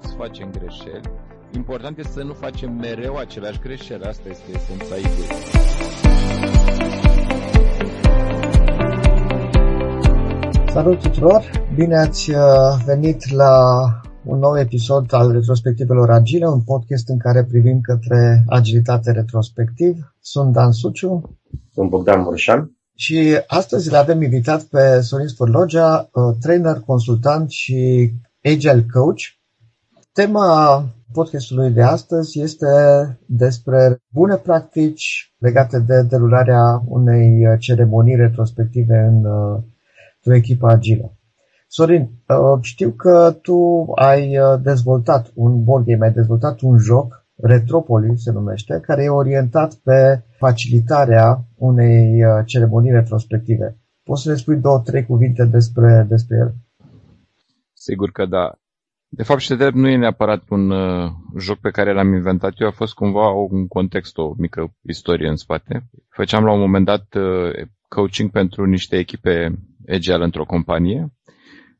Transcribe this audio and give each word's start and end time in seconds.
toți 0.00 0.14
facem 0.14 0.50
greșeli. 0.50 1.10
Important 1.54 1.98
este 1.98 2.12
să 2.12 2.22
nu 2.22 2.32
facem 2.32 2.72
mereu 2.72 3.16
aceleași 3.16 3.58
greșeli. 3.58 4.04
Asta 4.04 4.28
este 4.28 4.50
esența 4.54 4.96
ideii. 4.96 5.28
Salut 10.72 11.00
tuturor! 11.00 11.50
Bine 11.74 11.96
ați 11.96 12.30
uh, 12.30 12.38
venit 12.84 13.30
la 13.30 13.84
un 14.24 14.38
nou 14.38 14.58
episod 14.58 15.12
al 15.12 15.32
Retrospectivelor 15.32 16.10
Agile, 16.10 16.46
un 16.46 16.62
podcast 16.62 17.08
în 17.08 17.18
care 17.18 17.44
privim 17.44 17.80
către 17.80 18.44
agilitate 18.48 19.10
retrospectiv. 19.10 20.14
Sunt 20.20 20.52
Dan 20.52 20.72
Suciu. 20.72 21.38
Sunt 21.72 21.88
Bogdan 21.90 22.20
Murșan. 22.20 22.78
Și 22.94 23.38
astăzi 23.46 23.90
le 23.90 23.96
avem 23.96 24.22
invitat 24.22 24.62
pe 24.62 25.00
Sorin 25.00 25.26
Sfărlogea, 25.26 26.08
uh, 26.12 26.36
trainer, 26.40 26.76
consultant 26.86 27.50
și 27.50 28.10
agile 28.44 28.86
coach. 28.92 29.39
Tema 30.20 30.84
podcastului 31.12 31.70
de 31.70 31.82
astăzi 31.82 32.40
este 32.40 32.66
despre 33.26 34.02
bune 34.12 34.36
practici 34.36 35.34
legate 35.38 35.78
de 35.78 36.02
derularea 36.02 36.82
unei 36.86 37.58
ceremonii 37.58 38.16
retrospective 38.16 38.96
în, 38.96 39.24
uh, 39.24 39.62
într-o 40.14 40.34
echipă 40.34 40.66
agilă. 40.66 41.16
Sorin, 41.68 42.02
uh, 42.02 42.58
știu 42.60 42.90
că 42.90 43.36
tu 43.42 43.84
ai 43.94 44.38
dezvoltat 44.62 45.30
un 45.34 45.64
board 45.64 45.86
game, 45.86 46.06
ai 46.06 46.12
dezvoltat 46.12 46.60
un 46.60 46.78
joc 46.78 47.26
Retropoli 47.34 48.18
se 48.18 48.32
numește, 48.32 48.80
care 48.82 49.02
e 49.02 49.08
orientat 49.08 49.74
pe 49.74 50.22
facilitarea 50.38 51.44
unei 51.56 52.24
uh, 52.24 52.42
ceremonii 52.44 52.90
retrospective. 52.90 53.76
Poți 54.02 54.22
să 54.22 54.30
ne 54.30 54.36
spui 54.36 54.56
două, 54.56 54.80
trei 54.84 55.06
cuvinte 55.06 55.44
despre, 55.44 56.06
despre 56.08 56.36
el? 56.36 56.54
Sigur 57.72 58.10
că 58.10 58.26
da. 58.26 58.59
De 59.12 59.22
fapt, 59.22 59.40
și 59.40 59.48
de 59.48 59.54
drept 59.54 59.74
nu 59.74 59.88
e 59.88 59.96
neapărat 59.96 60.42
un 60.48 60.70
uh, 60.70 61.10
joc 61.38 61.58
pe 61.58 61.70
care 61.70 61.92
l-am 61.92 62.12
inventat 62.12 62.52
eu, 62.60 62.66
a 62.66 62.70
fost 62.70 62.94
cumva 62.94 63.30
un 63.30 63.66
context, 63.66 64.18
o 64.18 64.34
mică 64.36 64.74
istorie 64.82 65.28
în 65.28 65.36
spate. 65.36 65.88
Făceam 66.08 66.44
la 66.44 66.52
un 66.52 66.60
moment 66.60 66.84
dat 66.84 67.14
uh, 67.14 67.66
coaching 67.88 68.30
pentru 68.30 68.64
niște 68.64 68.96
echipe 68.96 69.58
agile 69.88 70.24
într-o 70.24 70.44
companie 70.44 71.12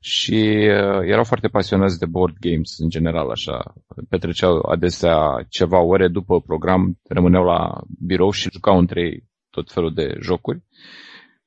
și 0.01 0.69
uh, 0.71 1.01
erau 1.03 1.25
foarte 1.25 1.49
pasionați 1.49 1.99
de 1.99 2.07
board 2.07 2.37
games 2.41 2.79
în 2.79 2.89
general, 2.89 3.31
așa. 3.31 3.75
Petreceau 4.09 4.59
adesea 4.59 5.47
ceva 5.49 5.81
ore 5.81 6.09
după 6.09 6.41
program, 6.41 6.99
rămâneau 7.09 7.45
la 7.45 7.81
birou 8.07 8.31
și 8.31 8.49
jucau 8.53 8.79
între 8.79 9.01
ei 9.01 9.25
tot 9.51 9.73
felul 9.73 9.95
de 9.95 10.17
jocuri. 10.21 10.63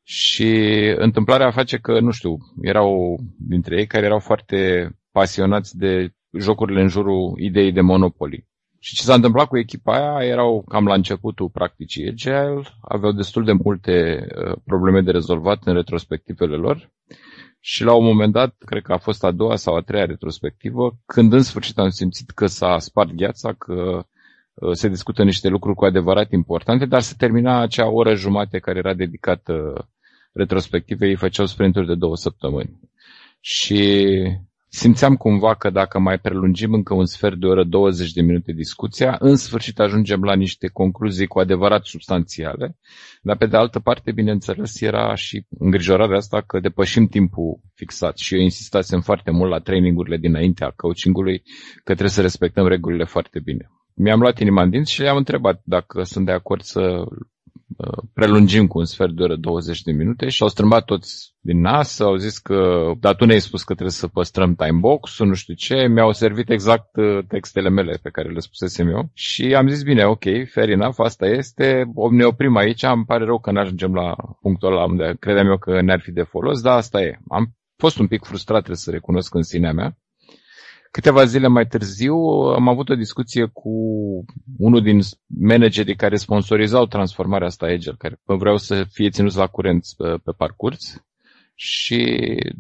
Și 0.03 0.47
întâmplarea 0.95 1.52
face 1.52 1.78
că, 1.78 2.00
nu 2.00 2.12
știu, 2.12 2.38
erau 2.62 3.20
dintre 3.38 3.80
ei 3.80 3.88
care 3.88 4.06
erau 4.06 4.20
foarte 4.20 4.90
pasionați 5.14 5.78
de 5.78 6.14
jocurile 6.39 6.81
în 6.81 6.88
jurul 6.88 7.36
ideii 7.39 7.72
de 7.72 7.81
Monopoly. 7.81 8.47
Și 8.80 8.95
ce 8.95 9.02
s-a 9.02 9.14
întâmplat 9.14 9.47
cu 9.47 9.58
echipa 9.58 10.16
aia, 10.16 10.28
erau 10.28 10.64
cam 10.69 10.86
la 10.86 10.94
începutul 10.94 11.50
practicii 11.50 12.08
agile, 12.08 12.61
aveau 12.81 13.11
destul 13.11 13.44
de 13.45 13.52
multe 13.52 14.28
uh, 14.38 14.56
probleme 14.66 15.02
de 15.02 15.11
rezolvat 15.11 15.59
în 15.66 15.73
retrospectivele 15.73 16.56
lor 16.56 16.91
și 17.59 17.84
la 17.84 17.94
un 17.94 18.06
moment 18.06 18.34
dat, 18.34 18.56
cred 18.66 18.84
că 18.84 18.94
a 18.94 18.97
fost 18.97 19.23
a 19.23 19.31
doua 19.31 19.56
sau 19.56 19.75
a 19.75 19.81
treia 19.81 20.06
retrospectivă, 20.06 20.97
când 21.06 21.34
în 21.34 21.41
sfârșit 21.41 21.78
am 21.78 21.89
simțit 21.89 22.30
că 22.30 22.45
s-a 22.45 22.78
spart 22.80 23.11
gheața, 23.14 23.53
că 23.53 24.06
uh, 24.53 24.72
se 24.72 24.88
discută 24.88 25.23
niște 25.23 25.47
lucruri 25.47 25.75
cu 25.75 25.86
adevărat 25.86 26.31
importante, 26.31 26.86
dar 26.86 27.02
se 27.02 27.14
termina 27.17 27.61
acea 27.61 27.89
oră 27.89 28.14
jumate 28.16 28.59
care 28.59 28.78
era 28.78 28.94
dedicată 28.94 29.53
retrospectivei, 30.34 31.09
ei 31.09 31.16
făceau 31.16 31.45
sprinturi 31.45 31.88
de 31.88 31.95
două 31.95 32.16
săptămâni. 32.16 32.80
Și 33.39 34.16
simțeam 34.75 35.16
cumva 35.16 35.56
că 35.56 35.69
dacă 35.69 36.00
mai 36.00 36.19
prelungim 36.19 36.73
încă 36.73 36.94
un 36.94 37.06
sfert 37.06 37.35
de 37.39 37.45
oră, 37.45 37.63
20 37.63 38.11
de 38.11 38.22
minute 38.22 38.51
discuția, 38.51 39.16
în 39.19 39.35
sfârșit 39.35 39.79
ajungem 39.79 40.23
la 40.23 40.35
niște 40.35 40.67
concluzii 40.67 41.28
cu 41.28 41.39
adevărat 41.39 41.85
substanțiale, 41.85 42.78
dar 43.22 43.38
pe 43.38 43.45
de 43.45 43.57
altă 43.57 43.79
parte, 43.79 44.11
bineînțeles, 44.11 44.81
era 44.81 45.16
și 45.16 45.45
îngrijorarea 45.59 46.17
asta 46.17 46.41
că 46.41 46.59
depășim 46.59 47.07
timpul 47.07 47.59
fixat 47.73 48.17
și 48.17 48.35
eu 48.35 48.41
insistasem 48.41 49.01
foarte 49.01 49.31
mult 49.31 49.50
la 49.51 49.59
trainingurile 49.59 50.17
dinaintea 50.17 50.73
coachingului 50.75 51.41
că 51.75 51.81
trebuie 51.84 52.09
să 52.09 52.22
respectăm 52.22 52.67
regulile 52.67 53.03
foarte 53.03 53.40
bine. 53.40 53.72
Mi-am 53.95 54.19
luat 54.19 54.40
inima 54.40 54.61
în 54.63 54.69
dinți 54.69 54.91
și 54.91 55.01
le-am 55.01 55.17
întrebat 55.17 55.61
dacă 55.63 56.03
sunt 56.03 56.25
de 56.25 56.31
acord 56.31 56.61
să 56.61 57.03
Uh, 57.03 57.07
prelungim 58.13 58.67
cu 58.67 58.79
un 58.79 58.85
sfert 58.85 59.11
de 59.11 59.23
oră 59.23 59.35
20 59.35 59.81
de 59.81 59.91
minute 59.91 60.29
și 60.29 60.44
au 60.44 60.50
strâmbat 60.50 60.85
toți 60.85 61.34
din 61.39 61.59
nas, 61.59 62.00
au 62.00 62.16
zis 62.16 62.38
că, 62.38 62.91
dar 63.00 63.16
tu 63.16 63.25
ne-ai 63.25 63.41
spus 63.41 63.63
că 63.63 63.73
trebuie 63.73 63.91
să 63.91 64.07
păstrăm 64.07 64.56
timebox-ul, 64.56 65.28
nu 65.28 65.34
știu 65.34 65.53
ce, 65.53 65.88
mi-au 65.88 66.11
servit 66.11 66.50
exact 66.50 66.95
uh, 66.95 67.25
textele 67.28 67.69
mele 67.69 68.00
pe 68.01 68.09
care 68.09 68.29
le 68.29 68.39
spusesem 68.39 68.88
eu 68.88 69.09
și 69.13 69.56
am 69.56 69.67
zis, 69.67 69.84
bine, 69.84 70.06
ok, 70.06 70.23
fair 70.51 70.69
enough, 70.69 70.95
asta 70.97 71.25
este, 71.25 71.84
ne 72.11 72.23
oprim 72.23 72.56
aici, 72.56 72.84
îmi 72.84 73.06
pare 73.06 73.25
rău 73.25 73.39
că 73.39 73.51
nu 73.51 73.59
ajungem 73.59 73.94
la 73.94 74.16
punctul 74.41 74.72
ăla 74.72 74.84
unde 74.84 75.16
credeam 75.19 75.47
eu 75.47 75.57
că 75.57 75.81
ne-ar 75.81 76.00
fi 76.00 76.11
de 76.11 76.23
folos, 76.23 76.61
dar 76.61 76.78
asta 76.78 77.01
e. 77.01 77.19
Am 77.28 77.55
fost 77.78 78.00
un 78.00 78.07
pic 78.07 78.23
frustrat, 78.23 78.57
trebuie 78.57 78.78
să 78.78 78.91
recunosc 78.91 79.35
în 79.35 79.44
sinea 79.44 79.73
mea, 79.73 79.97
Câteva 80.94 81.26
zile 81.26 81.48
mai 81.48 81.68
târziu 81.68 82.16
am 82.56 82.68
avut 82.68 82.90
o 82.90 82.96
discuție 82.96 83.46
cu 83.46 83.70
unul 84.58 84.81
din 84.81 85.00
managerii 85.28 85.96
care 85.96 86.16
sponsorizau 86.16 86.86
transformarea 86.86 87.48
asta 87.48 87.66
Agile, 87.66 87.96
care 87.98 88.20
vreau 88.24 88.58
să 88.58 88.84
fie 88.84 89.09
ținuți 89.09 89.38
la 89.38 89.48
curent 89.48 89.86
pe, 89.98 90.18
pe 90.24 90.32
parcurs. 90.38 91.03
Și 91.56 92.16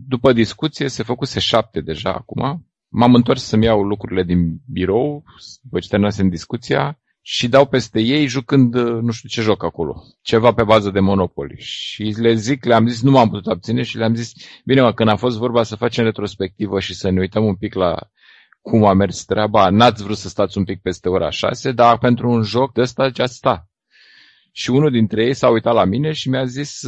după 0.07 0.33
discuție 0.33 0.87
se 0.87 1.03
făcuse 1.03 1.39
șapte 1.39 1.81
deja 1.81 2.13
acum. 2.13 2.67
M-am 2.87 3.15
întors 3.15 3.43
să-mi 3.43 3.65
iau 3.65 3.83
lucrurile 3.83 4.23
din 4.23 4.61
birou, 4.71 5.23
după 5.61 5.79
ce 5.79 5.87
terminasem 5.87 6.29
discuția, 6.29 6.99
și 7.21 7.47
dau 7.47 7.65
peste 7.65 8.01
ei 8.01 8.27
jucând 8.27 8.75
nu 8.75 9.11
știu 9.11 9.29
ce 9.29 9.41
joc 9.41 9.63
acolo. 9.63 10.03
Ceva 10.21 10.53
pe 10.53 10.63
bază 10.63 10.89
de 10.89 10.99
Monopoly. 10.99 11.55
Și 11.57 12.03
le 12.03 12.33
zic, 12.33 12.65
le-am 12.65 12.87
zis, 12.87 13.01
nu 13.01 13.11
m-am 13.11 13.29
putut 13.29 13.47
abține 13.47 13.81
și 13.83 13.97
le-am 13.97 14.15
zis, 14.15 14.33
bine 14.65 14.81
mă, 14.81 14.93
când 14.93 15.09
a 15.09 15.15
fost 15.15 15.37
vorba 15.37 15.63
să 15.63 15.75
facem 15.75 16.03
retrospectivă 16.03 16.79
și 16.79 16.93
să 16.93 17.09
ne 17.09 17.19
uităm 17.19 17.45
un 17.45 17.55
pic 17.55 17.73
la 17.73 18.11
cum 18.63 18.85
a 18.85 18.93
mers 18.93 19.25
treaba, 19.25 19.69
n-ați 19.69 20.03
vrut 20.03 20.17
să 20.17 20.27
stați 20.29 20.57
un 20.57 20.63
pic 20.63 20.81
peste 20.81 21.09
ora 21.09 21.29
6, 21.29 21.71
dar 21.71 21.97
pentru 21.97 22.29
un 22.29 22.41
joc 22.41 22.73
de 22.73 22.81
ăsta 22.81 23.09
ce 23.09 23.25
sta. 23.25 23.67
Și 24.51 24.69
unul 24.69 24.91
dintre 24.91 25.25
ei 25.25 25.33
s-a 25.33 25.49
uitat 25.49 25.73
la 25.73 25.85
mine 25.85 26.11
și 26.11 26.29
mi-a 26.29 26.45
zis, 26.45 26.81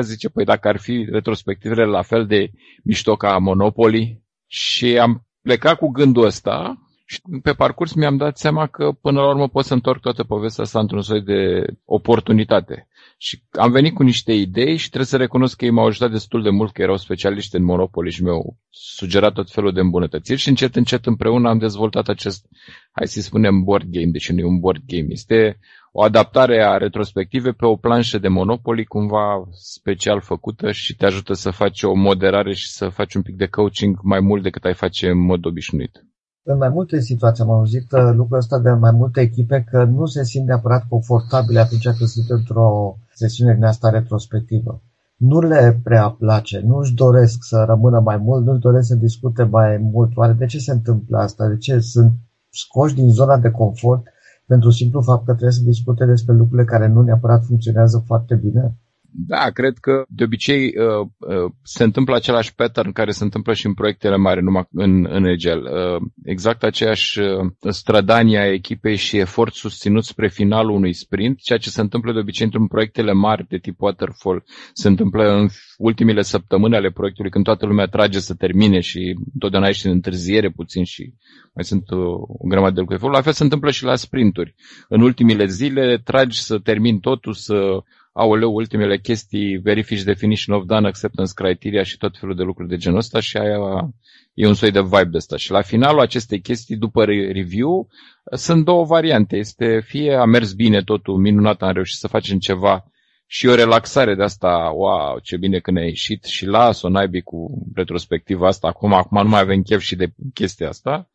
zice, 0.00 0.28
păi 0.28 0.44
dacă 0.44 0.68
ar 0.68 0.78
fi 0.78 1.06
retrospectivele 1.10 1.84
la 1.84 2.02
fel 2.02 2.26
de 2.26 2.50
mișto 2.84 3.16
ca 3.16 3.38
Monopoly, 3.38 4.24
și 4.46 4.98
am 4.98 5.26
plecat 5.42 5.78
cu 5.78 5.88
gândul 5.88 6.24
ăsta 6.24 6.80
și 7.06 7.20
pe 7.42 7.52
parcurs 7.52 7.92
mi-am 7.94 8.16
dat 8.16 8.38
seama 8.38 8.66
că 8.66 8.92
până 9.00 9.20
la 9.20 9.28
urmă 9.28 9.48
pot 9.48 9.64
să 9.64 9.74
întorc 9.74 10.00
toată 10.00 10.24
povestea 10.24 10.64
asta 10.64 10.80
într-un 10.80 11.02
soi 11.02 11.22
de 11.22 11.64
oportunitate. 11.84 12.88
Și 13.18 13.42
am 13.50 13.70
venit 13.70 13.94
cu 13.94 14.02
niște 14.02 14.32
idei 14.32 14.76
și 14.76 14.86
trebuie 14.86 15.06
să 15.06 15.16
recunosc 15.16 15.56
că 15.56 15.64
ei 15.64 15.70
m-au 15.70 15.86
ajutat 15.86 16.10
destul 16.10 16.42
de 16.42 16.50
mult, 16.50 16.72
că 16.72 16.82
erau 16.82 16.96
specialiști 16.96 17.56
în 17.56 17.64
Monopoly 17.64 18.10
și 18.10 18.22
mi-au 18.22 18.56
sugerat 18.70 19.32
tot 19.32 19.50
felul 19.50 19.72
de 19.72 19.80
îmbunătățiri 19.80 20.40
și 20.40 20.48
încet, 20.48 20.76
încet 20.76 21.06
împreună 21.06 21.48
am 21.48 21.58
dezvoltat 21.58 22.08
acest, 22.08 22.46
hai 22.90 23.06
să 23.06 23.20
spunem, 23.20 23.62
board 23.62 23.86
game, 23.90 24.10
deși 24.10 24.32
nu 24.32 24.38
e 24.38 24.44
un 24.44 24.58
board 24.58 24.82
game. 24.86 25.06
Este 25.08 25.58
o 25.92 26.02
adaptare 26.02 26.64
a 26.64 26.76
retrospective 26.76 27.52
pe 27.52 27.66
o 27.66 27.76
planșă 27.76 28.18
de 28.18 28.28
Monopoly 28.28 28.84
cumva 28.84 29.48
special 29.50 30.20
făcută 30.20 30.72
și 30.72 30.96
te 30.96 31.06
ajută 31.06 31.32
să 31.32 31.50
faci 31.50 31.82
o 31.82 31.94
moderare 31.94 32.54
și 32.54 32.70
să 32.70 32.88
faci 32.88 33.14
un 33.14 33.22
pic 33.22 33.36
de 33.36 33.46
coaching 33.46 33.98
mai 34.02 34.20
mult 34.20 34.42
decât 34.42 34.64
ai 34.64 34.74
face 34.74 35.08
în 35.08 35.18
mod 35.18 35.46
obișnuit 35.46 36.06
în 36.48 36.56
mai 36.58 36.68
multe 36.68 37.00
situații 37.00 37.44
am 37.44 37.50
auzit 37.50 37.92
uh, 37.92 38.10
lucrul 38.14 38.38
ăsta 38.38 38.58
de 38.58 38.70
mai 38.70 38.90
multe 38.90 39.20
echipe 39.20 39.64
că 39.70 39.84
nu 39.84 40.06
se 40.06 40.24
simt 40.24 40.46
neapărat 40.46 40.84
confortabile 40.88 41.60
atunci 41.60 41.84
când 41.84 42.08
sunt 42.08 42.28
într-o 42.28 42.98
sesiune 43.16 43.54
din 43.54 43.64
asta 43.64 43.90
retrospectivă. 43.90 44.82
Nu 45.16 45.40
le 45.40 45.80
prea 45.82 46.10
place, 46.10 46.60
nu 46.60 46.76
își 46.76 46.94
doresc 46.94 47.38
să 47.40 47.64
rămână 47.66 48.00
mai 48.00 48.16
mult, 48.16 48.44
nu 48.44 48.52
își 48.52 48.60
doresc 48.60 48.86
să 48.86 48.94
discute 48.94 49.42
mai 49.42 49.76
mult. 49.76 50.16
Oare 50.16 50.32
de 50.32 50.46
ce 50.46 50.58
se 50.58 50.72
întâmplă 50.72 51.18
asta? 51.18 51.48
De 51.48 51.56
ce 51.56 51.78
sunt 51.78 52.12
scoși 52.50 52.94
din 52.94 53.10
zona 53.10 53.38
de 53.38 53.50
confort 53.50 54.02
pentru 54.46 54.70
simplu 54.70 55.00
fapt 55.00 55.24
că 55.24 55.32
trebuie 55.32 55.52
să 55.52 55.62
discute 55.62 56.04
despre 56.04 56.34
lucrurile 56.34 56.66
care 56.66 56.86
nu 56.86 57.02
neapărat 57.02 57.44
funcționează 57.44 58.02
foarte 58.06 58.34
bine? 58.34 58.76
Da, 59.18 59.50
cred 59.50 59.78
că 59.78 60.04
de 60.08 60.24
obicei 60.24 60.64
uh, 60.66 61.08
uh, 61.18 61.52
se 61.62 61.82
întâmplă 61.82 62.14
același 62.14 62.54
pattern 62.54 62.92
care 62.92 63.10
se 63.10 63.24
întâmplă 63.24 63.52
și 63.52 63.66
în 63.66 63.74
proiectele 63.74 64.16
mari, 64.16 64.42
numai 64.42 64.68
în, 64.72 65.06
în 65.10 65.24
Egel. 65.24 65.62
Uh, 65.62 66.02
exact 66.24 66.62
aceeași 66.62 67.20
uh, 67.20 67.28
strădanie 67.68 68.38
a 68.38 68.52
echipei 68.52 68.96
și 68.96 69.18
efort 69.18 69.54
susținut 69.54 70.04
spre 70.04 70.28
finalul 70.28 70.74
unui 70.74 70.92
sprint, 70.92 71.38
ceea 71.38 71.58
ce 71.58 71.70
se 71.70 71.80
întâmplă 71.80 72.12
de 72.12 72.18
obicei 72.18 72.44
într-un 72.44 72.66
proiectele 72.66 73.12
mari 73.12 73.46
de 73.48 73.56
tip 73.58 73.80
waterfall, 73.80 74.44
se 74.72 74.88
întâmplă 74.88 75.32
în 75.32 75.48
ultimile 75.78 76.22
săptămâni 76.22 76.76
ale 76.76 76.90
proiectului, 76.90 77.30
când 77.30 77.44
toată 77.44 77.66
lumea 77.66 77.86
trage 77.86 78.18
să 78.18 78.34
termine 78.34 78.80
și 78.80 79.16
totdeauna 79.38 79.68
ești 79.68 79.86
în 79.86 79.92
întârziere 79.92 80.50
puțin 80.50 80.84
și 80.84 81.14
mai 81.54 81.64
sunt 81.64 81.90
o, 81.90 81.96
uh, 81.96 82.04
o 82.28 82.46
grămadă 82.48 82.74
de 82.74 82.80
lucruri. 82.80 83.12
La 83.12 83.20
fel 83.20 83.32
se 83.32 83.42
întâmplă 83.42 83.70
și 83.70 83.84
la 83.84 83.94
sprinturi. 83.96 84.54
În 84.88 85.00
ultimile 85.00 85.46
zile 85.46 85.98
tragi 86.04 86.42
să 86.42 86.58
termin 86.58 86.98
totul, 86.98 87.32
să 87.32 87.82
aoleu, 88.16 88.54
ultimele 88.54 88.98
chestii, 88.98 89.56
verifici 89.56 90.02
definition 90.02 90.56
of 90.56 90.64
done, 90.64 90.86
acceptance 90.86 91.32
criteria 91.34 91.82
și 91.82 91.96
tot 91.96 92.18
felul 92.18 92.34
de 92.34 92.42
lucruri 92.42 92.68
de 92.68 92.76
genul 92.76 92.98
ăsta 92.98 93.20
și 93.20 93.36
aia 93.36 93.90
e 94.34 94.46
un 94.46 94.54
soi 94.54 94.70
de 94.70 94.80
vibe 94.80 95.08
de 95.10 95.16
ăsta. 95.16 95.36
Și 95.36 95.50
la 95.50 95.62
finalul 95.62 96.00
acestei 96.00 96.40
chestii, 96.40 96.76
după 96.76 97.04
review, 97.04 97.88
sunt 98.32 98.64
două 98.64 98.84
variante. 98.84 99.36
Este 99.36 99.80
fie 99.84 100.14
a 100.14 100.24
mers 100.24 100.52
bine 100.52 100.82
totul, 100.82 101.16
minunat, 101.16 101.62
am 101.62 101.72
reușit 101.72 101.98
să 101.98 102.08
facem 102.08 102.38
ceva 102.38 102.84
și 103.26 103.46
o 103.46 103.54
relaxare 103.54 104.14
de 104.14 104.22
asta, 104.22 104.70
wow, 104.74 105.18
ce 105.22 105.36
bine 105.36 105.58
că 105.58 105.70
ne-a 105.70 105.84
ieșit 105.84 106.24
și 106.24 106.46
las-o 106.46 106.88
naibii 106.88 107.22
cu 107.22 107.66
retrospectiva 107.74 108.46
asta, 108.46 108.68
acum, 108.68 108.92
acum 108.92 109.22
nu 109.22 109.28
mai 109.28 109.40
avem 109.40 109.62
chef 109.62 109.80
și 109.80 109.96
de 109.96 110.08
chestia 110.34 110.68
asta. 110.68 111.08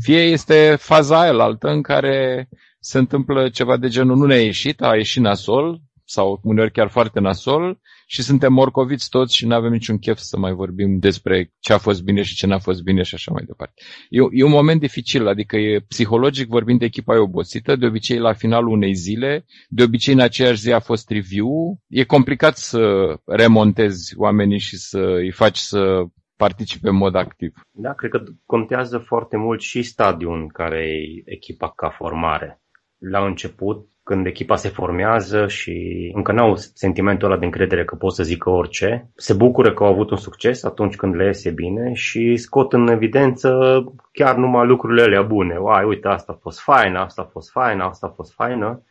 Fie 0.00 0.20
este 0.20 0.76
faza 0.78 1.20
aia 1.20 1.32
altă 1.32 1.68
în 1.68 1.82
care 1.82 2.48
se 2.80 2.98
întâmplă 2.98 3.48
ceva 3.48 3.76
de 3.76 3.88
genul 3.88 4.16
nu 4.16 4.24
ne-a 4.24 4.42
ieșit, 4.42 4.82
a 4.82 4.96
ieșit 4.96 5.22
nasol, 5.22 5.80
sau 6.04 6.40
uneori 6.42 6.72
chiar 6.72 6.88
foarte 6.88 7.20
nasol 7.20 7.80
și 8.06 8.22
suntem 8.22 8.52
morcoviți 8.52 9.08
toți 9.08 9.36
și 9.36 9.46
nu 9.46 9.54
avem 9.54 9.72
niciun 9.72 9.98
chef 9.98 10.18
să 10.18 10.38
mai 10.38 10.52
vorbim 10.52 10.98
despre 10.98 11.52
ce 11.58 11.72
a 11.72 11.78
fost 11.78 12.02
bine 12.02 12.22
și 12.22 12.34
ce 12.34 12.46
n-a 12.46 12.58
fost 12.58 12.82
bine 12.82 13.02
și 13.02 13.14
așa 13.14 13.32
mai 13.32 13.44
departe. 13.46 13.82
E, 14.08 14.18
e 14.30 14.44
un 14.44 14.50
moment 14.50 14.80
dificil, 14.80 15.26
adică 15.26 15.56
e 15.56 15.84
psihologic 15.88 16.48
vorbind 16.48 16.78
de 16.78 16.84
echipa 16.84 17.14
e 17.14 17.18
obosită, 17.18 17.76
de 17.76 17.86
obicei 17.86 18.18
la 18.18 18.32
finalul 18.32 18.72
unei 18.72 18.94
zile, 18.94 19.44
de 19.68 19.82
obicei 19.82 20.14
în 20.14 20.20
aceeași 20.20 20.60
zi 20.60 20.72
a 20.72 20.80
fost 20.80 21.10
review, 21.10 21.80
e 21.88 22.04
complicat 22.04 22.56
să 22.56 23.14
remontezi 23.24 24.14
oamenii 24.16 24.58
și 24.58 24.76
să 24.76 24.98
îi 24.98 25.30
faci 25.30 25.56
să 25.56 26.04
participe 26.36 26.88
în 26.88 26.96
mod 26.96 27.14
activ. 27.14 27.54
Da, 27.70 27.92
cred 27.92 28.10
că 28.10 28.22
contează 28.46 28.98
foarte 28.98 29.36
mult 29.36 29.60
și 29.60 29.82
stadiul 29.82 30.40
în 30.40 30.48
care 30.48 30.78
e 30.78 31.22
echipa 31.24 31.70
ca 31.70 31.88
formare. 31.88 32.62
La 32.98 33.26
început, 33.26 33.88
când 34.04 34.26
echipa 34.26 34.56
se 34.56 34.68
formează 34.68 35.46
și 35.46 36.10
încă 36.14 36.32
n-au 36.32 36.56
sentimentul 36.56 37.30
ăla 37.30 37.38
de 37.38 37.44
încredere 37.44 37.84
că 37.84 37.94
pot 37.94 38.12
să 38.12 38.22
zică 38.22 38.50
orice, 38.50 39.10
se 39.16 39.34
bucură 39.34 39.72
că 39.72 39.84
au 39.84 39.90
avut 39.90 40.10
un 40.10 40.16
succes 40.16 40.64
atunci 40.64 40.96
când 40.96 41.14
le 41.14 41.24
iese 41.24 41.50
bine 41.50 41.92
și 41.92 42.36
scot 42.36 42.72
în 42.72 42.88
evidență 42.88 43.84
chiar 44.12 44.36
numai 44.36 44.66
lucrurile 44.66 45.02
alea 45.02 45.22
bune. 45.22 45.56
Uai, 45.56 45.84
uite, 45.84 46.08
asta 46.08 46.32
a 46.32 46.38
fost 46.40 46.60
faină, 46.60 46.98
asta 46.98 47.22
a 47.22 47.30
fost 47.32 47.50
faină, 47.50 47.84
asta 47.84 48.06
a 48.06 48.14
fost 48.14 48.34
faină. 48.34 48.82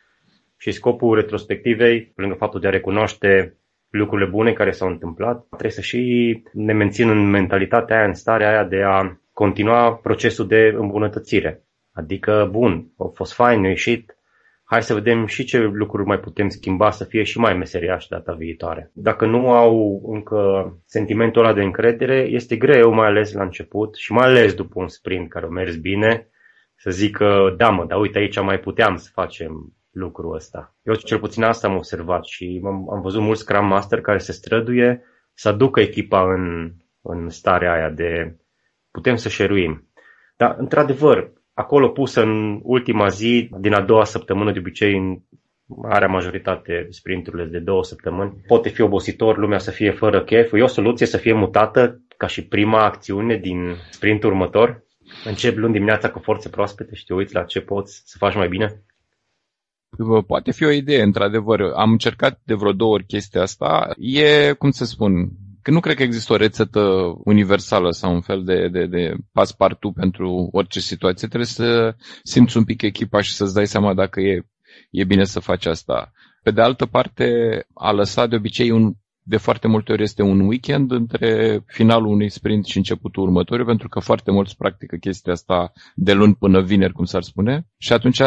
Și 0.56 0.70
scopul 0.70 1.14
retrospectivei, 1.14 2.02
pe 2.02 2.20
lângă 2.20 2.36
faptul 2.36 2.60
de 2.60 2.66
a 2.66 2.70
recunoaște 2.70 3.56
lucrurile 3.90 4.28
bune 4.30 4.52
care 4.52 4.70
s-au 4.70 4.88
întâmplat, 4.88 5.46
trebuie 5.48 5.70
să 5.70 5.80
și 5.80 6.42
ne 6.52 6.72
mențin 6.72 7.08
în 7.08 7.30
mentalitatea 7.30 7.96
aia, 7.96 8.06
în 8.06 8.14
starea 8.14 8.48
aia 8.48 8.64
de 8.64 8.82
a 8.82 9.18
continua 9.32 9.94
procesul 9.94 10.46
de 10.46 10.74
îmbunătățire. 10.78 11.64
Adică, 11.92 12.48
bun, 12.50 12.86
a 12.98 13.10
fost 13.14 13.34
fain, 13.34 13.64
a 13.64 13.68
ieșit, 13.68 14.16
hai 14.64 14.82
să 14.82 14.94
vedem 14.94 15.26
și 15.26 15.44
ce 15.44 15.58
lucruri 15.58 16.06
mai 16.06 16.20
putem 16.20 16.48
schimba 16.48 16.90
să 16.90 17.04
fie 17.04 17.22
și 17.22 17.38
mai 17.38 17.54
meseriași 17.54 18.08
data 18.08 18.32
viitoare. 18.32 18.90
Dacă 18.94 19.26
nu 19.26 19.50
au 19.50 20.02
încă 20.06 20.72
sentimentul 20.86 21.44
ăla 21.44 21.52
de 21.52 21.62
încredere, 21.62 22.16
este 22.16 22.56
greu, 22.56 22.92
mai 22.92 23.06
ales 23.06 23.32
la 23.32 23.42
început 23.42 23.94
și 23.94 24.12
mai 24.12 24.24
ales 24.24 24.54
după 24.54 24.80
un 24.80 24.88
sprint 24.88 25.28
care 25.28 25.44
a 25.44 25.48
mers 25.48 25.76
bine, 25.76 26.28
să 26.76 26.90
zică, 26.90 27.54
da 27.56 27.70
mă, 27.70 27.84
dar 27.84 28.00
uite 28.00 28.18
aici 28.18 28.40
mai 28.40 28.60
puteam 28.60 28.96
să 28.96 29.10
facem 29.12 29.72
lucrul 29.90 30.34
ăsta. 30.34 30.76
Eu 30.82 30.94
cel 30.94 31.18
puțin 31.18 31.42
asta 31.42 31.66
am 31.66 31.76
observat 31.76 32.24
și 32.24 32.62
am, 32.64 32.90
am 32.90 33.00
văzut 33.00 33.22
mulți 33.22 33.40
Scrum 33.40 33.66
Master 33.66 34.00
care 34.00 34.18
se 34.18 34.32
străduie 34.32 35.02
să 35.32 35.48
aducă 35.48 35.80
echipa 35.80 36.32
în, 36.32 36.72
în 37.00 37.28
starea 37.28 37.72
aia 37.72 37.90
de 37.90 38.36
putem 38.90 39.16
să 39.16 39.28
șeruim. 39.28 39.88
Dar, 40.36 40.54
într-adevăr, 40.58 41.32
acolo 41.54 41.88
pusă 41.88 42.22
în 42.22 42.60
ultima 42.62 43.08
zi, 43.08 43.48
din 43.60 43.72
a 43.72 43.80
doua 43.80 44.04
săptămână, 44.04 44.52
de 44.52 44.58
obicei 44.58 44.96
în 44.96 45.18
marea 45.66 46.08
majoritate 46.08 46.86
sprinturile 46.90 47.44
de 47.44 47.58
două 47.58 47.84
săptămâni, 47.84 48.34
poate 48.46 48.68
fi 48.68 48.80
obositor, 48.80 49.38
lumea 49.38 49.58
să 49.58 49.70
fie 49.70 49.90
fără 49.90 50.24
chef. 50.24 50.52
E 50.52 50.62
o 50.62 50.66
soluție 50.66 51.06
să 51.06 51.16
fie 51.16 51.32
mutată 51.32 52.00
ca 52.16 52.26
și 52.26 52.46
prima 52.46 52.84
acțiune 52.84 53.36
din 53.36 53.74
sprintul 53.90 54.30
următor. 54.30 54.82
Încep 55.24 55.56
luni 55.56 55.72
dimineața 55.72 56.10
cu 56.10 56.18
forțe 56.18 56.48
proaspete 56.48 56.94
și 56.94 57.04
te 57.04 57.14
uiți 57.14 57.34
la 57.34 57.42
ce 57.42 57.60
poți 57.60 58.02
să 58.04 58.16
faci 58.18 58.34
mai 58.34 58.48
bine. 58.48 58.82
Poate 60.26 60.52
fi 60.52 60.64
o 60.64 60.70
idee, 60.70 61.02
într-adevăr. 61.02 61.60
Am 61.60 61.90
încercat 61.90 62.40
de 62.44 62.54
vreo 62.54 62.72
două 62.72 62.92
ori 62.92 63.04
chestia 63.04 63.42
asta. 63.42 63.94
E, 63.98 64.52
cum 64.52 64.70
să 64.70 64.84
spun, 64.84 65.28
că 65.64 65.70
nu 65.70 65.80
cred 65.80 65.96
că 65.96 66.02
există 66.02 66.32
o 66.32 66.36
rețetă 66.36 66.80
universală 67.24 67.90
sau 67.90 68.14
un 68.14 68.20
fel 68.20 68.44
de, 68.44 68.68
de, 68.68 68.86
de 68.86 69.14
paspartu 69.32 69.90
pentru 69.92 70.48
orice 70.52 70.80
situație. 70.80 71.28
Trebuie 71.28 71.48
să 71.48 71.94
simți 72.22 72.56
un 72.56 72.64
pic 72.64 72.82
echipa 72.82 73.20
și 73.20 73.32
să-ți 73.34 73.54
dai 73.54 73.66
seama 73.66 73.94
dacă 73.94 74.20
e, 74.20 74.46
e 74.90 75.04
bine 75.04 75.24
să 75.24 75.40
faci 75.40 75.66
asta. 75.66 76.12
Pe 76.42 76.50
de 76.50 76.60
altă 76.60 76.86
parte, 76.86 77.26
a 77.74 77.90
lăsat 77.92 78.28
de 78.28 78.36
obicei 78.36 78.70
un 78.70 78.92
de 79.26 79.36
foarte 79.36 79.68
multe 79.68 79.92
ori 79.92 80.02
este 80.02 80.22
un 80.22 80.40
weekend 80.40 80.90
între 80.90 81.62
finalul 81.66 82.06
unui 82.12 82.30
sprint 82.30 82.64
și 82.66 82.76
începutul 82.76 83.22
următorului, 83.22 83.66
pentru 83.66 83.88
că 83.88 84.00
foarte 84.00 84.30
mulți 84.30 84.56
practică 84.56 84.96
chestia 84.96 85.32
asta 85.32 85.72
de 85.94 86.12
luni 86.12 86.34
până 86.34 86.60
vineri, 86.60 86.92
cum 86.92 87.04
s-ar 87.04 87.22
spune. 87.22 87.66
Și 87.78 87.92
atunci 87.92 88.18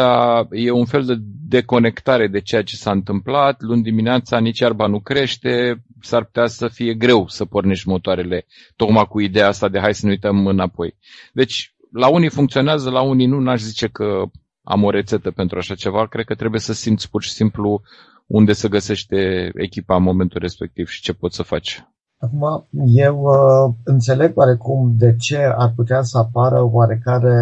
e 0.50 0.70
un 0.70 0.84
fel 0.84 1.04
de 1.04 1.14
deconectare 1.48 2.28
de 2.28 2.40
ceea 2.40 2.62
ce 2.62 2.76
s-a 2.76 2.90
întâmplat. 2.90 3.62
Luni 3.62 3.82
dimineața 3.82 4.38
nici 4.38 4.58
iarba 4.58 4.86
nu 4.86 5.00
crește, 5.00 5.82
s-ar 6.00 6.24
putea 6.24 6.46
să 6.46 6.68
fie 6.68 6.94
greu 6.94 7.28
să 7.28 7.44
pornești 7.44 7.88
motoarele, 7.88 8.46
tocmai 8.76 9.06
cu 9.08 9.20
ideea 9.20 9.48
asta 9.48 9.68
de 9.68 9.78
hai 9.80 9.94
să 9.94 10.06
ne 10.06 10.12
uităm 10.12 10.46
înapoi. 10.46 10.96
Deci, 11.32 11.74
la 11.92 12.08
unii 12.08 12.28
funcționează, 12.30 12.90
la 12.90 13.00
unii 13.00 13.26
nu, 13.26 13.40
n-aș 13.40 13.60
zice 13.60 13.86
că 13.88 14.22
am 14.62 14.84
o 14.84 14.90
rețetă 14.90 15.30
pentru 15.30 15.58
așa 15.58 15.74
ceva, 15.74 16.06
cred 16.06 16.24
că 16.24 16.34
trebuie 16.34 16.60
să 16.60 16.72
simți 16.72 17.10
pur 17.10 17.22
și 17.22 17.30
simplu 17.30 17.82
unde 18.28 18.52
se 18.52 18.68
găsește 18.68 19.50
echipa 19.54 19.96
în 19.96 20.02
momentul 20.02 20.40
respectiv 20.40 20.88
și 20.88 21.02
ce 21.02 21.12
poți 21.12 21.36
să 21.36 21.42
faci. 21.42 21.86
Acum, 22.18 22.68
eu 22.86 23.22
uh, 23.22 23.74
înțeleg 23.84 24.36
oarecum 24.36 24.94
de 24.96 25.16
ce 25.16 25.36
ar 25.36 25.72
putea 25.76 26.02
să 26.02 26.18
apară 26.18 26.62
oarecare 26.62 27.36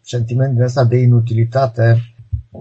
sentiment 0.00 0.54
din 0.54 0.62
ăsta 0.62 0.84
de 0.84 0.96
inutilitate 0.96 1.96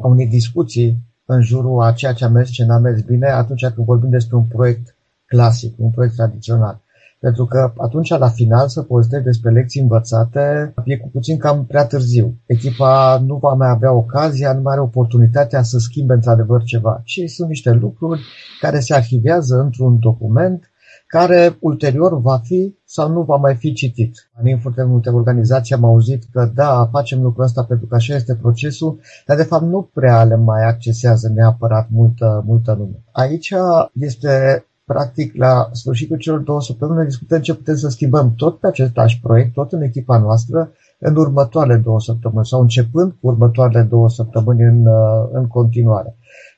a 0.02 0.08
unei 0.08 0.28
discuții 0.28 0.98
în 1.26 1.42
jurul 1.42 1.82
a 1.82 1.92
ceea 1.92 2.14
ce 2.14 2.26
a 2.26 2.30
mers, 2.30 2.50
ce 2.50 2.66
n-a 2.66 2.78
mers 2.78 3.02
bine, 3.02 3.28
atunci 3.28 3.66
când 3.66 3.86
vorbim 3.86 4.10
despre 4.10 4.36
un 4.36 4.44
proiect 4.44 4.96
clasic, 5.26 5.74
un 5.78 5.90
proiect 5.90 6.16
tradițional. 6.16 6.82
Pentru 7.20 7.46
că 7.46 7.74
atunci, 7.78 8.10
la 8.10 8.30
final, 8.30 8.68
să 8.68 8.82
povestești 8.82 9.26
despre 9.26 9.52
lecții 9.52 9.82
învățate 9.82 10.74
e 10.84 10.98
cu 10.98 11.10
puțin 11.10 11.38
cam 11.38 11.66
prea 11.66 11.86
târziu. 11.86 12.38
Echipa 12.46 13.24
nu 13.26 13.36
va 13.36 13.54
mai 13.54 13.70
avea 13.70 13.94
ocazia, 13.94 14.54
nu 14.54 14.62
mai 14.62 14.74
are 14.74 14.82
oportunitatea 14.82 15.62
să 15.62 15.78
schimbe 15.78 16.14
într-adevăr 16.14 16.64
ceva. 16.64 17.02
Și 17.04 17.28
sunt 17.28 17.48
niște 17.48 17.72
lucruri 17.72 18.22
care 18.60 18.80
se 18.80 18.94
arhivează 18.94 19.60
într-un 19.60 20.00
document 20.00 20.70
care 21.08 21.58
ulterior 21.60 22.22
va 22.22 22.38
fi 22.38 22.76
sau 22.86 23.12
nu 23.12 23.22
va 23.22 23.36
mai 23.36 23.56
fi 23.56 23.74
citit. 23.74 24.30
În 24.44 24.60
foarte 24.60 24.84
multe 24.84 25.10
organizații 25.10 25.76
am 25.76 25.84
auzit 25.84 26.24
că 26.32 26.52
da, 26.54 26.88
facem 26.92 27.22
lucrul 27.22 27.44
ăsta 27.44 27.64
pentru 27.64 27.88
că 27.88 27.96
așa 27.96 28.16
este 28.16 28.36
procesul, 28.36 29.00
dar 29.26 29.38
de 29.38 29.44
fapt 29.44 29.64
nu 29.64 29.90
prea 29.94 30.24
le 30.24 30.36
mai 30.36 30.64
accesează 30.64 31.32
neapărat 31.36 31.88
multă, 31.90 32.44
multă 32.46 32.76
lume. 32.78 33.04
Aici 33.12 33.54
este 33.94 34.66
practic, 34.94 35.36
la 35.36 35.70
sfârșitul 35.72 36.18
celor 36.18 36.40
două 36.40 36.62
săptămâni 36.62 37.08
discutăm 37.08 37.42
ce 37.42 37.56
putem 37.56 37.76
să 37.76 37.90
schimbăm 37.90 38.34
tot 38.36 38.60
pe 38.60 38.68
același 38.68 39.20
proiect, 39.20 39.54
tot 39.54 39.72
în 39.72 39.82
echipa 39.82 40.18
noastră, 40.18 40.72
în 41.00 41.16
următoarele 41.16 41.78
două 41.78 42.00
săptămâni 42.00 42.46
sau 42.46 42.62
începând 42.62 43.12
cu 43.12 43.28
următoarele 43.28 43.82
două 43.82 44.10
săptămâni 44.10 44.64
în, 44.64 44.86
uh, 44.86 45.30
în 45.32 45.48
continuare. 45.48 46.16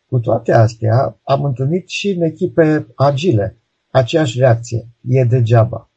Cu 0.09 0.19
toate 0.19 0.51
astea, 0.51 1.19
am 1.23 1.43
întâlnit 1.43 1.89
și 1.89 2.09
în 2.09 2.21
echipe 2.21 2.88
agile 2.95 3.57
aceeași 3.89 4.39
reacție. 4.39 4.88
E 5.07 5.23
degeaba. 5.23 5.89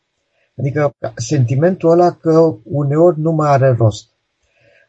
Adică 0.58 0.94
sentimentul 1.14 1.90
ăla 1.90 2.10
că 2.10 2.54
uneori 2.62 3.20
nu 3.20 3.32
mai 3.32 3.50
are 3.50 3.74
rost. 3.78 4.08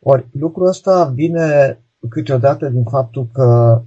Ori 0.02 0.28
lucrul 0.32 0.68
ăsta 0.68 1.06
vine 1.06 1.80
câteodată 2.10 2.70
din 2.70 2.84
faptul 2.84 3.28
că 3.34 3.82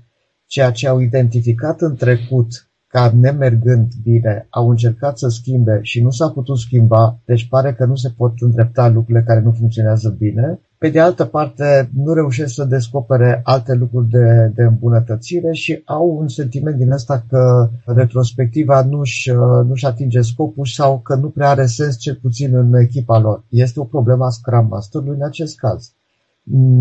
ceea 0.47 0.71
ce 0.71 0.89
au 0.89 1.01
identificat 1.01 1.81
în 1.81 1.97
trecut 1.97 2.68
ca 2.89 3.13
nemergând 3.21 3.93
bine, 4.03 4.47
au 4.51 4.69
încercat 4.69 5.19
să 5.19 5.29
schimbe 5.29 5.79
și 5.83 6.03
nu 6.03 6.11
s-a 6.11 6.29
putut 6.29 6.59
schimba, 6.59 7.19
deci 7.25 7.49
pare 7.49 7.73
că 7.73 7.85
nu 7.85 7.95
se 7.95 8.11
pot 8.17 8.33
îndrepta 8.39 8.89
lucrurile 8.89 9.25
care 9.27 9.41
nu 9.41 9.53
funcționează 9.53 10.17
bine. 10.19 10.61
Pe 10.79 10.89
de 10.89 11.01
altă 11.01 11.25
parte, 11.25 11.91
nu 11.95 12.13
reușesc 12.13 12.55
să 12.55 12.65
descopere 12.65 13.41
alte 13.45 13.75
lucruri 13.75 14.09
de, 14.09 14.53
de 14.55 14.63
îmbunătățire 14.63 15.53
și 15.53 15.83
au 15.85 16.17
un 16.21 16.29
sentiment 16.29 16.77
din 16.77 16.93
asta 16.93 17.25
că 17.29 17.71
retrospectiva 17.85 18.83
nu-și, 18.83 19.33
nu-și 19.67 19.87
atinge 19.87 20.21
scopul 20.21 20.67
sau 20.67 20.99
că 20.99 21.15
nu 21.15 21.29
prea 21.29 21.49
are 21.49 21.67
sens, 21.67 21.97
cel 21.99 22.19
puțin 22.23 22.55
în 22.55 22.75
echipa 22.75 23.19
lor. 23.19 23.45
Este 23.49 23.81
o 23.81 23.85
problemă 23.85 24.25
a 24.25 24.29
Scrum 24.29 24.67
Master-ului 24.71 25.17
în 25.17 25.25
acest 25.25 25.59
caz. 25.59 25.93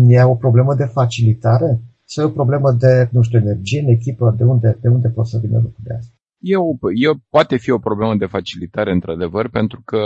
E 0.06 0.22
o 0.22 0.34
problemă 0.34 0.74
de 0.74 0.84
facilitare? 0.84 1.80
Să 2.10 2.20
e 2.20 2.24
o 2.24 2.38
problemă 2.40 2.72
de, 2.72 3.08
nu 3.12 3.22
știu, 3.22 3.38
energie 3.38 3.80
în 3.80 3.88
echipă, 3.88 4.34
de 4.38 4.44
unde, 4.44 4.78
de 4.80 4.88
unde 4.88 5.08
pot 5.08 5.26
să 5.26 5.38
vină 5.42 5.58
lucrurile 5.62 5.94
astea? 5.94 6.14
Eu, 6.38 6.78
eu, 6.94 7.14
poate 7.28 7.56
fi 7.56 7.70
o 7.70 7.78
problemă 7.78 8.14
de 8.16 8.26
facilitare, 8.26 8.92
într-adevăr, 8.92 9.48
pentru 9.48 9.82
că 9.84 10.00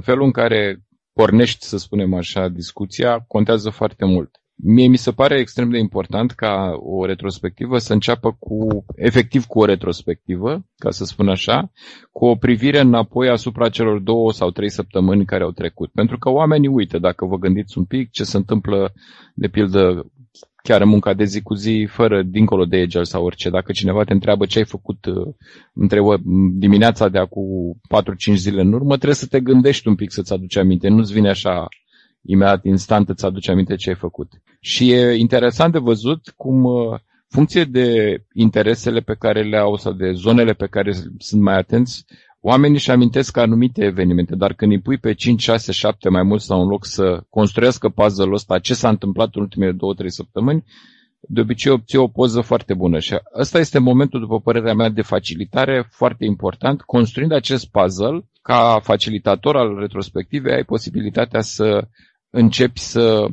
felul 0.00 0.24
în 0.24 0.30
care 0.30 0.82
pornești, 1.12 1.64
să 1.64 1.76
spunem 1.76 2.14
așa, 2.14 2.48
discuția 2.48 3.24
contează 3.26 3.70
foarte 3.70 4.04
mult. 4.04 4.30
Mie 4.54 4.86
mi 4.88 4.96
se 4.96 5.12
pare 5.12 5.38
extrem 5.38 5.70
de 5.70 5.78
important 5.78 6.30
ca 6.30 6.72
o 6.76 7.04
retrospectivă 7.04 7.78
să 7.78 7.92
înceapă 7.92 8.36
cu, 8.38 8.84
efectiv 8.94 9.44
cu 9.44 9.58
o 9.58 9.64
retrospectivă, 9.64 10.64
ca 10.76 10.90
să 10.90 11.04
spun 11.04 11.28
așa, 11.28 11.70
cu 12.12 12.24
o 12.24 12.36
privire 12.36 12.80
înapoi 12.80 13.28
asupra 13.28 13.68
celor 13.68 13.98
două 13.98 14.32
sau 14.32 14.50
trei 14.50 14.70
săptămâni 14.70 15.24
care 15.24 15.44
au 15.44 15.50
trecut. 15.50 15.90
Pentru 15.92 16.18
că 16.18 16.30
oamenii 16.30 16.68
uită, 16.68 16.98
dacă 16.98 17.26
vă 17.26 17.36
gândiți 17.36 17.78
un 17.78 17.84
pic 17.84 18.10
ce 18.10 18.24
se 18.24 18.36
întâmplă, 18.36 18.92
de 19.34 19.48
pildă, 19.48 20.10
chiar 20.68 20.80
în 20.80 20.88
munca 20.88 21.14
de 21.14 21.24
zi 21.24 21.40
cu 21.42 21.54
zi, 21.54 21.86
fără 21.90 22.22
dincolo 22.22 22.64
de 22.64 22.76
Agile 22.76 23.02
sau 23.02 23.24
orice. 23.24 23.50
Dacă 23.50 23.72
cineva 23.72 24.04
te 24.04 24.12
întreabă 24.12 24.46
ce 24.46 24.58
ai 24.58 24.64
făcut 24.64 25.04
uh, 25.06 25.34
între 25.72 26.00
dimineața 26.58 27.08
de 27.08 27.18
acum 27.18 27.44
4-5 28.32 28.34
zile 28.34 28.60
în 28.60 28.72
urmă, 28.72 28.94
trebuie 28.94 29.14
să 29.14 29.26
te 29.26 29.40
gândești 29.40 29.88
un 29.88 29.94
pic 29.94 30.10
să-ți 30.12 30.32
aduci 30.32 30.56
aminte. 30.56 30.88
Nu-ți 30.88 31.12
vine 31.12 31.28
așa 31.28 31.66
imediat, 32.22 32.64
instant, 32.64 33.08
îți 33.08 33.24
aduce 33.24 33.50
aminte 33.50 33.74
ce 33.76 33.88
ai 33.88 33.94
făcut. 33.96 34.28
Și 34.60 34.90
e 34.92 35.14
interesant 35.14 35.72
de 35.72 35.78
văzut 35.78 36.32
cum 36.36 36.64
uh, 36.64 36.98
funcție 37.28 37.64
de 37.64 38.18
interesele 38.32 39.00
pe 39.00 39.14
care 39.18 39.42
le 39.42 39.56
au 39.56 39.76
sau 39.76 39.92
de 39.92 40.12
zonele 40.12 40.52
pe 40.52 40.66
care 40.66 40.92
sunt 41.18 41.42
mai 41.42 41.56
atenți, 41.56 42.04
oamenii 42.40 42.76
își 42.76 42.90
amintesc 42.90 43.36
anumite 43.36 43.84
evenimente, 43.84 44.34
dar 44.36 44.52
când 44.54 44.72
îi 44.72 44.80
pui 44.80 44.98
pe 44.98 45.14
5, 45.14 45.42
6, 45.42 45.72
7 45.72 46.08
mai 46.08 46.22
mult 46.22 46.40
sau 46.40 46.60
în 46.62 46.68
loc 46.68 46.84
să 46.86 47.22
construiască 47.30 47.88
puzzle-ul 47.88 48.32
ăsta, 48.34 48.58
ce 48.58 48.74
s-a 48.74 48.88
întâmplat 48.88 49.34
în 49.34 49.40
ultimele 49.42 49.72
2-3 49.72 49.76
săptămâni, 50.06 50.64
de 51.20 51.40
obicei 51.40 51.72
obții 51.72 51.98
o 51.98 52.08
poză 52.08 52.40
foarte 52.40 52.74
bună 52.74 52.98
și 52.98 53.14
ăsta 53.38 53.58
este 53.58 53.78
momentul, 53.78 54.20
după 54.20 54.40
părerea 54.40 54.74
mea, 54.74 54.88
de 54.88 55.02
facilitare 55.02 55.86
foarte 55.90 56.24
important. 56.24 56.80
Construind 56.82 57.32
acest 57.32 57.70
puzzle, 57.70 58.28
ca 58.42 58.80
facilitator 58.82 59.56
al 59.56 59.78
retrospectivei, 59.78 60.52
ai 60.54 60.64
posibilitatea 60.64 61.40
să 61.40 61.88
începi 62.30 62.80
să 62.80 63.26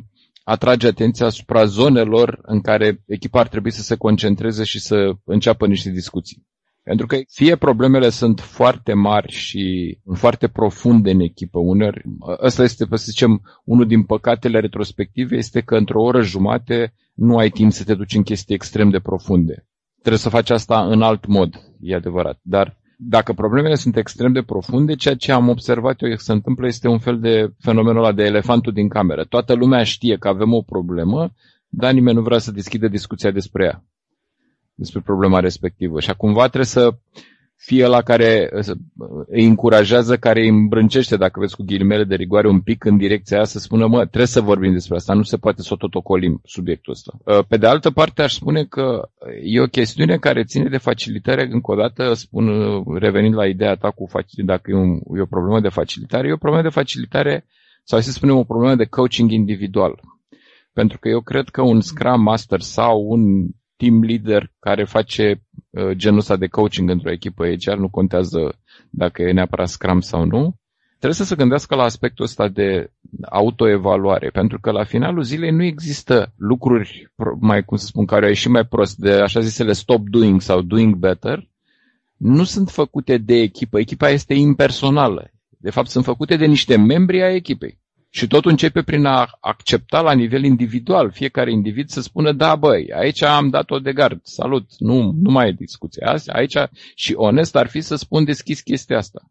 atragi 0.44 0.86
atenția 0.86 1.26
asupra 1.26 1.64
zonelor 1.64 2.38
în 2.42 2.60
care 2.60 3.02
echipa 3.06 3.40
ar 3.40 3.48
trebui 3.48 3.70
să 3.70 3.82
se 3.82 3.96
concentreze 3.96 4.64
și 4.64 4.78
să 4.80 5.12
înceapă 5.24 5.66
niște 5.66 5.90
discuții. 5.90 6.46
Pentru 6.88 7.06
că 7.06 7.16
fie 7.28 7.56
problemele 7.56 8.08
sunt 8.08 8.40
foarte 8.40 8.92
mari 8.92 9.32
și 9.32 9.98
foarte 10.14 10.48
profunde 10.48 11.10
în 11.10 11.20
echipă 11.20 11.58
uneori, 11.58 12.02
ăsta 12.42 12.62
este, 12.62 12.86
să 12.90 13.04
zicem, 13.04 13.42
unul 13.64 13.86
din 13.86 14.02
păcatele 14.02 14.60
retrospective, 14.60 15.36
este 15.36 15.60
că 15.60 15.76
într-o 15.76 16.02
oră 16.02 16.20
jumate 16.22 16.94
nu 17.14 17.36
ai 17.36 17.48
timp 17.50 17.72
să 17.72 17.84
te 17.84 17.94
duci 17.94 18.14
în 18.14 18.22
chestii 18.22 18.54
extrem 18.54 18.90
de 18.90 18.98
profunde. 18.98 19.66
Trebuie 19.98 20.18
să 20.18 20.28
faci 20.28 20.50
asta 20.50 20.84
în 20.86 21.02
alt 21.02 21.26
mod, 21.26 21.54
e 21.80 21.94
adevărat. 21.94 22.38
Dar 22.42 22.76
dacă 22.98 23.32
problemele 23.32 23.74
sunt 23.74 23.96
extrem 23.96 24.32
de 24.32 24.42
profunde, 24.42 24.94
ceea 24.94 25.14
ce 25.14 25.32
am 25.32 25.48
observat 25.48 26.02
eu 26.02 26.08
că 26.08 26.16
se 26.16 26.32
întâmplă 26.32 26.66
este 26.66 26.88
un 26.88 26.98
fel 26.98 27.18
de 27.20 27.52
fenomenul 27.58 27.98
ăla 28.04 28.12
de 28.12 28.22
elefantul 28.24 28.72
din 28.72 28.88
cameră. 28.88 29.24
Toată 29.24 29.54
lumea 29.54 29.82
știe 29.82 30.16
că 30.16 30.28
avem 30.28 30.52
o 30.52 30.60
problemă, 30.62 31.30
dar 31.68 31.92
nimeni 31.92 32.16
nu 32.16 32.22
vrea 32.22 32.38
să 32.38 32.50
deschidă 32.52 32.88
discuția 32.88 33.30
despre 33.30 33.64
ea, 33.64 33.84
despre 34.76 35.00
problema 35.00 35.40
respectivă. 35.40 36.00
Și 36.00 36.14
cumva 36.16 36.40
trebuie 36.40 36.64
să 36.64 36.94
fie 37.56 37.86
la 37.86 38.02
care 38.02 38.48
îi 39.26 39.46
încurajează, 39.46 40.16
care 40.16 40.40
îi 40.40 40.48
îmbrâncește, 40.48 41.16
dacă 41.16 41.40
vezi 41.40 41.56
cu 41.56 41.62
ghilimele 41.62 42.04
de 42.04 42.14
rigoare, 42.14 42.48
un 42.48 42.60
pic 42.60 42.84
în 42.84 42.96
direcția 42.96 43.36
aia 43.36 43.46
să 43.46 43.58
spună, 43.58 43.86
mă, 43.86 43.98
trebuie 43.98 44.26
să 44.26 44.40
vorbim 44.40 44.72
despre 44.72 44.96
asta, 44.96 45.14
nu 45.14 45.22
se 45.22 45.36
poate 45.36 45.62
să 45.62 45.68
o 45.72 45.76
tot 45.76 45.94
ocolim 45.94 46.40
subiectul 46.44 46.92
ăsta. 46.92 47.12
Uh, 47.24 47.44
pe 47.48 47.56
de 47.56 47.66
altă 47.66 47.90
parte, 47.90 48.22
aș 48.22 48.32
spune 48.32 48.64
că 48.64 49.08
e 49.44 49.60
o 49.60 49.66
chestiune 49.66 50.16
care 50.16 50.44
ține 50.44 50.68
de 50.68 50.76
facilitare, 50.76 51.48
încă 51.50 51.72
o 51.72 51.74
dată 51.74 52.12
spun, 52.12 52.48
revenind 52.98 53.34
la 53.34 53.46
ideea 53.46 53.74
ta 53.74 53.90
cu 53.90 54.06
dacă 54.44 54.70
e, 54.70 54.74
un, 54.74 55.00
e 55.16 55.20
o 55.20 55.26
problemă 55.26 55.60
de 55.60 55.68
facilitare, 55.68 56.28
e 56.28 56.32
o 56.32 56.36
problemă 56.36 56.62
de 56.62 56.74
facilitare, 56.74 57.46
sau 57.84 58.00
să 58.00 58.10
spunem 58.10 58.36
o 58.36 58.44
problemă 58.44 58.74
de 58.74 58.84
coaching 58.84 59.30
individual. 59.30 60.00
Pentru 60.72 60.98
că 60.98 61.08
eu 61.08 61.20
cred 61.20 61.48
că 61.48 61.62
un 61.62 61.80
Scrum 61.80 62.22
Master 62.22 62.60
sau 62.60 63.06
un 63.08 63.46
team 63.76 64.02
leader 64.02 64.52
care 64.58 64.84
face 64.84 65.42
uh, 65.70 65.90
genul 65.90 66.18
ăsta 66.18 66.36
de 66.36 66.46
coaching 66.46 66.90
într-o 66.90 67.10
echipă 67.12 67.46
HR, 67.46 67.72
nu 67.76 67.88
contează 67.88 68.58
dacă 68.90 69.22
e 69.22 69.32
neapărat 69.32 69.68
Scrum 69.68 70.00
sau 70.00 70.24
nu, 70.24 70.56
trebuie 70.88 71.12
să 71.14 71.24
se 71.24 71.34
gândească 71.34 71.74
la 71.74 71.82
aspectul 71.82 72.24
ăsta 72.24 72.48
de 72.48 72.90
autoevaluare, 73.30 74.28
pentru 74.30 74.60
că 74.60 74.70
la 74.70 74.84
finalul 74.84 75.22
zilei 75.22 75.50
nu 75.50 75.62
există 75.62 76.32
lucruri, 76.36 77.12
mai 77.40 77.64
cum 77.64 77.76
să 77.76 77.86
spun, 77.86 78.04
care 78.04 78.22
au 78.22 78.28
ieșit 78.30 78.50
mai 78.50 78.64
prost 78.66 78.96
de 78.96 79.12
așa 79.12 79.40
zisele 79.40 79.72
stop 79.72 80.08
doing 80.08 80.40
sau 80.40 80.60
doing 80.62 80.94
better, 80.94 81.48
nu 82.16 82.44
sunt 82.44 82.70
făcute 82.70 83.18
de 83.18 83.34
echipă. 83.34 83.78
Echipa 83.78 84.08
este 84.08 84.34
impersonală. 84.34 85.30
De 85.48 85.70
fapt, 85.70 85.88
sunt 85.88 86.04
făcute 86.04 86.36
de 86.36 86.46
niște 86.46 86.76
membri 86.76 87.22
ai 87.22 87.34
echipei. 87.34 87.78
Și 88.16 88.26
totul 88.26 88.50
începe 88.50 88.82
prin 88.82 89.04
a 89.04 89.38
accepta 89.40 90.00
la 90.00 90.12
nivel 90.12 90.44
individual, 90.44 91.10
fiecare 91.10 91.52
individ 91.52 91.88
să 91.88 92.00
spună, 92.00 92.32
da 92.32 92.54
băi, 92.54 92.92
aici 92.92 93.22
am 93.22 93.48
dat-o 93.48 93.78
de 93.78 93.92
gard, 93.92 94.20
salut, 94.22 94.70
nu, 94.78 95.14
nu 95.22 95.30
mai 95.30 95.48
e 95.48 95.52
discuție. 95.52 96.06
Azi, 96.06 96.30
aici 96.30 96.56
și 96.94 97.12
onest 97.16 97.56
ar 97.56 97.66
fi 97.68 97.80
să 97.80 97.96
spun 97.96 98.24
deschis 98.24 98.60
chestia 98.60 98.96
asta. 98.96 99.30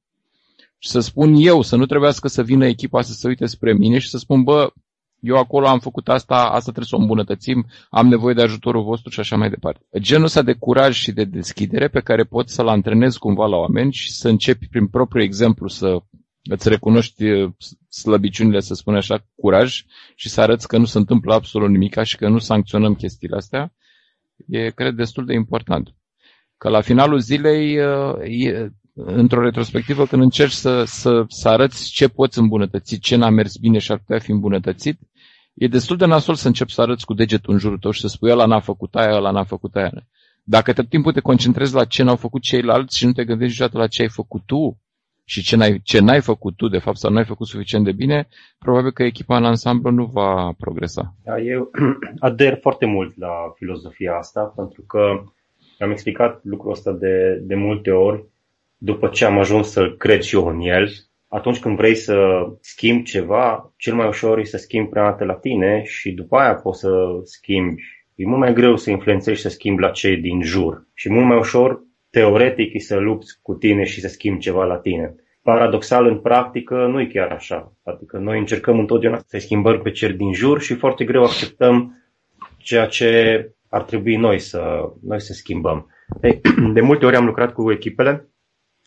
Și 0.77 0.89
să 0.89 0.99
spun 0.99 1.33
eu, 1.37 1.61
să 1.61 1.75
nu 1.75 1.85
trebuiască 1.85 2.27
să 2.27 2.43
vină 2.43 2.65
echipa 2.65 3.01
să 3.01 3.13
se 3.13 3.27
uite 3.27 3.45
spre 3.45 3.73
mine 3.73 3.99
și 3.99 4.09
să 4.09 4.17
spun, 4.17 4.43
bă, 4.43 4.73
eu 5.19 5.35
acolo 5.35 5.67
am 5.67 5.79
făcut 5.79 6.09
asta, 6.09 6.35
asta 6.35 6.71
trebuie 6.71 6.85
să 6.85 6.95
o 6.95 6.99
îmbunătățim, 6.99 7.65
am 7.89 8.07
nevoie 8.07 8.33
de 8.33 8.41
ajutorul 8.41 8.83
vostru 8.83 9.09
și 9.09 9.19
așa 9.19 9.35
mai 9.35 9.49
departe. 9.49 9.85
Genul 9.99 10.25
ăsta 10.25 10.41
de 10.41 10.53
curaj 10.53 10.95
și 10.95 11.11
de 11.11 11.23
deschidere 11.23 11.87
pe 11.87 11.99
care 11.99 12.23
poți 12.23 12.53
să-l 12.53 12.67
antrenezi 12.67 13.19
cumva 13.19 13.45
la 13.45 13.57
oameni 13.57 13.93
și 13.93 14.11
să 14.11 14.29
începi 14.29 14.67
prin 14.67 14.87
propriul 14.87 15.23
exemplu 15.23 15.67
să 15.67 16.01
îți 16.49 16.69
recunoști 16.69 17.23
uh, 17.23 17.51
slăbiciunile, 17.89 18.59
să 18.59 18.73
spun 18.73 18.95
așa, 18.95 19.25
curaj 19.35 19.83
și 20.15 20.29
să 20.29 20.41
arăți 20.41 20.67
că 20.67 20.77
nu 20.77 20.85
se 20.85 20.97
întâmplă 20.97 21.33
absolut 21.33 21.69
nimic 21.69 22.03
și 22.03 22.17
că 22.17 22.27
nu 22.27 22.37
sancționăm 22.37 22.95
chestiile 22.95 23.35
astea, 23.35 23.73
e, 24.47 24.69
cred, 24.69 24.95
destul 24.95 25.25
de 25.25 25.33
important. 25.33 25.95
Că 26.57 26.69
la 26.69 26.81
finalul 26.81 27.19
zilei, 27.19 27.79
uh, 27.79 28.15
e, 28.21 28.71
într-o 28.93 29.41
retrospectivă, 29.41 30.05
când 30.05 30.21
încerci 30.21 30.51
să, 30.51 30.83
să, 30.83 31.25
să 31.27 31.49
arăți 31.49 31.89
ce 31.91 32.07
poți 32.07 32.39
îmbunătăți, 32.39 32.97
ce 32.99 33.15
n-a 33.15 33.29
mers 33.29 33.57
bine 33.57 33.77
și 33.77 33.91
ar 33.91 33.97
putea 33.97 34.19
fi 34.19 34.31
îmbunătățit, 34.31 34.99
e 35.53 35.67
destul 35.67 35.97
de 35.97 36.05
nasol 36.05 36.35
să 36.35 36.47
începi 36.47 36.71
să 36.71 36.81
arăți 36.81 37.05
cu 37.05 37.13
degetul 37.13 37.53
în 37.53 37.59
jurul 37.59 37.77
tău 37.77 37.91
și 37.91 37.99
să 38.01 38.07
spui 38.07 38.31
ăla 38.31 38.45
n-a 38.45 38.59
făcut 38.59 38.95
aia, 38.95 39.15
ăla 39.15 39.31
n-a 39.31 39.43
făcut 39.43 39.75
aia. 39.75 39.91
Dacă 40.43 40.73
tot 40.73 40.89
timpul 40.89 41.11
te 41.11 41.19
concentrezi 41.19 41.73
la 41.73 41.85
ce 41.85 42.03
n-au 42.03 42.15
făcut 42.15 42.41
ceilalți 42.41 42.97
și 42.97 43.05
nu 43.05 43.11
te 43.11 43.25
gândești 43.25 43.51
niciodată 43.51 43.77
la 43.77 43.87
ce 43.87 44.01
ai 44.01 44.09
făcut 44.09 44.41
tu, 44.45 44.79
și 45.25 45.43
ce 45.43 45.55
n-ai, 45.55 45.79
ce 45.83 45.99
n-ai 45.99 46.21
făcut 46.21 46.55
tu, 46.55 46.67
de 46.67 46.77
fapt, 46.77 46.97
sau 46.97 47.11
n-ai 47.11 47.25
făcut 47.25 47.47
suficient 47.47 47.85
de 47.85 47.91
bine, 47.91 48.27
probabil 48.59 48.91
că 48.91 49.03
echipa 49.03 49.37
în 49.37 49.45
ansamblu 49.45 49.91
nu 49.91 50.05
va 50.05 50.53
progresa. 50.57 51.13
Da, 51.23 51.39
eu 51.39 51.71
ader 52.19 52.57
foarte 52.61 52.85
mult 52.85 53.17
la 53.17 53.53
filozofia 53.55 54.15
asta, 54.15 54.53
pentru 54.55 54.81
că 54.81 55.23
am 55.79 55.91
explicat 55.91 56.39
lucrul 56.43 56.71
ăsta 56.71 56.91
de, 56.91 57.39
de 57.41 57.55
multe 57.55 57.91
ori, 57.91 58.25
după 58.77 59.07
ce 59.07 59.25
am 59.25 59.37
ajuns 59.37 59.71
să-l 59.71 59.97
cred 59.97 60.21
și 60.21 60.35
eu 60.35 60.47
în 60.47 60.59
el, 60.59 60.89
atunci 61.27 61.59
când 61.59 61.77
vrei 61.77 61.95
să 61.95 62.47
schimbi 62.59 63.03
ceva, 63.03 63.73
cel 63.77 63.93
mai 63.93 64.07
ușor 64.07 64.37
e 64.37 64.43
să 64.43 64.57
schimbi 64.57 64.89
prea 64.89 65.17
la 65.19 65.33
tine 65.33 65.83
și 65.83 66.11
după 66.11 66.37
aia 66.37 66.55
poți 66.55 66.79
să 66.79 66.89
schimbi. 67.23 67.81
E 68.15 68.25
mult 68.25 68.39
mai 68.39 68.53
greu 68.53 68.75
să 68.75 68.89
influențezi 68.89 69.37
și 69.37 69.41
să 69.41 69.49
schimbi 69.49 69.81
la 69.81 69.89
cei 69.89 70.17
din 70.17 70.41
jur. 70.41 70.87
Și 70.93 71.11
mult 71.11 71.25
mai 71.25 71.37
ușor 71.37 71.84
teoretic 72.15 72.73
e 72.73 72.79
să 72.79 72.97
lupți 72.97 73.39
cu 73.41 73.53
tine 73.53 73.83
și 73.83 73.99
să 73.99 74.07
schimbi 74.07 74.39
ceva 74.39 74.63
la 74.63 74.77
tine. 74.77 75.15
Paradoxal, 75.41 76.05
în 76.05 76.19
practică, 76.19 76.85
nu 76.85 76.99
e 77.01 77.05
chiar 77.05 77.31
așa. 77.31 77.73
Adică 77.83 78.17
noi 78.17 78.39
încercăm 78.39 78.79
întotdeauna 78.79 79.19
să 79.25 79.37
schimbăm 79.37 79.81
pe 79.81 79.91
cer 79.91 80.13
din 80.13 80.33
jur 80.33 80.61
și 80.61 80.75
foarte 80.75 81.05
greu 81.05 81.23
acceptăm 81.23 82.03
ceea 82.57 82.85
ce 82.85 83.09
ar 83.69 83.83
trebui 83.83 84.15
noi 84.15 84.39
să, 84.39 84.91
noi 85.01 85.21
să 85.21 85.33
schimbăm. 85.33 85.89
De, 86.19 86.41
de 86.73 86.81
multe 86.81 87.05
ori 87.05 87.15
am 87.15 87.25
lucrat 87.25 87.53
cu 87.53 87.71
echipele 87.71 88.29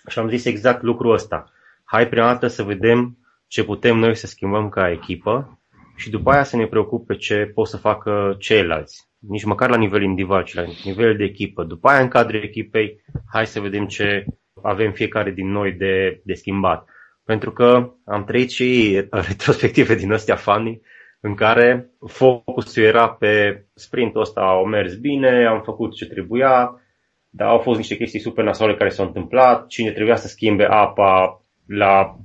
și 0.08 0.18
am 0.18 0.28
zis 0.28 0.44
exact 0.44 0.82
lucrul 0.82 1.12
ăsta. 1.12 1.52
Hai 1.84 2.08
prima 2.08 2.26
dată 2.26 2.46
să 2.46 2.62
vedem 2.62 3.18
ce 3.46 3.64
putem 3.64 3.96
noi 3.96 4.14
să 4.14 4.26
schimbăm 4.26 4.68
ca 4.68 4.90
echipă 4.90 5.60
și 5.96 6.10
după 6.10 6.30
aia 6.30 6.44
să 6.44 6.56
ne 6.56 6.66
preocupe 6.66 7.16
ce 7.16 7.50
pot 7.54 7.66
să 7.66 7.76
facă 7.76 8.36
ceilalți 8.38 9.07
nici 9.18 9.44
măcar 9.44 9.70
la 9.70 9.76
nivel 9.76 10.02
individual, 10.02 10.44
ci 10.44 10.54
la 10.54 10.64
nivel 10.84 11.16
de 11.16 11.24
echipă. 11.24 11.64
După 11.64 11.88
aia, 11.88 12.00
în 12.00 12.08
cadrul 12.08 12.42
echipei, 12.42 13.02
hai 13.32 13.46
să 13.46 13.60
vedem 13.60 13.86
ce 13.86 14.24
avem 14.62 14.92
fiecare 14.92 15.30
din 15.30 15.50
noi 15.50 15.72
de, 15.72 16.20
de 16.24 16.34
schimbat. 16.34 16.88
Pentru 17.24 17.52
că 17.52 17.92
am 18.04 18.24
trăit 18.24 18.50
și 18.50 19.00
retrospective 19.28 19.94
din 19.94 20.12
astea 20.12 20.36
funny, 20.36 20.80
în 21.20 21.34
care 21.34 21.90
focusul 22.06 22.82
era 22.82 23.08
pe 23.08 23.64
sprintul 23.74 24.20
ăsta, 24.20 24.40
au 24.40 24.66
mers 24.66 24.94
bine, 24.94 25.46
am 25.46 25.62
făcut 25.62 25.94
ce 25.94 26.06
trebuia, 26.06 26.82
dar 27.30 27.48
au 27.48 27.58
fost 27.58 27.78
niște 27.78 27.96
chestii 27.96 28.20
super 28.20 28.44
nasoale 28.44 28.74
care 28.74 28.88
s-au 28.88 29.06
întâmplat, 29.06 29.66
cine 29.66 29.90
trebuia 29.90 30.16
să 30.16 30.28
schimbe 30.28 30.64
apa 30.64 31.42
la 31.66 32.16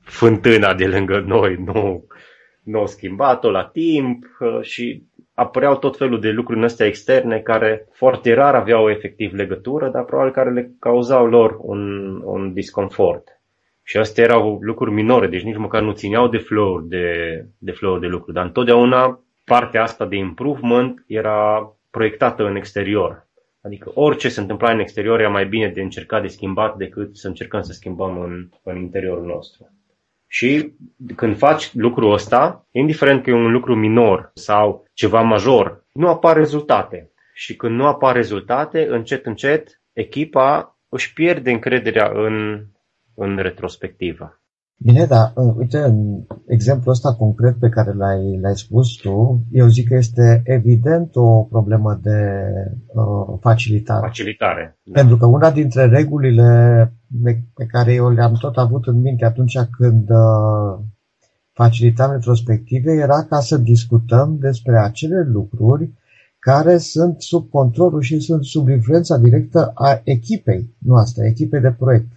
fântâna 0.00 0.74
de 0.74 0.86
lângă 0.86 1.20
noi, 1.20 1.54
nu, 1.54 2.06
nu 2.62 2.78
au 2.78 2.86
schimbat-o 2.86 3.50
la 3.50 3.64
timp 3.64 4.24
și 4.60 5.02
apăreau 5.38 5.76
tot 5.76 5.96
felul 5.96 6.20
de 6.20 6.30
lucruri 6.30 6.58
în 6.58 6.64
astea 6.64 6.86
externe 6.86 7.38
care 7.38 7.86
foarte 7.92 8.34
rar 8.34 8.54
aveau 8.54 8.90
efectiv 8.90 9.32
legătură, 9.32 9.88
dar 9.88 10.04
probabil 10.04 10.32
care 10.32 10.50
le 10.50 10.70
cauzau 10.78 11.26
lor 11.26 11.58
un, 11.60 12.14
un 12.24 12.52
disconfort. 12.52 13.40
Și 13.82 13.96
astea 13.96 14.24
erau 14.24 14.58
lucruri 14.60 14.92
minore, 14.92 15.26
deci 15.26 15.42
nici 15.42 15.56
măcar 15.56 15.82
nu 15.82 15.92
țineau 15.92 16.28
de 16.28 16.38
flow 16.38 16.80
de, 16.80 17.06
de 17.58 17.70
flow 17.70 17.98
de 17.98 18.06
lucru, 18.06 18.32
dar 18.32 18.44
întotdeauna 18.44 19.20
partea 19.44 19.82
asta 19.82 20.06
de 20.06 20.16
improvement 20.16 21.04
era 21.06 21.72
proiectată 21.90 22.46
în 22.46 22.56
exterior. 22.56 23.26
Adică 23.60 23.90
orice 23.94 24.28
se 24.28 24.40
întâmpla 24.40 24.70
în 24.70 24.78
exterior 24.78 25.20
era 25.20 25.28
mai 25.28 25.46
bine 25.46 25.68
de 25.68 25.80
încercat 25.80 26.22
de 26.22 26.28
schimbat 26.28 26.76
decât 26.76 27.16
să 27.16 27.28
încercăm 27.28 27.62
să 27.62 27.72
schimbăm 27.72 28.20
în, 28.20 28.48
în 28.62 28.76
interiorul 28.76 29.26
nostru. 29.26 29.70
Și 30.28 30.72
când 31.16 31.36
faci 31.36 31.74
lucrul 31.74 32.12
ăsta, 32.12 32.66
indiferent 32.70 33.22
că 33.22 33.30
e 33.30 33.34
un 33.34 33.50
lucru 33.52 33.74
minor 33.74 34.30
sau 34.34 34.84
ceva 34.92 35.20
major, 35.20 35.86
nu 35.92 36.08
apar 36.08 36.36
rezultate. 36.36 37.12
Și 37.34 37.56
când 37.56 37.74
nu 37.74 37.86
apar 37.86 38.14
rezultate, 38.14 38.86
încet, 38.90 39.26
încet, 39.26 39.80
echipa 39.92 40.78
își 40.88 41.12
pierde 41.12 41.50
încrederea 41.50 42.10
în, 42.14 42.66
în 43.14 43.36
retrospectivă. 43.36 44.40
Bine, 44.80 45.04
dar 45.06 45.32
uh, 45.34 45.54
uite, 45.56 45.78
în 45.78 46.24
exemplul 46.46 46.92
ăsta 46.92 47.14
concret 47.14 47.58
pe 47.58 47.68
care 47.68 47.92
l-ai, 47.92 48.38
l-ai 48.40 48.56
spus 48.56 48.94
tu, 48.94 49.42
eu 49.50 49.66
zic 49.66 49.88
că 49.88 49.94
este 49.94 50.42
evident 50.44 51.16
o 51.16 51.42
problemă 51.42 51.98
de 52.02 52.42
uh, 52.86 53.38
facilitare. 53.40 54.06
Facilitare. 54.06 54.78
Da. 54.82 55.00
Pentru 55.00 55.16
că 55.16 55.26
una 55.26 55.50
dintre 55.50 55.86
regulile 55.86 56.92
pe 57.54 57.66
care 57.66 57.92
eu 57.92 58.10
le-am 58.10 58.32
tot 58.32 58.56
avut 58.56 58.86
în 58.86 59.00
minte 59.00 59.24
atunci 59.24 59.58
când 59.78 60.10
uh, 60.10 60.78
facilitam 61.52 62.12
retrospective 62.12 62.92
era 62.92 63.24
ca 63.24 63.40
să 63.40 63.56
discutăm 63.56 64.36
despre 64.40 64.78
acele 64.78 65.22
lucruri 65.32 65.92
care 66.38 66.78
sunt 66.78 67.22
sub 67.22 67.50
controlul 67.50 68.00
și 68.00 68.20
sunt 68.20 68.44
sub 68.44 68.68
influența 68.68 69.16
directă 69.16 69.70
a 69.74 70.00
echipei 70.04 70.74
noastre, 70.78 71.26
echipei 71.26 71.60
de 71.60 71.74
proiect. 71.78 72.12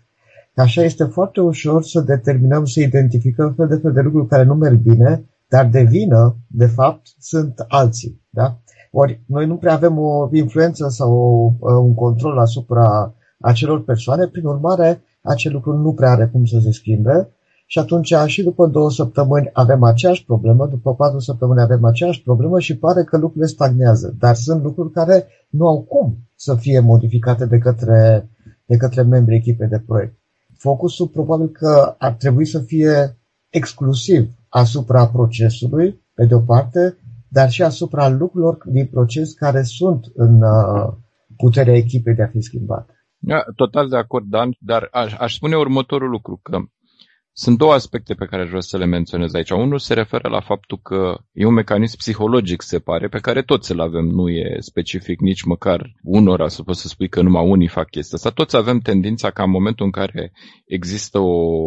Așa 0.55 0.83
este 0.83 1.03
foarte 1.03 1.41
ușor 1.41 1.83
să 1.83 2.01
determinăm, 2.01 2.65
să 2.65 2.79
identificăm 2.79 3.53
fel 3.53 3.67
de 3.67 3.75
fel 3.75 3.91
de 3.91 4.01
lucruri 4.01 4.27
care 4.27 4.43
nu 4.43 4.53
merg 4.53 4.79
bine, 4.79 5.25
dar 5.47 5.67
de 5.67 5.83
vină, 5.83 6.35
de 6.47 6.65
fapt, 6.65 7.07
sunt 7.19 7.65
alții. 7.67 8.21
Da? 8.29 8.57
Ori 8.91 9.21
noi 9.25 9.45
nu 9.45 9.55
prea 9.55 9.73
avem 9.73 9.97
o 9.97 10.29
influență 10.31 10.87
sau 10.89 11.11
o, 11.59 11.71
un 11.71 11.93
control 11.93 12.37
asupra 12.37 13.13
acelor 13.41 13.83
persoane, 13.83 14.27
prin 14.27 14.45
urmare, 14.45 15.01
acel 15.21 15.51
lucru 15.51 15.77
nu 15.77 15.93
prea 15.93 16.09
are 16.09 16.27
cum 16.27 16.45
să 16.45 16.59
se 16.59 16.71
schimbe 16.71 17.29
și 17.65 17.79
atunci 17.79 18.13
și 18.25 18.43
după 18.43 18.67
două 18.67 18.91
săptămâni 18.91 19.49
avem 19.53 19.83
aceeași 19.83 20.25
problemă, 20.25 20.67
după 20.67 20.95
patru 20.95 21.19
săptămâni 21.19 21.61
avem 21.61 21.85
aceeași 21.85 22.23
problemă 22.23 22.59
și 22.59 22.77
pare 22.77 23.03
că 23.03 23.17
lucrurile 23.17 23.45
stagnează. 23.45 24.15
Dar 24.19 24.35
sunt 24.35 24.63
lucruri 24.63 24.91
care 24.91 25.27
nu 25.49 25.67
au 25.67 25.81
cum 25.81 26.17
să 26.35 26.55
fie 26.55 26.79
modificate 26.79 27.45
de 27.45 27.57
către, 27.57 28.29
de 28.65 28.77
către 28.77 29.01
membrii 29.01 29.37
echipei 29.37 29.67
de 29.67 29.83
proiect 29.85 30.15
focusul 30.61 31.07
probabil 31.07 31.49
că 31.49 31.95
ar 31.97 32.13
trebui 32.13 32.45
să 32.45 32.59
fie 32.59 33.17
exclusiv 33.49 34.29
asupra 34.49 35.07
procesului, 35.07 36.01
pe 36.13 36.25
de 36.25 36.33
o 36.33 36.39
parte, 36.39 36.97
dar 37.27 37.49
și 37.49 37.63
asupra 37.63 38.09
lucrurilor 38.09 38.57
din 38.65 38.85
proces 38.85 39.33
care 39.33 39.61
sunt 39.63 40.11
în 40.15 40.41
uh, 40.41 40.93
puterea 41.37 41.75
echipei 41.75 42.15
de 42.15 42.23
a 42.23 42.27
fi 42.27 42.41
schimbate. 42.41 43.00
Da, 43.23 43.43
total 43.55 43.89
de 43.89 43.97
acord, 43.97 44.25
Dan, 44.25 44.55
dar 44.59 44.87
aș, 44.91 45.13
aș 45.13 45.35
spune 45.35 45.55
următorul 45.57 46.09
lucru, 46.09 46.39
că 46.43 46.59
sunt 47.33 47.57
două 47.57 47.73
aspecte 47.73 48.13
pe 48.13 48.25
care 48.25 48.45
vreau 48.45 48.61
să 48.61 48.77
le 48.77 48.85
menționez 48.85 49.33
aici. 49.33 49.49
Unul 49.49 49.79
se 49.79 49.93
referă 49.93 50.29
la 50.29 50.39
faptul 50.39 50.79
că 50.83 51.17
e 51.31 51.45
un 51.45 51.53
mecanism 51.53 51.97
psihologic, 51.97 52.61
se 52.61 52.79
pare, 52.79 53.07
pe 53.07 53.19
care 53.19 53.41
toți 53.41 53.71
îl 53.71 53.81
avem. 53.81 54.05
Nu 54.05 54.29
e 54.29 54.55
specific 54.59 55.19
nici 55.19 55.43
măcar 55.43 55.91
unora 56.03 56.47
să 56.47 56.63
poți 56.63 56.81
să 56.81 56.87
spui 56.87 57.09
că 57.09 57.21
numai 57.21 57.47
unii 57.47 57.67
fac 57.67 57.89
chestia 57.89 58.17
asta. 58.17 58.29
Toți 58.29 58.55
avem 58.55 58.79
tendința 58.79 59.29
ca 59.29 59.43
în 59.43 59.49
momentul 59.49 59.85
în 59.85 59.91
care 59.91 60.31
există 60.65 61.19
o 61.19 61.61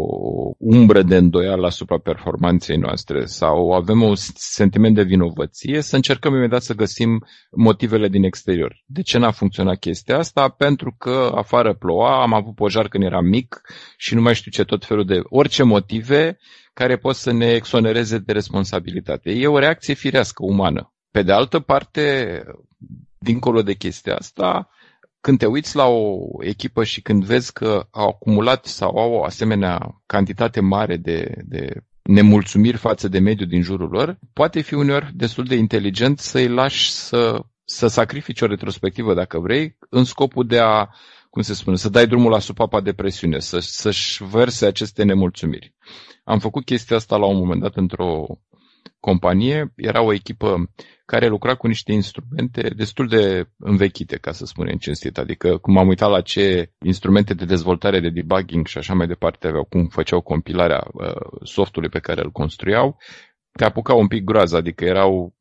umbră 0.59 1.03
de 1.03 1.17
îndoială 1.17 1.67
asupra 1.67 1.99
performanței 1.99 2.77
noastre 2.77 3.25
sau 3.25 3.73
avem 3.73 4.03
un 4.03 4.15
sentiment 4.35 4.95
de 4.95 5.03
vinovăție, 5.03 5.81
să 5.81 5.97
încercăm 5.97 6.35
imediat 6.35 6.63
să 6.63 6.75
găsim 6.75 7.25
motivele 7.57 8.09
din 8.09 8.25
exterior. 8.25 8.83
De 8.87 9.03
ce 9.03 9.19
n-a 9.19 9.31
funcționat 9.31 9.79
chestia 9.79 10.19
asta? 10.19 10.49
Pentru 10.49 10.95
că 10.99 11.33
afară 11.35 11.75
ploua, 11.75 12.23
am 12.23 12.35
avut 12.35 12.55
pojar 12.55 12.89
când 12.89 13.05
eram 13.05 13.25
mic 13.25 13.61
și 13.97 14.15
nu 14.15 14.21
mai 14.21 14.35
știu 14.35 14.51
ce 14.51 14.65
tot 14.65 14.85
felul 14.85 15.05
de... 15.05 15.21
Orice 15.23 15.54
motive 15.63 16.39
care 16.73 16.97
pot 16.97 17.15
să 17.15 17.33
ne 17.33 17.47
exonereze 17.47 18.19
de 18.19 18.33
responsabilitate. 18.33 19.31
E 19.31 19.47
o 19.47 19.59
reacție 19.59 19.95
firească, 19.95 20.45
umană. 20.45 20.93
Pe 21.11 21.23
de 21.23 21.33
altă 21.33 21.61
parte, 21.61 22.43
dincolo 23.19 23.63
de 23.63 23.75
chestia 23.75 24.15
asta, 24.17 24.69
când 25.21 25.39
te 25.39 25.47
uiți 25.47 25.77
la 25.77 25.87
o 25.87 26.19
echipă 26.41 26.85
și 26.85 27.01
când 27.01 27.25
vezi 27.25 27.53
că 27.53 27.87
au 27.91 28.09
acumulat 28.09 28.65
sau 28.65 28.99
au 28.99 29.13
o 29.13 29.25
asemenea 29.25 30.03
cantitate 30.07 30.61
mare 30.61 30.97
de, 30.97 31.35
de 31.45 31.83
nemulțumiri 32.03 32.77
față 32.77 33.09
de 33.09 33.19
mediul 33.19 33.49
din 33.49 33.63
jurul 33.63 33.89
lor, 33.89 34.19
poate 34.33 34.61
fi 34.61 34.75
uneori 34.75 35.11
destul 35.15 35.45
de 35.45 35.55
inteligent 35.55 36.19
să-i 36.19 36.49
lași 36.49 36.91
să, 36.91 37.41
să 37.65 37.87
sacrifici 37.87 38.41
o 38.41 38.47
retrospectivă, 38.47 39.15
dacă 39.15 39.39
vrei, 39.39 39.77
în 39.91 40.05
scopul 40.05 40.47
de 40.47 40.59
a, 40.59 40.89
cum 41.35 41.43
se 41.43 41.55
spune, 41.55 41.77
să 41.77 41.89
dai 41.89 42.07
drumul 42.07 42.31
la 42.31 42.39
supapa 42.39 42.81
de 42.81 42.93
presiune, 42.93 43.39
să, 43.39 43.59
să-și 43.59 44.25
verse 44.25 44.67
aceste 44.67 45.03
nemulțumiri. 45.03 45.75
Am 46.25 46.39
făcut 46.39 46.65
chestia 46.65 46.97
asta 46.97 47.17
la 47.17 47.27
un 47.27 47.37
moment 47.37 47.61
dat 47.61 47.77
într-o 47.77 48.27
companie, 49.01 49.73
era 49.77 50.03
o 50.03 50.13
echipă 50.13 50.71
care 51.05 51.29
lucra 51.29 51.55
cu 51.55 51.67
niște 51.67 51.93
instrumente 51.93 52.69
destul 52.77 53.09
de 53.09 53.49
învechite, 53.57 54.17
ca 54.17 54.33
să 54.33 54.45
spunem 54.45 54.77
cinstit. 54.77 55.19
Adică, 55.19 55.59
cum 55.59 55.79
am 55.79 55.89
uitat 55.89 56.11
la 56.11 56.21
ce 56.21 56.73
instrumente 56.85 57.35
de 57.35 57.45
dezvoltare 57.45 58.01
de 58.01 58.11
debugging 58.11 58.67
și 58.67 58.79
așa 58.79 58.95
mai 58.95 59.07
departe 59.07 59.47
aveau, 59.47 59.65
cum 59.65 59.87
făceau 59.87 60.21
compilarea 60.21 60.87
uh, 60.93 61.13
softului 61.43 61.89
pe 61.89 61.99
care 61.99 62.21
îl 62.21 62.31
construiau, 62.31 62.97
te 63.53 63.65
apucau 63.65 63.99
un 64.01 64.07
pic 64.07 64.25
groază, 64.25 64.57
adică 64.57 64.85
erau 64.85 65.35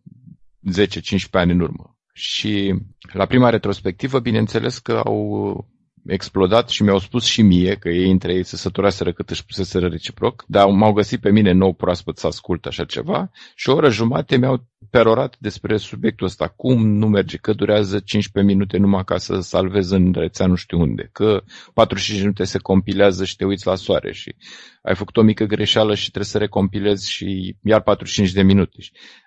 10-15 0.72 0.86
ani 1.32 1.52
în 1.52 1.60
urmă. 1.60 1.98
Și 2.14 2.76
la 3.12 3.26
prima 3.26 3.50
retrospectivă, 3.50 4.20
bineînțeles 4.20 4.78
că 4.78 5.02
au 5.06 5.72
explodat 6.06 6.70
și 6.70 6.84
mi-au 6.84 7.00
spus 7.00 7.24
și 7.26 7.42
mie 7.42 7.76
că 7.76 7.90
ei 7.90 8.12
între 8.12 8.34
ei 8.34 8.44
se 8.44 8.58
săturaseră 8.58 9.12
cât 9.14 9.30
își 9.30 9.46
puseseră 9.46 9.88
reciproc, 9.88 10.44
dar 10.48 10.68
m-au 10.68 10.94
găsit 10.94 11.20
pe 11.20 11.32
mine 11.32 11.52
nou 11.52 11.74
proaspăt 11.74 12.18
să 12.18 12.28
ascult 12.28 12.66
așa 12.66 12.86
ceva 12.86 13.32
și 13.56 13.70
o 13.70 13.76
oră 13.76 13.90
jumate 13.90 14.38
mi-au 14.38 14.66
perorat 14.90 15.36
despre 15.40 15.78
subiectul 15.78 16.26
ăsta. 16.26 16.48
Cum 16.48 16.88
nu 16.88 17.08
merge, 17.08 17.38
că 17.38 17.54
durează 17.54 18.00
15 18.00 18.54
minute 18.54 18.78
numai 18.78 19.04
ca 19.04 19.18
să 19.18 19.40
salvezi 19.40 19.94
în 19.94 20.14
rețea 20.16 20.48
nu 20.48 20.56
știu 20.56 20.80
unde, 20.80 21.10
că 21.12 21.44
45 21.74 22.20
minute 22.20 22.44
se 22.44 22.58
compilează 22.58 23.26
și 23.26 23.36
te 23.36 23.46
uiți 23.46 23.68
la 23.68 23.76
soare 23.76 24.12
și 24.14 24.36
ai 24.82 24.96
făcut 24.96 25.18
o 25.18 25.22
mică 25.22 25.44
greșeală 25.46 25.96
și 25.96 26.10
trebuie 26.10 26.26
să 26.32 26.38
recompilezi 26.38 27.12
și 27.12 27.56
iar 27.64 27.82
45 27.82 28.34
de 28.34 28.42
minute. 28.42 28.78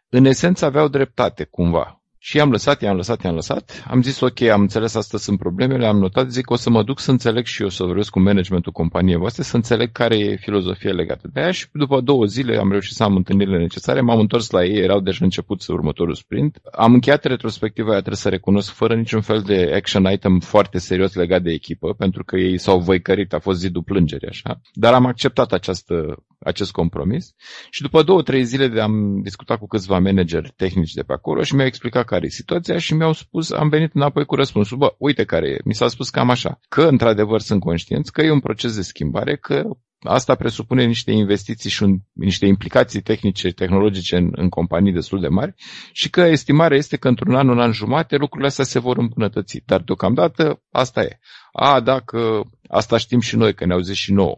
În 0.09 0.25
esență 0.25 0.65
aveau 0.65 0.89
dreptate 0.89 1.45
cumva 1.45 2.01
și 2.29 2.37
i-am 2.37 2.51
lăsat, 2.51 2.83
i-am 2.83 2.97
lăsat, 2.97 3.23
i-am 3.23 3.35
lăsat. 3.35 3.85
Am 3.89 4.03
zis, 4.03 4.21
ok, 4.21 4.41
am 4.41 4.61
înțeles, 4.61 4.95
asta 4.95 5.19
sunt 5.19 5.39
problemele, 5.39 5.87
am 5.87 5.99
notat, 5.99 6.31
zic, 6.31 6.51
o 6.51 6.57
să 6.57 6.71
mă 6.71 6.83
duc 6.83 7.01
să 7.01 7.11
înțeleg 7.11 7.45
și 7.45 7.63
eu, 7.63 7.69
să 7.69 7.85
vorbesc 7.85 8.11
cu 8.11 8.21
managementul 8.21 8.73
companiei 8.73 9.17
voastre, 9.17 9.43
să 9.43 9.57
înțeleg 9.57 9.93
care 9.93 10.19
e 10.19 10.37
filozofia 10.37 10.93
legată 10.93 11.29
de 11.33 11.41
aia 11.41 11.51
și 11.51 11.67
după 11.73 12.01
două 12.01 12.25
zile 12.25 12.57
am 12.57 12.71
reușit 12.71 12.95
să 12.95 13.03
am 13.03 13.17
întâlnirile 13.17 13.59
necesare, 13.59 14.01
m-am 14.01 14.19
întors 14.19 14.51
la 14.51 14.65
ei, 14.65 14.79
erau 14.83 15.01
deja 15.01 15.25
început 15.25 15.61
să 15.61 15.73
următorul 15.73 16.15
sprint. 16.15 16.59
Am 16.73 16.93
încheiat 16.93 17.25
retrospectiva 17.25 17.89
aia, 17.89 17.97
trebuie 17.99 18.17
să 18.17 18.29
recunosc, 18.29 18.73
fără 18.73 18.95
niciun 18.95 19.21
fel 19.21 19.41
de 19.41 19.73
action 19.75 20.13
item 20.13 20.41
foarte 20.41 20.79
serios 20.79 21.15
legat 21.15 21.43
de 21.43 21.53
echipă, 21.53 21.95
pentru 21.95 22.25
că 22.25 22.37
ei 22.37 22.59
s-au 22.59 22.79
văicărit, 22.79 23.33
a 23.33 23.39
fost 23.39 23.59
zidul 23.59 23.83
plângerii, 23.83 24.29
așa. 24.29 24.61
Dar 24.73 24.95
am 24.95 25.07
acceptat 25.07 25.53
această, 25.53 26.17
acest 26.47 26.73
compromis 26.73 27.35
și 27.71 27.83
după 27.83 28.03
două, 28.03 28.23
trei 28.23 28.45
zile 28.45 28.69
de 28.69 28.81
am 28.81 29.21
discutat 29.23 29.59
cu 29.59 29.67
câțiva 29.67 29.99
manageri 29.99 30.53
tehnici 30.57 30.93
de 30.93 31.03
pe 31.03 31.13
acolo 31.13 31.43
și 31.43 31.55
mi-au 31.55 31.67
explicat 31.67 32.05
că 32.05 32.15
care 32.15 32.27
e 32.27 32.31
situația 32.31 32.79
și 32.79 32.95
mi-au 32.95 33.13
spus, 33.13 33.51
am 33.51 33.69
venit 33.69 33.95
înapoi 33.95 34.25
cu 34.25 34.35
răspunsul, 34.35 34.77
bă, 34.77 34.95
uite 34.99 35.25
care 35.25 35.49
e, 35.49 35.61
mi 35.65 35.75
s-a 35.75 35.89
spus 35.89 36.11
cam 36.11 36.31
așa, 36.31 36.61
că 36.69 36.83
într-adevăr 36.83 37.41
sunt 37.41 37.61
conștienți 37.61 38.13
că 38.13 38.23
e 38.23 38.31
un 38.31 38.41
proces 38.41 38.75
de 38.77 38.83
schimbare, 38.83 39.37
că 39.37 39.63
asta 39.99 40.35
presupune 40.35 40.85
niște 40.85 41.13
investiții 41.13 41.71
și 41.71 41.83
un, 41.83 41.99
niște 42.13 42.47
implicații 42.47 43.01
tehnice, 43.01 43.51
tehnologice 43.51 44.17
în, 44.17 44.29
în 44.33 44.49
companii 44.49 44.93
destul 44.93 45.21
de 45.21 45.29
mari 45.29 45.55
și 45.93 46.11
că 46.11 46.21
estimarea 46.21 46.77
este 46.77 46.97
că 46.97 47.09
într-un 47.09 47.35
an, 47.35 47.49
un 47.49 47.61
an 47.61 47.73
jumate 47.73 48.17
lucrurile 48.17 48.49
astea 48.49 48.65
se 48.65 48.79
vor 48.79 48.97
îmbunătăți. 48.97 49.63
Dar 49.67 49.81
deocamdată 49.81 50.63
asta 50.71 51.03
e. 51.03 51.19
A, 51.53 51.81
dacă 51.81 52.51
asta 52.69 52.97
știm 52.97 53.21
și 53.21 53.37
noi, 53.37 53.55
că 53.55 53.67
ne-au 53.67 53.81
zis 53.81 53.97
și 53.97 54.13
nouă. 54.13 54.37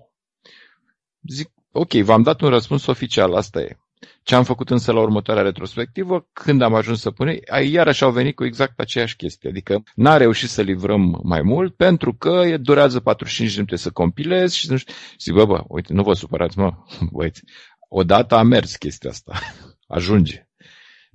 Zic, 1.28 1.50
ok, 1.72 1.92
v-am 1.92 2.22
dat 2.22 2.40
un 2.40 2.48
răspuns 2.48 2.86
oficial, 2.86 3.34
asta 3.34 3.60
e. 3.60 3.78
Ce 4.22 4.34
am 4.34 4.44
făcut 4.44 4.70
însă 4.70 4.92
la 4.92 5.00
următoarea 5.00 5.42
retrospectivă, 5.42 6.28
când 6.32 6.62
am 6.62 6.74
ajuns 6.74 7.00
să 7.00 7.10
pune, 7.10 7.38
iarăși 7.70 8.04
au 8.04 8.10
venit 8.10 8.34
cu 8.34 8.44
exact 8.44 8.80
aceeași 8.80 9.16
chestie. 9.16 9.48
Adică 9.48 9.82
n-a 9.94 10.16
reușit 10.16 10.48
să 10.48 10.62
livrăm 10.62 11.20
mai 11.22 11.42
mult 11.42 11.74
pentru 11.76 12.14
că 12.14 12.56
durează 12.58 13.00
45 13.00 13.50
de 13.50 13.54
minute 13.54 13.76
să 13.76 13.90
compilez 13.90 14.52
și 14.52 14.70
nu 14.70 14.76
știu. 14.76 14.94
Zic, 15.18 15.34
bă, 15.34 15.44
bă, 15.44 15.64
uite, 15.68 15.92
nu 15.92 16.02
vă 16.02 16.12
supărați, 16.12 16.58
mă, 16.58 16.72
băieți. 17.12 17.42
Odată 17.88 18.34
a 18.34 18.42
mers 18.42 18.76
chestia 18.76 19.10
asta. 19.10 19.32
Ajunge. 19.96 20.48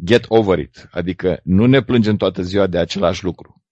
Get 0.04 0.26
over 0.28 0.60
it. 0.60 0.88
Adică 0.92 1.40
nu 1.44 1.66
ne 1.66 1.82
plângem 1.82 2.16
toată 2.16 2.42
ziua 2.42 2.68
de 2.68 2.78
același 2.78 3.24
lucru 3.24 3.63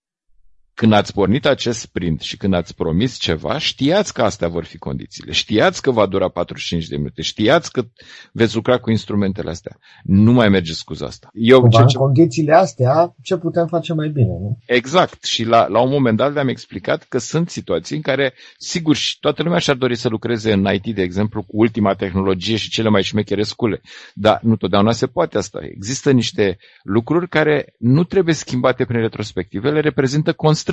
când 0.81 0.93
ați 0.93 1.13
pornit 1.13 1.45
acest 1.45 1.79
sprint 1.79 2.21
și 2.21 2.37
când 2.37 2.53
ați 2.53 2.75
promis 2.75 3.17
ceva, 3.17 3.57
știați 3.57 4.13
că 4.13 4.21
astea 4.21 4.47
vor 4.47 4.63
fi 4.63 4.77
condițiile. 4.77 5.31
Știați 5.31 5.81
că 5.81 5.91
va 5.91 6.05
dura 6.05 6.29
45 6.29 6.87
de 6.87 6.95
minute. 6.95 7.21
Știați 7.21 7.71
că 7.71 7.83
veți 8.31 8.55
lucra 8.55 8.77
cu 8.77 8.89
instrumentele 8.89 9.49
astea. 9.49 9.77
Nu 10.03 10.31
mai 10.31 10.49
mergeți 10.49 10.77
scuza 10.77 11.05
asta. 11.05 11.29
Eu, 11.33 11.67
ce, 11.67 11.77
ce... 11.77 11.81
în 11.81 11.87
condițiile 11.87 12.53
astea, 12.53 13.15
ce 13.21 13.37
putem 13.37 13.67
face 13.67 13.93
mai 13.93 14.09
bine, 14.09 14.27
nu? 14.27 14.57
Exact. 14.65 15.23
Și 15.23 15.43
la, 15.43 15.67
la 15.67 15.81
un 15.81 15.89
moment 15.89 16.17
dat 16.17 16.33
le-am 16.33 16.47
explicat 16.47 17.03
că 17.03 17.17
sunt 17.17 17.49
situații 17.49 17.95
în 17.95 18.01
care, 18.01 18.33
sigur, 18.57 18.95
și 18.95 19.19
toată 19.19 19.43
lumea 19.43 19.59
și-ar 19.59 19.75
dori 19.75 19.95
să 19.95 20.09
lucreze 20.09 20.51
în 20.51 20.67
IT, 20.73 20.95
de 20.95 21.01
exemplu, 21.01 21.41
cu 21.41 21.57
ultima 21.57 21.93
tehnologie 21.93 22.55
și 22.55 22.69
cele 22.69 22.89
mai 22.89 23.03
șmechere 23.03 23.43
scule. 23.43 23.81
Dar 24.13 24.39
nu 24.43 24.55
totdeauna 24.55 24.91
se 24.91 25.07
poate 25.07 25.37
asta. 25.37 25.59
Există 25.63 26.11
niște 26.11 26.57
lucruri 26.83 27.29
care 27.29 27.73
nu 27.77 28.03
trebuie 28.03 28.33
schimbate 28.33 28.85
prin 28.85 28.99
retrospective, 28.99 29.69
le 29.69 29.79
reprezintă 29.79 30.33
constrângeri. 30.33 30.69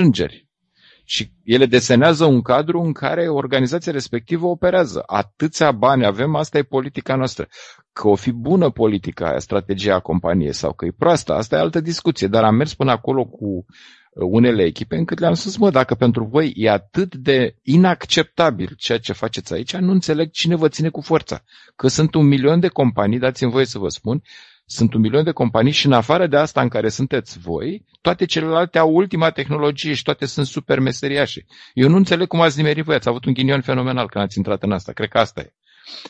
Și 1.05 1.33
ele 1.45 1.67
desenează 1.67 2.25
un 2.25 2.43
cadru 2.43 2.81
în 2.81 2.93
care 2.93 3.29
organizația 3.29 3.93
respectivă 3.93 4.47
operează. 4.47 5.03
Atâția 5.07 5.73
bani 5.73 6.07
avem, 6.07 6.35
asta 6.35 6.59
e 6.59 6.63
politica 6.63 7.17
noastră. 7.17 7.49
Că 7.93 8.09
o 8.09 8.15
fi 8.15 8.33
bună 8.33 8.71
politica 8.71 9.29
aia, 9.29 9.39
strategia 9.39 10.01
companiei 10.01 10.53
sau 10.53 10.73
că 10.73 10.85
e 10.85 10.93
proastă, 10.99 11.35
asta 11.35 11.57
e 11.57 11.59
altă 11.59 11.81
discuție. 11.81 12.27
Dar 12.27 12.45
am 12.45 12.55
mers 12.55 12.75
până 12.75 12.91
acolo 12.91 13.25
cu 13.25 13.45
uh, 13.47 13.65
unele 14.13 14.63
echipe 14.63 14.97
încât 14.97 15.19
le-am 15.19 15.35
spus, 15.35 15.57
mă, 15.57 15.71
dacă 15.71 15.95
pentru 15.95 16.25
voi 16.25 16.53
e 16.57 16.71
atât 16.71 17.15
de 17.15 17.57
inacceptabil 17.63 18.75
ceea 18.77 18.99
ce 18.99 19.13
faceți 19.13 19.53
aici, 19.53 19.77
nu 19.77 19.91
înțeleg 19.91 20.31
cine 20.31 20.57
vă 20.57 20.69
ține 20.69 20.89
cu 20.89 21.01
forța. 21.01 21.43
Că 21.77 21.89
sunt 21.89 22.15
un 22.15 22.27
milion 22.27 22.61
de 22.61 22.69
companii, 22.69 23.19
dați-mi 23.19 23.51
voie 23.51 23.65
să 23.65 23.79
vă 23.79 23.89
spun, 23.89 24.23
sunt 24.71 24.95
un 24.95 25.01
milion 25.01 25.25
de 25.25 25.33
companii 25.33 25.73
și 25.73 25.87
în 25.87 25.93
afară 25.93 26.27
de 26.27 26.37
asta 26.37 26.61
în 26.61 26.69
care 26.69 26.89
sunteți 26.89 27.39
voi, 27.39 27.85
toate 28.01 28.25
celelalte 28.25 28.79
au 28.79 28.95
ultima 28.95 29.31
tehnologie 29.31 29.95
și 29.95 30.03
toate 30.03 30.27
sunt 30.27 30.47
super 30.47 30.79
meseriașe. 30.79 31.45
Eu 31.75 31.89
nu 31.89 31.97
înțeleg 31.97 32.27
cum 32.27 32.41
ați 32.41 32.57
nimerit 32.57 32.85
voi, 32.85 32.95
ați 32.95 33.09
avut 33.09 33.25
un 33.25 33.33
ghinion 33.33 33.61
fenomenal 33.61 34.09
când 34.09 34.25
ați 34.25 34.37
intrat 34.37 34.63
în 34.63 34.73
asta. 34.73 34.93
Cred 34.93 35.09
că 35.09 35.19
asta 35.19 35.41
e. 35.41 35.53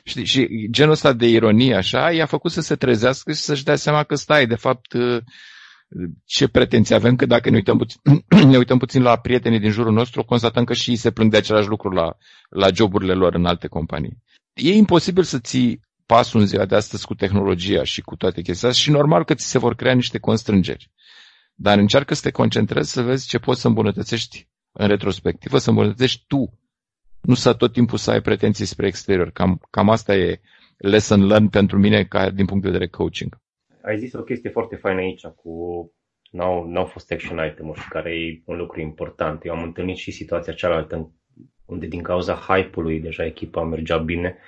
Știi? 0.05 0.25
Și 0.25 0.69
genul 0.71 0.93
ăsta 0.93 1.13
de 1.13 1.29
ironie 1.29 1.75
așa 1.75 2.13
i-a 2.13 2.27
făcut 2.27 2.51
să 2.51 2.61
se 2.61 2.77
trezească 2.77 3.33
și 3.33 3.41
să-și 3.41 3.65
dea 3.65 3.77
seama 3.77 4.03
că 4.03 4.15
stai, 4.15 4.47
de 4.47 4.55
fapt, 4.55 4.93
ce 6.25 6.49
pretenții 6.49 6.95
avem, 6.95 7.17
că 7.17 7.27
dacă 7.27 7.51
ne 7.51 7.57
uităm, 7.57 7.79
puțin, 7.79 8.01
ne 8.51 8.57
uităm 8.57 8.79
puțin 8.79 9.03
la 9.03 9.17
prietenii 9.17 9.61
din 9.61 9.71
jurul 9.71 9.93
nostru, 9.93 10.25
constatăm 10.25 10.65
că 10.65 10.75
și 10.75 10.91
ei 10.91 10.97
se 10.97 11.11
plâng 11.11 11.31
de 11.31 11.37
același 11.37 11.69
lucru 11.69 11.91
la, 11.91 12.17
la 12.49 12.69
joburile 12.75 13.13
lor 13.13 13.35
în 13.35 13.45
alte 13.45 13.67
companii. 13.67 14.23
E 14.53 14.73
imposibil 14.73 15.23
să 15.23 15.39
ții 15.39 15.81
pasul 16.13 16.41
în 16.41 16.47
ziua 16.47 16.67
de 16.67 16.75
astăzi 16.75 17.07
cu 17.07 17.15
tehnologia 17.15 17.85
și 17.85 18.01
cu 18.01 18.17
toate 18.17 18.41
chestiile 18.43 18.73
și 18.73 18.91
normal 18.91 19.25
că 19.25 19.35
ți 19.35 19.51
se 19.51 19.59
vor 19.59 19.75
crea 19.75 19.95
niște 19.95 20.19
constrângeri. 20.19 20.91
Dar 21.55 21.79
încearcă 21.79 22.15
să 22.15 22.23
te 22.23 22.31
concentrezi 22.31 22.93
să 22.93 23.03
vezi 23.03 23.29
ce 23.29 23.39
poți 23.39 23.61
să 23.61 23.67
îmbunătățești 23.67 24.49
în 24.73 24.89
retrospectivă, 24.89 25.59
să 25.59 25.69
îmbunătățești 25.69 26.25
tu. 26.27 26.59
Nu 27.21 27.35
să 27.35 27.55
tot 27.55 27.73
timpul 27.73 27.99
să 27.99 28.11
ai 28.11 28.21
pretenții 28.21 28.65
spre 28.65 28.87
exterior. 28.87 29.31
Cam, 29.31 29.61
cam 29.71 29.91
asta 29.91 30.15
e 30.15 30.41
lesson 30.77 31.27
learned 31.27 31.51
pentru 31.51 31.79
mine 31.79 32.05
ca 32.05 32.31
din 32.31 32.47
punct 32.47 32.63
de 32.63 32.71
vedere 32.71 32.89
coaching. 32.91 33.41
Ai 33.83 33.99
zis 33.99 34.13
o 34.13 34.23
chestie 34.23 34.51
foarte 34.51 34.77
faină 34.77 35.01
aici 35.01 35.27
cu 35.27 35.53
n-au, 36.31 36.69
n-au 36.69 36.85
fost 36.85 37.13
action 37.13 37.47
item-uri 37.51 37.87
care 37.89 38.11
e 38.11 38.43
un 38.45 38.57
lucru 38.57 38.81
important. 38.81 39.45
Eu 39.45 39.53
am 39.53 39.63
întâlnit 39.63 39.97
și 39.97 40.11
situația 40.11 40.53
cealaltă 40.53 41.13
unde 41.67 41.87
din 41.87 42.03
cauza 42.03 42.35
hype-ului 42.35 43.01
deja 43.01 43.25
echipa 43.25 43.63
mergea 43.63 43.97
bine 43.99 44.39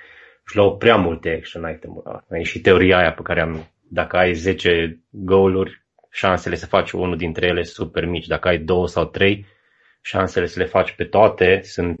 și 0.51 0.57
luau 0.57 0.77
prea 0.77 0.95
multe 0.95 1.29
action 1.29 1.69
item-uri. 1.69 2.23
E 2.29 2.43
și 2.43 2.61
teoria 2.61 2.97
aia 2.97 3.13
pe 3.13 3.21
care 3.21 3.41
am, 3.41 3.67
dacă 3.89 4.17
ai 4.17 4.33
10 4.33 4.99
goaluri, 5.09 5.85
șansele 6.09 6.55
să 6.55 6.65
faci 6.65 6.91
unul 6.91 7.17
dintre 7.17 7.45
ele 7.47 7.63
super 7.63 8.05
mici. 8.05 8.27
Dacă 8.27 8.47
ai 8.47 8.57
două 8.57 8.87
sau 8.87 9.05
trei, 9.05 9.45
șansele 10.01 10.45
să 10.45 10.59
le 10.59 10.65
faci 10.65 10.91
pe 10.91 11.03
toate 11.03 11.61
sunt 11.63 11.99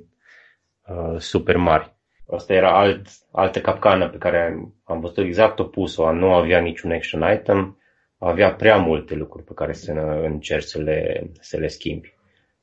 uh, 0.87 1.17
super 1.17 1.57
mari. 1.57 1.95
Asta 2.27 2.53
era 2.53 2.79
alt, 2.79 3.07
altă 3.31 3.61
capcană 3.61 4.09
pe 4.09 4.17
care 4.17 4.41
am, 4.41 4.75
am 4.83 4.99
văzut 4.99 5.17
exact 5.17 5.59
opusul. 5.59 6.05
A 6.05 6.11
nu 6.11 6.33
avea 6.33 6.59
niciun 6.59 6.91
action 6.91 7.33
item, 7.33 7.79
avea 8.17 8.53
prea 8.53 8.77
multe 8.77 9.15
lucruri 9.15 9.45
pe 9.45 9.53
care 9.55 9.73
să 9.73 9.91
încerci 10.23 10.67
să 10.67 10.81
le, 10.81 11.29
să 11.39 11.57
le 11.57 11.67
schimbi. 11.67 12.13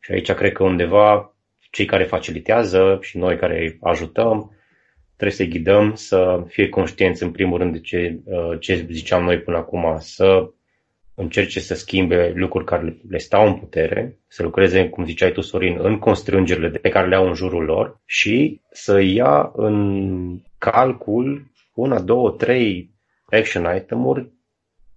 Și 0.01 0.13
aici 0.13 0.33
cred 0.33 0.53
că 0.53 0.63
undeva 0.63 1.35
cei 1.71 1.85
care 1.85 2.05
facilitează 2.05 2.99
și 3.01 3.19
noi 3.19 3.37
care 3.37 3.79
ajutăm 3.81 4.53
trebuie 5.19 5.37
să 5.47 5.53
ghidăm 5.53 5.95
să 5.95 6.45
fie 6.47 6.69
conștienți 6.69 7.23
în 7.23 7.31
primul 7.31 7.59
rând 7.59 7.73
de 7.73 7.81
ce, 7.81 8.21
uh, 8.25 8.61
ce 8.61 8.87
ziceam 8.91 9.25
noi 9.25 9.41
până 9.41 9.57
acum, 9.57 9.97
să 9.99 10.51
încerce 11.15 11.61
să 11.61 11.75
schimbe 11.75 12.33
lucruri 12.35 12.65
care 12.65 12.97
le 13.09 13.19
stau 13.19 13.47
în 13.47 13.55
putere, 13.55 14.19
să 14.29 14.43
lucreze, 14.43 14.89
cum 14.89 15.05
ziceai 15.05 15.33
tu, 15.33 15.41
Sorin, 15.41 15.79
în 15.81 15.99
constrângerile 15.99 16.69
pe 16.69 16.89
care 16.89 17.09
le 17.09 17.15
au 17.15 17.27
în 17.27 17.35
jurul 17.35 17.65
lor 17.65 18.01
și 18.05 18.61
să 18.71 19.01
ia 19.01 19.53
în 19.55 20.41
calcul 20.59 21.51
una, 21.75 22.01
două, 22.01 22.31
trei 22.31 22.91
action 23.25 23.77
item-uri 23.77 24.31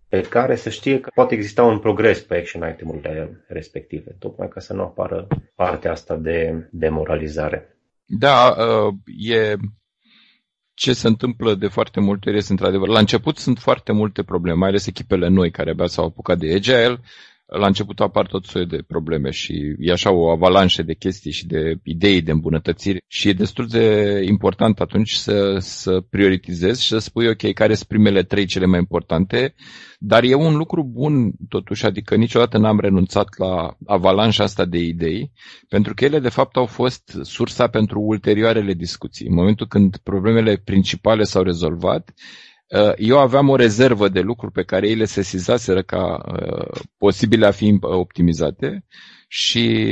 pe 0.10 0.22
care 0.22 0.56
să 0.56 0.70
știe 0.70 1.00
că 1.00 1.10
poate 1.14 1.34
exista 1.34 1.64
un 1.64 1.80
progres 1.80 2.22
pe 2.22 2.38
action 2.38 2.70
item-urile 2.70 3.44
respective, 3.48 4.16
tocmai 4.20 4.48
ca 4.48 4.60
să 4.60 4.74
nu 4.74 4.82
apară 4.82 5.28
partea 5.56 5.92
asta 5.92 6.16
de 6.16 6.68
demoralizare. 6.72 7.78
Da, 8.06 8.56
uh, 8.58 8.94
e 9.18 9.56
ce 10.82 10.94
se 10.94 11.08
întâmplă 11.08 11.56
de 11.56 11.68
foarte 11.68 12.00
multe 12.00 12.30
ori 12.30 12.38
este 12.38 12.52
într-adevăr. 12.52 12.88
La 12.88 13.00
început 13.00 13.38
sunt 13.38 13.60
foarte 13.60 13.92
multe 13.92 14.24
probleme, 14.24 14.58
mai 14.58 14.70
ales 14.70 14.88
echipele 14.88 15.28
noi 15.28 15.52
care 15.52 15.70
abia 15.70 15.88
s-au 15.88 16.06
apucat 16.06 16.38
de 16.38 16.54
Agile. 16.54 17.00
La 17.60 17.68
început 17.68 18.00
apar 18.00 18.28
tot 18.28 18.46
soiul 18.46 18.68
de 18.68 18.84
probleme 18.88 19.30
și 19.30 19.76
e 19.80 19.92
așa 19.92 20.12
o 20.12 20.30
avalanșă 20.30 20.84
de 20.84 20.94
chestii 20.94 21.32
și 21.32 21.48
de 21.48 21.76
idei 21.84 22.22
de 22.22 22.32
îmbunătățiri 22.32 23.04
și 23.08 23.30
e 23.30 23.34
destul 23.34 23.68
de 23.68 24.20
important 24.28 24.80
atunci 24.80 25.12
să, 25.12 25.58
să 25.60 26.02
prioritizezi 26.10 26.82
și 26.82 26.88
să 26.88 26.98
spui 26.98 27.28
ok, 27.28 27.54
care 27.54 27.74
sunt 27.74 27.88
primele 27.88 28.24
trei 28.24 28.46
cele 28.46 28.66
mai 28.66 28.80
importante 28.80 29.54
dar 30.04 30.24
e 30.24 30.34
un 30.34 30.56
lucru 30.56 30.84
bun, 30.84 31.32
totuși, 31.50 31.86
adică 31.86 32.16
niciodată 32.16 32.58
n-am 32.58 32.80
renunțat 32.80 33.28
la 33.38 33.78
avalanșa 33.86 34.44
asta 34.44 34.66
de 34.66 34.78
idei, 34.78 35.32
pentru 35.70 35.94
că 35.94 36.06
ele, 36.06 36.20
de 36.20 36.30
fapt, 36.30 36.56
au 36.56 36.66
fost 36.66 37.18
sursa 37.22 37.68
pentru 37.68 38.00
ulterioarele 38.02 38.74
discuții. 38.74 39.28
În 39.28 39.34
momentul 39.34 39.68
când 39.68 39.98
problemele 39.98 40.62
principale 40.66 41.24
s-au 41.24 41.44
rezolvat, 41.44 42.10
uh, 42.10 42.51
eu 42.98 43.20
aveam 43.20 43.50
o 43.50 43.56
rezervă 43.56 44.08
de 44.08 44.20
lucruri 44.20 44.52
pe 44.52 44.64
care 44.64 44.88
ei 44.88 44.96
le 44.96 45.06
sesizaseră 45.06 45.82
ca 45.82 46.22
uh, 46.32 46.82
posibile 46.98 47.46
a 47.46 47.52
fi 47.52 47.78
optimizate 47.82 48.86
și 49.28 49.88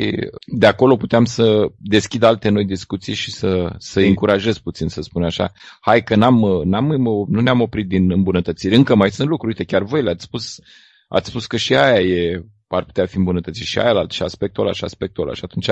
de 0.45 0.65
acolo 0.65 0.95
puteam 0.95 1.25
să 1.25 1.71
deschid 1.77 2.23
alte 2.23 2.49
noi 2.49 2.65
discuții 2.65 3.13
și 3.13 3.31
să, 3.31 3.75
să 3.77 3.99
încurajez 3.99 4.57
puțin, 4.57 4.87
să 4.87 5.01
spun 5.01 5.23
așa. 5.23 5.51
Hai 5.79 6.03
că 6.03 6.15
n-am, 6.15 6.61
n-am, 6.63 6.85
nu 7.27 7.41
ne-am 7.41 7.61
oprit 7.61 7.87
din 7.87 8.11
îmbunătățiri. 8.11 8.75
Încă 8.75 8.95
mai 8.95 9.11
sunt 9.11 9.27
lucruri. 9.27 9.55
Uite, 9.57 9.71
chiar 9.71 9.83
voi 9.83 10.01
le-ați 10.01 10.23
spus, 10.23 10.59
ați 11.07 11.29
spus 11.29 11.45
că 11.45 11.57
și 11.57 11.75
aia 11.75 12.01
e, 12.01 12.45
ar 12.67 12.83
putea 12.85 13.05
fi 13.05 13.17
îmbunătățit 13.17 13.65
și 13.65 13.79
aia 13.79 14.05
și 14.09 14.23
aspectul 14.23 14.63
ăla 14.63 14.73
și 14.73 14.83
aspectul 14.83 15.23
ăla 15.23 15.33
și 15.33 15.43
atunci 15.43 15.67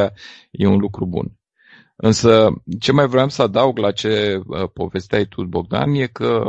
e 0.52 0.68
un 0.68 0.78
lucru 0.78 1.06
bun. 1.06 1.32
Însă, 1.96 2.50
ce 2.80 2.92
mai 2.92 3.08
vreau 3.08 3.30
să 3.30 3.42
adaug 3.42 3.78
la 3.78 3.92
ce 3.92 4.42
uh, 4.46 4.70
povesteai 4.74 5.26
tu, 5.26 5.44
Bogdan, 5.44 5.94
e 5.94 6.06
că 6.06 6.48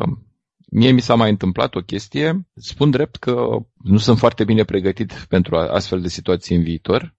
Mie 0.70 0.90
mi 0.90 1.00
s-a 1.00 1.14
mai 1.14 1.30
întâmplat 1.30 1.74
o 1.74 1.80
chestie, 1.80 2.46
spun 2.54 2.90
drept 2.90 3.16
că 3.16 3.46
nu 3.82 3.98
sunt 3.98 4.18
foarte 4.18 4.44
bine 4.44 4.64
pregătit 4.64 5.12
pentru 5.12 5.56
astfel 5.56 6.00
de 6.00 6.08
situații 6.08 6.56
în 6.56 6.62
viitor, 6.62 7.16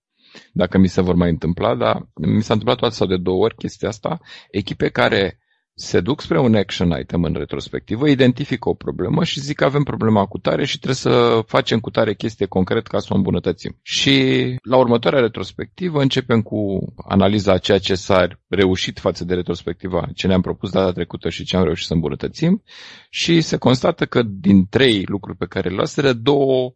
dacă 0.53 0.77
mi 0.77 0.87
se 0.87 1.01
vor 1.01 1.15
mai 1.15 1.29
întâmpla, 1.29 1.75
dar 1.75 2.09
mi 2.13 2.41
s-a 2.43 2.53
întâmplat 2.53 2.77
toată 2.77 2.95
sau 2.95 3.07
de 3.07 3.17
două 3.17 3.43
ori 3.43 3.55
chestia 3.55 3.87
asta, 3.87 4.19
echipe 4.51 4.89
care 4.89 5.39
se 5.81 5.99
duc 5.99 6.21
spre 6.21 6.39
un 6.39 6.55
action 6.55 6.95
item 6.99 7.23
în 7.23 7.33
retrospectivă, 7.33 8.07
identifică 8.09 8.69
o 8.69 8.73
problemă 8.73 9.23
și 9.23 9.39
zic 9.39 9.55
că 9.55 9.63
avem 9.65 9.83
problema 9.83 10.25
cu 10.25 10.37
tare 10.37 10.65
și 10.65 10.75
trebuie 10.79 10.95
să 10.95 11.41
facem 11.47 11.79
cu 11.79 11.89
tare 11.89 12.13
chestie 12.13 12.45
concret 12.45 12.87
ca 12.87 12.99
să 12.99 13.07
o 13.11 13.15
îmbunătățim. 13.15 13.77
Și 13.81 14.55
la 14.63 14.77
următoarea 14.77 15.19
retrospectivă 15.19 16.01
începem 16.01 16.41
cu 16.41 16.79
analiza 17.07 17.51
a 17.53 17.57
ceea 17.57 17.77
ce 17.77 17.95
s-a 17.95 18.27
reușit 18.47 18.99
față 18.99 19.25
de 19.25 19.33
retrospectiva, 19.33 20.07
ce 20.15 20.27
ne-am 20.27 20.41
propus 20.41 20.69
data 20.71 20.91
trecută 20.91 21.29
și 21.29 21.43
ce 21.43 21.57
am 21.57 21.63
reușit 21.63 21.87
să 21.87 21.93
îmbunătățim 21.93 22.63
și 23.09 23.41
se 23.41 23.57
constată 23.57 24.05
că 24.05 24.21
din 24.23 24.65
trei 24.69 25.03
lucruri 25.05 25.37
pe 25.37 25.45
care 25.45 25.69
le 25.69 25.75
luaseră, 25.75 26.13
două 26.13 26.73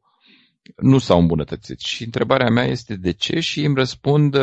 nu 0.76 0.98
s-au 0.98 1.20
îmbunătățit. 1.20 1.80
Și 1.80 2.04
întrebarea 2.04 2.50
mea 2.50 2.66
este 2.66 2.96
de 2.96 3.12
ce 3.12 3.40
și 3.40 3.64
îmi 3.66 3.76
răspund 3.76 4.36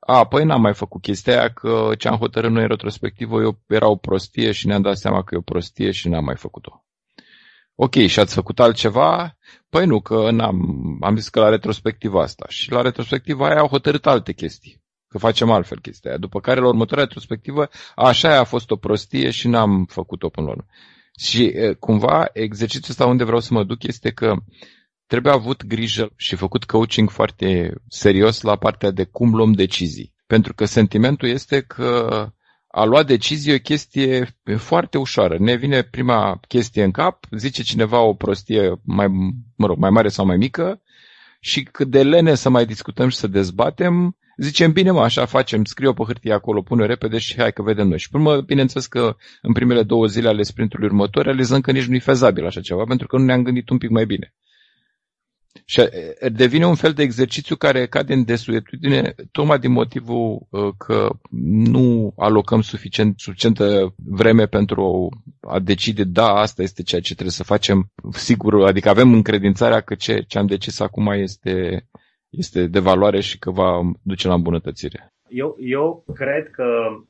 a, 0.00 0.26
păi 0.26 0.44
n-am 0.44 0.60
mai 0.60 0.74
făcut 0.74 1.02
chestia 1.02 1.38
aia 1.38 1.52
că 1.52 1.90
ce 1.98 2.08
am 2.08 2.16
hotărât 2.16 2.50
noi 2.50 2.62
în 2.62 2.68
retrospectivă 2.68 3.40
eu, 3.40 3.60
era 3.66 3.88
o 3.88 3.96
prostie 3.96 4.52
și 4.52 4.66
ne-am 4.66 4.82
dat 4.82 4.96
seama 4.96 5.22
că 5.22 5.34
e 5.34 5.38
o 5.38 5.40
prostie 5.40 5.90
și 5.90 6.08
n-am 6.08 6.24
mai 6.24 6.36
făcut-o. 6.36 6.84
Ok, 7.74 7.94
și 7.94 8.20
ați 8.20 8.34
făcut 8.34 8.60
altceva? 8.60 9.36
Păi 9.68 9.86
nu, 9.86 10.00
că 10.00 10.30
n-am, 10.30 10.56
am 11.00 11.16
zis 11.16 11.28
că 11.28 11.40
la 11.40 11.48
retrospectiva 11.48 12.22
asta. 12.22 12.44
Și 12.48 12.70
la 12.70 12.80
retrospectiva 12.80 13.46
aia 13.46 13.58
au 13.58 13.66
hotărât 13.66 14.06
alte 14.06 14.32
chestii. 14.32 14.82
Că 15.08 15.18
facem 15.18 15.50
altfel 15.50 15.78
chestia 15.80 16.10
aia. 16.10 16.18
După 16.18 16.40
care 16.40 16.60
la 16.60 16.66
următoarea 16.66 17.04
retrospectivă, 17.04 17.68
așa 17.94 18.38
a 18.38 18.44
fost 18.44 18.70
o 18.70 18.76
prostie 18.76 19.30
și 19.30 19.48
n-am 19.48 19.84
făcut-o 19.84 20.28
până 20.28 20.46
la 20.46 20.52
urmă. 20.52 20.66
Și 21.18 21.52
cumva 21.78 22.28
exercițiul 22.32 22.90
ăsta 22.90 23.06
unde 23.06 23.24
vreau 23.24 23.40
să 23.40 23.54
mă 23.54 23.64
duc 23.64 23.82
este 23.82 24.10
că 24.10 24.34
trebuie 25.10 25.32
avut 25.32 25.66
grijă 25.66 26.12
și 26.16 26.36
făcut 26.36 26.64
coaching 26.64 27.10
foarte 27.10 27.74
serios 27.88 28.40
la 28.40 28.56
partea 28.56 28.90
de 28.90 29.04
cum 29.04 29.34
luăm 29.34 29.52
decizii. 29.52 30.12
Pentru 30.26 30.54
că 30.54 30.64
sentimentul 30.64 31.28
este 31.28 31.60
că 31.60 32.26
a 32.66 32.84
lua 32.84 33.02
decizie 33.02 33.52
e 33.52 33.56
o 33.56 33.58
chestie 33.58 34.36
foarte 34.56 34.98
ușoară. 34.98 35.36
Ne 35.38 35.54
vine 35.56 35.82
prima 35.82 36.40
chestie 36.48 36.84
în 36.84 36.90
cap, 36.90 37.24
zice 37.30 37.62
cineva 37.62 38.00
o 38.00 38.14
prostie 38.14 38.80
mai, 38.82 39.06
mă 39.56 39.66
rog, 39.66 39.78
mai 39.78 39.90
mare 39.90 40.08
sau 40.08 40.26
mai 40.26 40.36
mică 40.36 40.82
și 41.40 41.62
cât 41.62 41.88
de 41.88 42.02
lene 42.02 42.34
să 42.34 42.48
mai 42.48 42.66
discutăm 42.66 43.08
și 43.08 43.16
să 43.16 43.26
dezbatem, 43.26 44.16
zicem, 44.36 44.72
bine 44.72 44.90
mă, 44.90 45.02
așa 45.02 45.24
facem, 45.24 45.64
scriu 45.64 45.94
pe 45.94 46.02
hârtie 46.02 46.32
acolo, 46.32 46.62
pune 46.62 46.86
repede 46.86 47.18
și 47.18 47.36
hai 47.36 47.52
că 47.52 47.62
vedem 47.62 47.88
noi. 47.88 47.98
Și 47.98 48.10
până 48.10 48.40
bineînțeles 48.40 48.86
că 48.86 49.16
în 49.42 49.52
primele 49.52 49.82
două 49.82 50.06
zile 50.06 50.28
ale 50.28 50.42
sprintului 50.42 50.86
următor 50.86 51.24
realizăm 51.24 51.60
că 51.60 51.72
nici 51.72 51.86
nu 51.86 51.94
e 51.94 51.98
fezabil 51.98 52.46
așa 52.46 52.60
ceva, 52.60 52.84
pentru 52.84 53.06
că 53.06 53.16
nu 53.16 53.24
ne-am 53.24 53.42
gândit 53.42 53.68
un 53.68 53.78
pic 53.78 53.90
mai 53.90 54.06
bine. 54.06 54.34
Și 55.64 55.88
devine 56.32 56.66
un 56.66 56.74
fel 56.74 56.92
de 56.92 57.02
exercițiu 57.02 57.56
care 57.56 57.86
cade 57.86 58.12
în 58.12 58.24
desuetudine 58.24 59.14
tocmai 59.32 59.58
din 59.58 59.70
motivul 59.72 60.46
că 60.78 61.08
nu 61.30 62.12
alocăm 62.16 62.60
suficient, 62.60 63.18
suficientă 63.18 63.94
vreme 63.96 64.46
pentru 64.46 65.08
a 65.40 65.58
decide, 65.58 66.04
da, 66.04 66.28
asta 66.28 66.62
este 66.62 66.82
ceea 66.82 67.00
ce 67.00 67.12
trebuie 67.12 67.32
să 67.32 67.44
facem, 67.44 67.90
sigur, 68.12 68.64
adică 68.66 68.88
avem 68.88 69.12
încredințarea 69.12 69.80
că 69.80 69.94
ce, 69.94 70.24
ce 70.26 70.38
am 70.38 70.46
decis 70.46 70.80
acum 70.80 71.06
este, 71.06 71.86
este 72.28 72.66
de 72.66 72.78
valoare 72.78 73.20
și 73.20 73.38
că 73.38 73.50
va 73.50 73.80
duce 74.02 74.28
la 74.28 74.34
îmbunătățire. 74.34 75.12
Eu, 75.28 75.56
eu 75.60 76.04
cred 76.14 76.50
că 76.50 76.64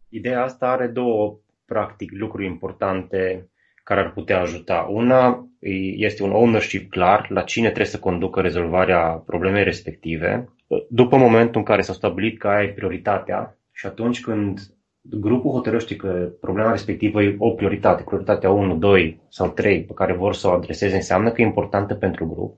ideea 0.09 0.43
asta 0.43 0.67
are 0.67 0.87
două, 0.87 1.39
practic, 1.65 2.11
lucruri 2.13 2.47
importante 2.47 3.50
care 3.85 4.01
ar 4.01 4.13
putea 4.13 4.41
ajuta. 4.41 4.89
Una 4.91 5.49
este 5.97 6.23
un 6.23 6.31
ownership 6.31 6.91
clar 6.91 7.27
la 7.31 7.43
cine 7.43 7.67
trebuie 7.67 7.87
să 7.87 7.99
conducă 7.99 8.41
rezolvarea 8.41 9.01
problemei 9.01 9.65
respective. 9.65 10.49
După 10.89 11.17
momentul 11.17 11.61
în 11.61 11.67
care 11.67 11.81
s-a 11.81 11.93
stabilit 11.93 12.39
că 12.39 12.49
ai 12.49 12.69
prioritatea 12.69 13.59
și 13.73 13.87
atunci 13.87 14.21
când 14.21 14.61
grupul 15.01 15.51
hotărăște 15.51 15.97
că 15.97 16.29
problema 16.41 16.71
respectivă 16.71 17.23
e 17.23 17.37
o 17.39 17.51
prioritate, 17.51 18.03
prioritatea 18.03 18.51
1, 18.51 18.77
2 18.77 19.21
sau 19.29 19.49
3 19.49 19.83
pe 19.83 19.93
care 19.93 20.13
vor 20.13 20.35
să 20.35 20.49
o 20.49 20.51
adreseze, 20.51 20.95
înseamnă 20.95 21.31
că 21.31 21.41
e 21.41 21.45
importantă 21.45 21.95
pentru 21.95 22.27
grup. 22.27 22.57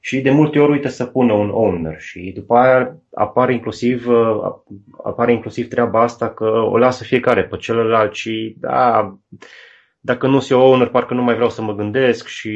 Și 0.00 0.20
de 0.20 0.30
multe 0.30 0.58
ori 0.58 0.72
uită 0.72 0.88
să 0.88 1.04
pună 1.04 1.32
un 1.32 1.50
owner 1.50 2.00
și 2.00 2.32
după 2.34 2.54
aia 2.54 2.96
apare 3.14 3.52
inclusiv, 3.52 4.06
apare 5.04 5.32
inclusiv 5.32 5.68
treaba 5.68 6.02
asta 6.02 6.30
că 6.30 6.44
o 6.44 6.78
lasă 6.78 7.04
fiecare 7.04 7.44
pe 7.44 7.56
celălalt 7.56 8.14
și 8.14 8.56
da, 8.58 9.18
dacă 10.00 10.26
nu 10.26 10.38
sunt 10.40 10.60
eu 10.60 10.66
owner, 10.66 10.88
parcă 10.88 11.14
nu 11.14 11.22
mai 11.22 11.34
vreau 11.34 11.50
să 11.50 11.62
mă 11.62 11.74
gândesc 11.74 12.26
și 12.26 12.50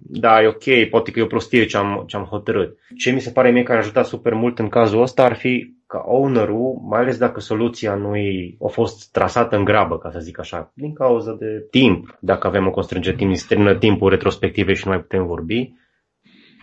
da, 0.00 0.42
e 0.42 0.46
ok, 0.46 0.88
poate 0.90 1.10
că 1.10 1.18
e 1.18 1.22
o 1.22 1.26
prostie 1.26 1.66
ce 1.66 1.76
am, 1.76 2.04
ce 2.06 2.16
am 2.16 2.24
hotărât. 2.24 2.78
Ce 2.96 3.10
mi 3.10 3.20
se 3.20 3.30
pare 3.30 3.50
mie 3.50 3.62
că 3.62 3.72
ar 3.72 3.78
ajuta 3.78 4.02
super 4.02 4.34
mult 4.34 4.58
în 4.58 4.68
cazul 4.68 5.02
ăsta 5.02 5.24
ar 5.24 5.34
fi 5.34 5.74
ca 5.86 6.02
ownerul, 6.06 6.80
mai 6.88 7.00
ales 7.00 7.18
dacă 7.18 7.40
soluția 7.40 7.94
nu 7.94 8.12
a 8.66 8.68
fost 8.68 9.10
trasată 9.10 9.56
în 9.56 9.64
grabă, 9.64 9.98
ca 9.98 10.10
să 10.10 10.18
zic 10.18 10.38
așa, 10.38 10.72
din 10.74 10.92
cauza 10.92 11.32
de 11.38 11.66
timp, 11.70 12.18
dacă 12.20 12.46
avem 12.46 12.66
o 12.66 12.70
constrângere 12.70 13.16
timp, 13.16 13.34
se 13.34 13.44
termină 13.48 13.74
timpul 13.74 14.10
retrospective 14.10 14.72
și 14.72 14.82
nu 14.84 14.90
mai 14.90 15.00
putem 15.00 15.26
vorbi, 15.26 15.72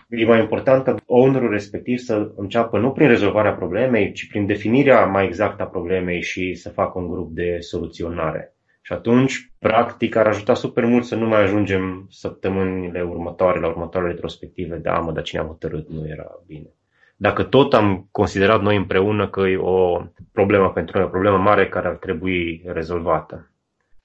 e 0.08 0.24
mai 0.24 0.40
important 0.40 0.84
ca 0.84 0.94
ownerul 1.06 1.50
respectiv 1.50 1.98
să 1.98 2.32
înceapă 2.36 2.78
nu 2.78 2.90
prin 2.90 3.08
rezolvarea 3.08 3.54
problemei, 3.54 4.12
ci 4.12 4.28
prin 4.28 4.46
definirea 4.46 5.04
mai 5.04 5.26
exactă 5.26 5.62
a 5.62 5.66
problemei 5.66 6.22
și 6.22 6.54
să 6.54 6.68
facă 6.68 6.98
un 6.98 7.08
grup 7.08 7.30
de 7.30 7.56
soluționare. 7.60 8.54
Și 8.82 8.92
atunci, 8.92 9.52
practic, 9.58 10.16
ar 10.16 10.26
ajuta 10.26 10.54
super 10.54 10.84
mult 10.84 11.04
să 11.04 11.14
nu 11.14 11.28
mai 11.28 11.42
ajungem 11.42 12.06
săptămânile 12.10 13.02
următoare, 13.02 13.60
la 13.60 13.68
următoarele 13.68 14.12
retrospective, 14.12 14.76
da, 14.76 14.98
mă, 14.98 15.12
dar 15.12 15.22
cine 15.22 15.40
a 15.40 15.46
hotărât 15.46 15.88
nu 15.88 16.08
era 16.08 16.42
bine. 16.46 16.74
Dacă 17.16 17.42
tot 17.42 17.74
am 17.74 18.08
considerat 18.10 18.62
noi 18.62 18.76
împreună 18.76 19.28
că 19.28 19.40
e 19.40 19.56
o 19.56 20.02
problemă 20.32 20.70
pentru 20.70 20.98
noi, 20.98 21.06
o 21.06 21.10
problemă 21.10 21.38
mare 21.38 21.68
care 21.68 21.88
ar 21.88 21.96
trebui 21.96 22.62
rezolvată. 22.66 23.49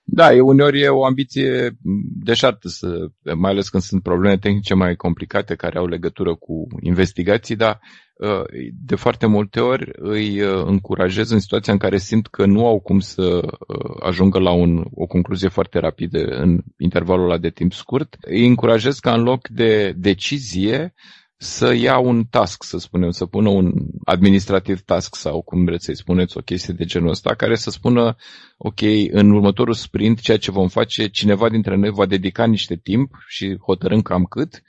Da, 0.07 0.33
e 0.33 0.39
uneori 0.39 0.81
e 0.81 0.87
o 0.87 1.05
ambiție 1.05 1.77
deșartă, 2.23 2.67
să, 2.67 3.07
mai 3.35 3.51
ales 3.51 3.69
când 3.69 3.83
sunt 3.83 4.03
probleme 4.03 4.37
tehnice 4.37 4.73
mai 4.73 4.95
complicate 4.95 5.55
care 5.55 5.77
au 5.77 5.87
legătură 5.87 6.35
cu 6.35 6.67
investigații, 6.79 7.55
dar 7.55 7.79
uh, 8.13 8.43
de 8.85 8.95
foarte 8.95 9.25
multe 9.25 9.59
ori 9.59 9.91
îi 9.93 10.41
uh, 10.41 10.63
încurajez 10.65 11.29
în 11.29 11.39
situația 11.39 11.73
în 11.73 11.79
care 11.79 11.97
simt 11.97 12.27
că 12.27 12.45
nu 12.45 12.67
au 12.67 12.79
cum 12.79 12.99
să 12.99 13.41
uh, 13.43 13.95
ajungă 13.99 14.39
la 14.39 14.51
un, 14.51 14.85
o 14.93 15.05
concluzie 15.05 15.49
foarte 15.49 15.79
rapidă 15.79 16.19
în 16.19 16.61
intervalul 16.77 17.25
ăla 17.29 17.37
de 17.37 17.49
timp 17.49 17.73
scurt. 17.73 18.15
Îi 18.21 18.47
încurajez 18.47 18.99
ca 18.99 19.13
în 19.13 19.23
loc 19.23 19.47
de 19.47 19.93
decizie 19.97 20.93
să 21.38 21.74
ia 21.74 21.98
un 21.98 22.24
task, 22.24 22.63
să 22.63 22.78
spunem, 22.78 23.10
să 23.10 23.26
pună 23.26 23.50
un 23.50 23.71
administrativ 24.04 24.82
task 24.82 25.15
sau 25.15 25.41
cum 25.41 25.65
vreți 25.65 25.86
să-i 25.86 25.95
spuneți 25.98 26.38
o 26.38 26.41
chestie 26.41 26.74
de 26.74 26.86
genul 26.86 27.10
ăsta, 27.10 27.36
care 27.36 27.56
să 27.56 27.69
spună, 27.69 28.15
ok, 28.58 28.82
în 29.12 29.32
următorul 29.32 29.74
sprint, 29.74 30.19
ceea 30.19 30.38
ce 30.38 30.52
vom 30.52 30.67
face, 30.67 31.08
cineva 31.08 31.50
dintre 31.50 31.76
noi 31.76 31.89
va 31.89 32.06
dedica 32.06 32.45
niște 32.45 32.76
timp 32.76 33.15
și 33.28 33.58
hotărâm 33.65 34.02
cam 34.02 34.24
cât 34.24 34.62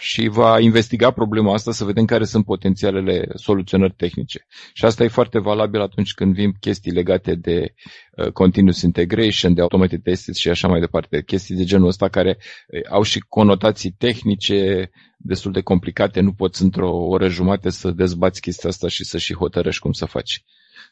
și 0.00 0.28
va 0.28 0.60
investiga 0.60 1.10
problema 1.10 1.52
asta 1.52 1.72
să 1.72 1.84
vedem 1.84 2.04
care 2.04 2.24
sunt 2.24 2.44
potențialele 2.44 3.28
soluționări 3.34 3.94
tehnice. 3.96 4.46
Și 4.72 4.84
asta 4.84 5.04
e 5.04 5.08
foarte 5.08 5.38
valabil 5.38 5.80
atunci 5.80 6.14
când 6.14 6.34
vin 6.34 6.52
chestii 6.60 6.92
legate 6.92 7.34
de 7.34 7.74
uh, 8.16 8.30
continuous 8.32 8.82
integration, 8.82 9.54
de 9.54 9.60
automated 9.60 10.02
tests 10.02 10.36
și 10.38 10.48
așa 10.48 10.68
mai 10.68 10.80
departe, 10.80 11.22
chestii 11.22 11.56
de 11.56 11.64
genul 11.64 11.88
ăsta 11.88 12.08
care 12.08 12.38
uh, 12.38 12.80
au 12.90 13.02
și 13.02 13.20
conotații 13.28 13.90
tehnice 13.98 14.90
destul 15.16 15.52
de 15.52 15.60
complicate, 15.60 16.20
nu 16.20 16.32
poți 16.32 16.62
într-o 16.62 16.90
oră 16.90 17.28
jumate 17.28 17.70
să 17.70 17.90
dezbați 17.90 18.40
chestia 18.40 18.68
asta 18.68 18.88
și 18.88 19.04
să 19.04 19.18
și 19.18 19.34
hotărăști 19.34 19.80
cum 19.80 19.92
să 19.92 20.04
faci. 20.04 20.44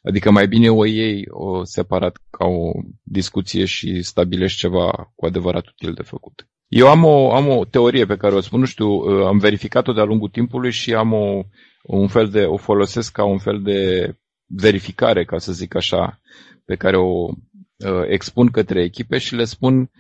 Adică 0.03 0.31
mai 0.31 0.49
bine 0.49 0.71
o 0.71 0.85
iei 0.85 1.25
o 1.29 1.65
separat 1.65 2.17
ca 2.31 2.47
o 2.47 2.71
discuție 3.03 3.65
și 3.65 4.03
stabilești 4.03 4.59
ceva 4.59 5.13
cu 5.15 5.27
adevărat 5.27 5.67
util 5.67 5.93
de 5.93 6.03
făcut. 6.03 6.47
Eu 6.69 6.89
am 6.89 7.05
o, 7.05 7.33
am 7.35 7.49
o 7.49 7.65
teorie 7.65 8.07
pe 8.07 8.17
care 8.17 8.35
o 8.35 8.41
spun, 8.41 8.61
nu 8.61 8.67
știu, 8.67 8.89
uh, 8.89 9.27
am 9.27 9.39
verificat-o 9.39 9.93
de-a 9.93 10.05
lungul 10.05 10.29
timpului 10.29 10.71
și 10.71 10.95
am 10.95 11.13
o, 11.13 11.43
un 11.83 12.09
fel 12.09 12.29
de, 12.29 12.45
o 12.45 12.57
folosesc 12.57 13.13
ca 13.13 13.25
un 13.25 13.39
fel 13.39 13.63
de 13.63 14.13
verificare, 14.47 15.25
ca 15.25 15.39
să 15.39 15.53
zic 15.53 15.75
așa, 15.75 16.21
pe 16.65 16.77
care 16.77 16.97
o 16.97 17.29
uh, 17.29 18.03
expun 18.09 18.47
către 18.49 18.83
echipe 18.83 19.19
și 19.19 19.35
le 19.35 19.45
spun 19.45 19.91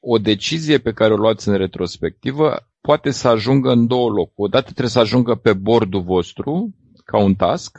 o 0.00 0.18
decizie 0.18 0.78
pe 0.78 0.92
care 0.92 1.12
o 1.12 1.16
luați 1.16 1.48
în 1.48 1.56
retrospectivă 1.56 2.56
poate 2.80 3.10
să 3.10 3.28
ajungă 3.28 3.70
în 3.70 3.86
două 3.86 4.08
locuri. 4.08 4.34
Odată 4.36 4.64
trebuie 4.64 4.88
să 4.88 4.98
ajungă 4.98 5.34
pe 5.34 5.52
bordul 5.52 6.02
vostru, 6.02 6.74
ca 7.04 7.18
un 7.18 7.34
task, 7.34 7.78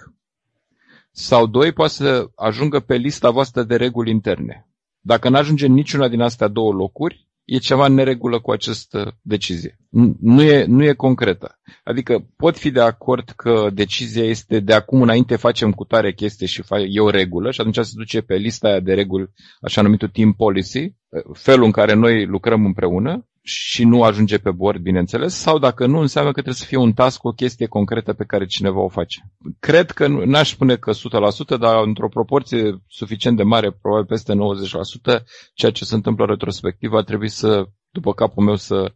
sau 1.12 1.48
doi, 1.48 1.72
poate 1.72 1.92
să 1.92 2.30
ajungă 2.36 2.80
pe 2.80 2.96
lista 2.96 3.30
voastră 3.30 3.64
de 3.64 3.76
reguli 3.76 4.12
interne. 4.12 4.68
Dacă 5.00 5.30
nu 5.30 5.38
ajunge 5.38 5.68
niciuna 5.68 6.08
din 6.08 6.22
astea 6.22 6.48
două 6.48 6.72
locuri, 6.74 7.28
e 7.52 7.58
ceva 7.58 7.86
în 7.86 7.94
neregulă 7.94 8.40
cu 8.40 8.52
această 8.52 9.18
decizie. 9.22 9.78
Nu 10.20 10.42
e, 10.42 10.66
nu 10.66 10.84
e 10.84 10.94
concretă. 10.94 11.60
Adică 11.84 12.28
pot 12.36 12.58
fi 12.58 12.72
de 12.72 12.80
acord 12.82 13.30
că 13.30 13.70
decizia 13.74 14.24
este 14.24 14.60
de 14.60 14.74
acum 14.74 15.02
înainte 15.02 15.36
facem 15.36 15.72
cu 15.72 15.84
tare 15.84 16.14
chestie 16.14 16.48
și 16.48 16.64
e 16.90 17.00
o 17.00 17.10
regulă 17.10 17.52
și 17.52 17.60
atunci 17.60 17.78
se 17.86 17.92
duce 17.96 18.22
pe 18.22 18.36
lista 18.36 18.68
aia 18.68 18.80
de 18.80 18.94
reguli, 18.94 19.30
așa 19.62 19.82
numitul 19.82 20.08
team 20.08 20.34
policy, 20.34 20.96
felul 21.34 21.66
în 21.66 21.72
care 21.72 21.94
noi 21.94 22.26
lucrăm 22.26 22.66
împreună 22.66 23.28
și 23.44 23.84
nu 23.84 24.04
ajunge 24.04 24.38
pe 24.38 24.52
bord, 24.52 24.82
bineînțeles, 24.82 25.34
sau 25.34 25.60
dacă 25.60 25.86
nu, 25.86 26.00
înseamnă 26.00 26.30
că 26.32 26.42
trebuie 26.42 26.62
să 26.62 26.66
fie 26.66 26.78
un 26.78 26.94
task, 26.94 27.24
o 27.24 27.32
chestie 27.32 27.66
concretă 27.68 28.14
pe 28.14 28.24
care 28.24 28.46
cineva 28.46 28.80
o 28.80 28.88
face. 28.88 29.32
Cred 29.60 29.92
că, 29.92 30.08
n-aș 30.08 30.52
spune 30.52 30.76
că 30.76 30.92
100%, 30.92 31.60
dar 31.60 31.84
într-o 31.86 32.10
proporție 32.10 32.82
suficient 32.88 33.38
de 33.38 33.44
mare, 33.44 33.72
probabil 33.72 34.06
peste 34.06 34.34
90%, 34.34 34.38
ceea 35.54 35.72
ce 35.72 35.86
se 35.86 35.96
întâmplă 35.96 36.26
retrospectiv 36.26 36.94
ar 36.94 37.04
trebui 37.04 37.30
să, 37.30 37.66
după 37.92 38.14
capul 38.14 38.44
meu, 38.44 38.56
să, 38.56 38.94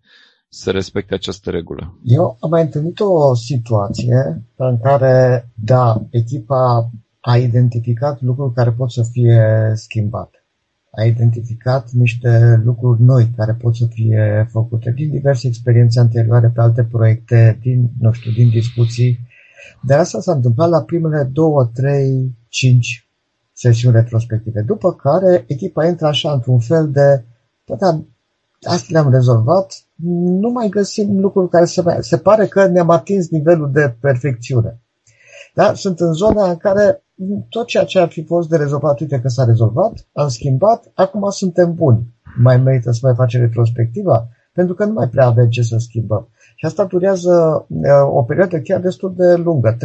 să 0.50 0.72
respecte 0.72 1.14
această 1.14 1.50
regulă. 1.50 2.00
Eu 2.04 2.38
am 2.40 2.50
mai 2.50 2.62
întâlnit 2.62 3.00
o 3.00 3.36
situație 3.36 4.44
în 4.56 4.80
care, 4.80 5.50
da, 5.54 6.02
echipa 6.10 6.90
a 7.20 7.38
identificat 7.38 8.22
lucruri 8.22 8.54
care 8.54 8.72
pot 8.72 8.92
să 8.92 9.04
fie 9.12 9.72
schimbate 9.74 10.45
a 10.96 11.04
identificat 11.04 11.92
niște 11.92 12.62
lucruri 12.64 13.02
noi 13.02 13.32
care 13.38 13.54
pot 13.54 13.76
să 13.76 13.86
fie 13.90 14.48
făcute 14.52 14.92
din 14.92 15.10
diverse 15.10 15.48
experiențe 15.48 16.00
anterioare 16.00 16.52
pe 16.54 16.62
alte 16.62 16.84
proiecte, 16.84 17.60
din, 17.62 17.90
nu 18.00 18.12
știu, 18.12 18.32
din 18.32 18.50
discuții. 18.50 19.20
De 19.82 19.94
asta 19.94 20.20
s-a 20.20 20.32
întâmplat 20.32 20.70
la 20.70 20.82
primele 20.82 21.24
două, 21.24 21.66
trei, 21.74 22.36
cinci 22.48 23.10
sesiuni 23.54 23.96
retrospective, 23.96 24.62
după 24.62 24.94
care 24.94 25.44
echipa 25.48 25.86
intră 25.86 26.08
așa 26.08 26.32
într-un 26.32 26.60
fel 26.60 26.92
de, 26.92 27.24
da, 27.80 28.04
astea 28.62 29.02
le-am 29.02 29.12
rezolvat, 29.12 29.86
nu 30.40 30.50
mai 30.50 30.70
găsim 30.70 31.20
lucruri 31.20 31.50
care 31.50 31.66
se, 31.66 31.82
mai, 31.82 31.98
se 32.00 32.18
pare 32.18 32.48
că 32.48 32.68
ne-am 32.68 32.90
atins 32.90 33.30
nivelul 33.30 33.72
de 33.72 33.96
perfecțiune. 34.00 34.80
Da? 35.54 35.74
Sunt 35.74 36.00
în 36.00 36.14
zona 36.14 36.50
în 36.50 36.58
care 36.58 37.05
tot 37.50 37.68
ceea 37.68 37.84
ce 37.84 38.00
ar 38.00 38.10
fi 38.10 38.24
fost 38.24 38.50
de 38.50 38.58
rezolvat, 38.58 39.00
uite 39.00 39.20
că 39.20 39.28
s-a 39.28 39.46
rezolvat, 39.46 40.08
am 40.14 40.28
schimbat, 40.28 40.92
acum 40.94 41.30
suntem 41.30 41.74
buni. 41.74 42.14
Mai 42.38 42.58
merită 42.58 42.92
să 42.92 43.00
mai 43.02 43.16
facem 43.16 43.42
retrospectiva? 43.42 44.28
Pentru 44.54 44.74
că 44.76 44.86
nu 44.86 44.94
mai 44.94 45.10
prea 45.10 45.26
avem 45.26 45.50
ce 45.50 45.62
să 45.62 45.78
schimbăm. 45.78 46.28
Și 46.56 46.66
asta 46.66 46.86
durează 46.86 47.66
o 48.12 48.24
perioadă 48.24 48.60
chiar 48.60 48.80
destul 48.80 49.14
de 49.16 49.36
lungă, 49.36 49.78
3-4 49.78 49.80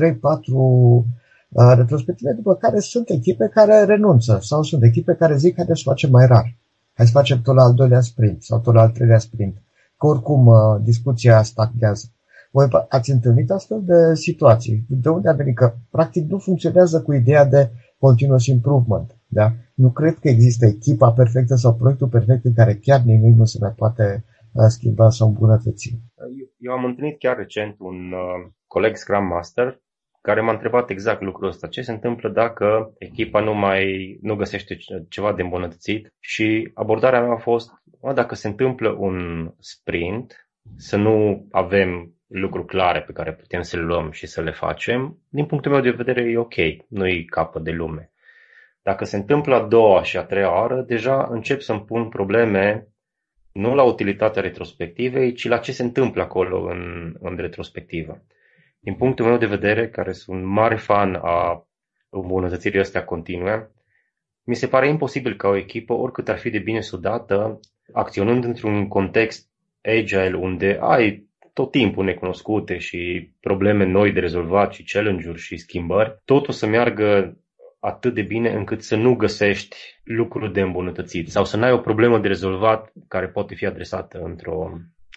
retrospective, 1.76 2.32
după 2.32 2.54
care 2.54 2.80
sunt 2.80 3.08
echipe 3.08 3.50
care 3.54 3.84
renunță 3.84 4.38
sau 4.42 4.62
sunt 4.62 4.82
echipe 4.82 5.14
care 5.14 5.36
zic 5.36 5.54
că 5.54 5.64
să 5.66 5.82
facem 5.84 6.10
mai 6.10 6.26
rar. 6.26 6.56
Hai 6.92 7.06
să 7.06 7.12
facem 7.12 7.40
tot 7.42 7.54
la 7.54 7.62
al 7.62 7.74
doilea 7.74 8.00
sprint 8.00 8.42
sau 8.42 8.58
tot 8.60 8.74
la 8.74 8.80
al 8.80 8.90
treilea 8.90 9.18
sprint. 9.18 9.62
Că 9.96 10.06
oricum 10.06 10.50
discuția 10.82 11.42
stagnează. 11.42 12.06
Voi 12.50 12.68
ați 12.88 13.10
întâlnit 13.10 13.50
astfel 13.50 13.82
de 13.84 14.14
situații. 14.14 14.84
De 14.88 15.08
unde 15.08 15.28
a 15.28 15.32
venit? 15.32 15.56
Că 15.56 15.74
practic 15.90 16.30
nu 16.30 16.38
funcționează 16.38 17.02
cu 17.02 17.12
ideea 17.12 17.44
de 17.44 17.70
continuous 17.98 18.46
improvement. 18.46 19.16
Da? 19.26 19.52
Nu 19.74 19.90
cred 19.90 20.14
că 20.18 20.28
există 20.28 20.66
echipa 20.66 21.12
perfectă 21.12 21.54
sau 21.54 21.74
proiectul 21.74 22.08
perfect 22.08 22.44
în 22.44 22.54
care 22.54 22.74
chiar 22.74 23.00
nimic 23.00 23.36
nu 23.36 23.44
se 23.44 23.58
mai 23.60 23.72
poate 23.76 24.24
uh, 24.52 24.64
schimba 24.68 25.10
sau 25.10 25.28
îmbunătăți. 25.28 25.98
Eu 26.58 26.72
am 26.72 26.84
întâlnit 26.84 27.18
chiar 27.18 27.36
recent 27.36 27.74
un 27.78 28.12
uh, 28.12 28.50
coleg 28.66 28.96
Scrum 28.96 29.26
Master 29.26 29.80
care 30.20 30.40
m-a 30.40 30.52
întrebat 30.52 30.90
exact 30.90 31.22
lucrul 31.22 31.48
ăsta. 31.48 31.66
Ce 31.66 31.82
se 31.82 31.92
întâmplă 31.92 32.28
dacă 32.28 32.94
echipa 32.98 33.40
nu 33.40 33.54
mai 33.54 34.18
nu 34.22 34.34
găsește 34.34 34.76
ceva 35.08 35.32
de 35.32 35.42
îmbunătățit? 35.42 36.14
Și 36.18 36.70
abordarea 36.74 37.20
mea 37.20 37.32
a 37.32 37.38
fost, 37.38 37.70
mă, 38.02 38.12
dacă 38.12 38.34
se 38.34 38.48
întâmplă 38.48 38.96
un 38.98 39.48
sprint, 39.58 40.50
să 40.76 40.96
nu 40.96 41.46
avem 41.50 42.14
lucruri 42.30 42.66
clare 42.66 43.02
pe 43.02 43.12
care 43.12 43.32
putem 43.32 43.62
să 43.62 43.76
le 43.76 43.82
luăm 43.82 44.10
și 44.10 44.26
să 44.26 44.40
le 44.40 44.50
facem, 44.50 45.18
din 45.28 45.46
punctul 45.46 45.72
meu 45.72 45.80
de 45.80 45.90
vedere 45.90 46.30
e 46.30 46.38
ok, 46.38 46.54
nu 46.88 47.06
e 47.06 47.22
capăt 47.22 47.62
de 47.62 47.70
lume. 47.70 48.10
Dacă 48.82 49.04
se 49.04 49.16
întâmplă 49.16 49.54
a 49.54 49.66
doua 49.66 50.02
și 50.02 50.16
a 50.16 50.22
treia 50.22 50.52
oară, 50.52 50.80
deja 50.80 51.28
încep 51.30 51.60
să-mi 51.60 51.84
pun 51.84 52.08
probleme 52.08 52.88
nu 53.52 53.74
la 53.74 53.82
utilitatea 53.82 54.42
retrospectivei, 54.42 55.32
ci 55.32 55.48
la 55.48 55.58
ce 55.58 55.72
se 55.72 55.82
întâmplă 55.82 56.22
acolo 56.22 56.64
în, 56.64 57.14
în 57.20 57.36
retrospectivă. 57.36 58.22
Din 58.80 58.94
punctul 58.94 59.26
meu 59.26 59.36
de 59.36 59.46
vedere, 59.46 59.88
care 59.88 60.12
sunt 60.12 60.44
mare 60.44 60.76
fan 60.76 61.14
a 61.14 61.66
îmbunătățirii 62.10 62.80
astea 62.80 63.04
continue, 63.04 63.70
mi 64.44 64.54
se 64.54 64.68
pare 64.68 64.88
imposibil 64.88 65.36
ca 65.36 65.48
o 65.48 65.56
echipă, 65.56 65.92
oricât 65.92 66.28
ar 66.28 66.38
fi 66.38 66.50
de 66.50 66.58
bine 66.58 66.80
sudată, 66.80 67.60
acționând 67.92 68.44
într-un 68.44 68.88
context 68.88 69.48
agile 69.82 70.36
unde 70.36 70.78
ai 70.80 71.29
tot 71.52 71.70
timpul 71.70 72.04
necunoscute 72.04 72.78
și 72.78 73.30
probleme 73.40 73.84
noi 73.84 74.12
de 74.12 74.20
rezolvat 74.20 74.72
și 74.72 74.84
challenge-uri 74.92 75.40
și 75.40 75.56
schimbări, 75.56 76.16
totul 76.24 76.52
să 76.52 76.66
meargă 76.66 77.36
atât 77.80 78.14
de 78.14 78.22
bine 78.22 78.52
încât 78.52 78.82
să 78.82 78.96
nu 78.96 79.14
găsești 79.14 79.76
lucruri 80.04 80.52
de 80.52 80.60
îmbunătățit 80.60 81.28
sau 81.30 81.44
să 81.44 81.56
n-ai 81.56 81.72
o 81.72 81.78
problemă 81.78 82.18
de 82.18 82.28
rezolvat 82.28 82.92
care 83.08 83.28
poate 83.28 83.54
fi 83.54 83.66
adresată 83.66 84.18
într-o, 84.22 84.70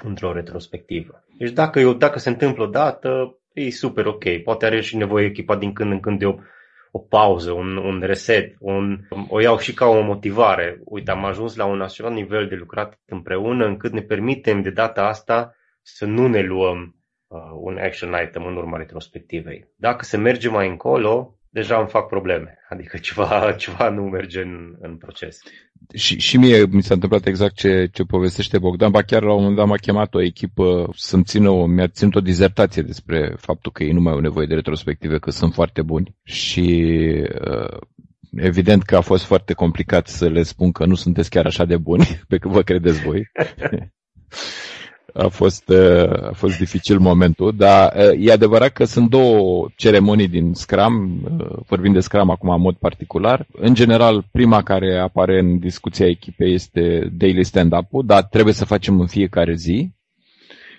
într-o 0.03 0.33
retrospectivă. 0.33 1.23
Deci 1.37 1.51
dacă, 1.51 1.79
eu, 1.79 1.93
dacă 1.93 2.19
se 2.19 2.29
întâmplă 2.29 2.63
o 2.63 2.67
dată, 2.67 3.37
e 3.53 3.69
super 3.69 4.05
ok. 4.05 4.37
Poate 4.43 4.65
are 4.65 4.81
și 4.81 4.97
nevoie 4.97 5.25
echipa 5.25 5.55
din 5.55 5.73
când 5.73 5.91
în 5.91 5.99
când 5.99 6.19
de 6.19 6.25
o, 6.25 6.35
o 6.91 6.99
pauză, 6.99 7.51
un, 7.51 7.77
un 7.77 8.01
reset, 8.05 8.55
un, 8.59 8.99
o 9.29 9.41
iau 9.41 9.57
și 9.57 9.73
ca 9.73 9.85
o 9.85 10.01
motivare. 10.01 10.81
Uite, 10.85 11.11
am 11.11 11.25
ajuns 11.25 11.55
la 11.55 11.65
un 11.65 11.81
așa 11.81 12.09
nivel 12.09 12.47
de 12.47 12.55
lucrat 12.55 12.99
împreună 13.05 13.65
încât 13.65 13.91
ne 13.91 14.01
permitem 14.01 14.61
de 14.61 14.69
data 14.69 15.07
asta 15.07 15.55
să 15.83 16.05
nu 16.05 16.27
ne 16.27 16.41
luăm 16.41 16.95
uh, 17.27 17.39
un 17.61 17.77
action 17.77 18.15
item 18.27 18.45
în 18.45 18.55
urma 18.55 18.77
retrospectivei. 18.77 19.67
Dacă 19.75 20.05
se 20.05 20.17
merge 20.17 20.49
mai 20.49 20.69
încolo, 20.69 21.37
deja 21.49 21.77
îmi 21.77 21.87
fac 21.87 22.07
probleme. 22.07 22.57
Adică 22.69 22.97
ceva, 22.97 23.51
ceva 23.63 23.89
nu 23.89 24.01
merge 24.01 24.41
în, 24.41 24.75
în 24.79 24.97
proces. 24.97 25.39
Și, 25.93 26.19
și 26.19 26.37
mie 26.37 26.65
mi 26.65 26.83
s-a 26.83 26.93
întâmplat 26.93 27.25
exact 27.25 27.55
ce, 27.55 27.89
ce 27.91 28.03
povestește 28.03 28.59
Bogdan. 28.59 28.91
Ba 28.91 29.01
chiar 29.01 29.21
la 29.21 29.33
un 29.33 29.39
moment 29.39 29.55
dat 29.55 29.67
m-a 29.67 29.75
chemat 29.75 30.13
o 30.13 30.21
echipă 30.21 30.89
să-mi 30.95 31.23
țină 31.23 31.49
o, 31.49 31.65
mi-a 31.65 31.87
ținut 31.87 32.15
o 32.15 32.19
dizertație 32.19 32.81
despre 32.81 33.35
faptul 33.37 33.71
că 33.71 33.83
ei 33.83 33.91
nu 33.91 34.01
mai 34.01 34.13
au 34.13 34.19
nevoie 34.19 34.45
de 34.45 34.53
retrospective, 34.53 35.19
că 35.19 35.31
sunt 35.31 35.53
foarte 35.53 35.81
buni. 35.81 36.15
Și 36.23 36.97
uh, 37.49 37.77
evident 38.31 38.83
că 38.83 38.95
a 38.95 39.01
fost 39.01 39.23
foarte 39.23 39.53
complicat 39.53 40.07
să 40.07 40.29
le 40.29 40.43
spun 40.43 40.71
că 40.71 40.85
nu 40.85 40.95
sunteți 40.95 41.29
chiar 41.29 41.45
așa 41.45 41.65
de 41.65 41.77
buni 41.77 42.05
pe 42.27 42.37
cât 42.37 42.51
vă 42.51 42.61
credeți 42.61 43.01
voi. 43.01 43.31
a 45.13 45.27
fost, 45.27 45.69
a 46.21 46.31
fost 46.33 46.57
dificil 46.57 46.99
momentul, 46.99 47.53
dar 47.55 47.93
e 48.17 48.31
adevărat 48.31 48.69
că 48.71 48.83
sunt 48.85 49.09
două 49.09 49.67
ceremonii 49.75 50.27
din 50.27 50.53
Scrum, 50.53 51.19
vorbim 51.67 51.93
de 51.93 51.99
Scrum 51.99 52.29
acum 52.29 52.49
în 52.49 52.61
mod 52.61 52.75
particular. 52.75 53.47
În 53.51 53.73
general, 53.73 54.25
prima 54.31 54.63
care 54.63 54.97
apare 54.99 55.39
în 55.39 55.59
discuția 55.59 56.07
echipei 56.07 56.53
este 56.53 57.11
daily 57.17 57.43
stand-up-ul, 57.43 58.05
dar 58.05 58.23
trebuie 58.23 58.53
să 58.53 58.65
facem 58.65 58.99
în 58.99 59.07
fiecare 59.07 59.53
zi. 59.55 59.91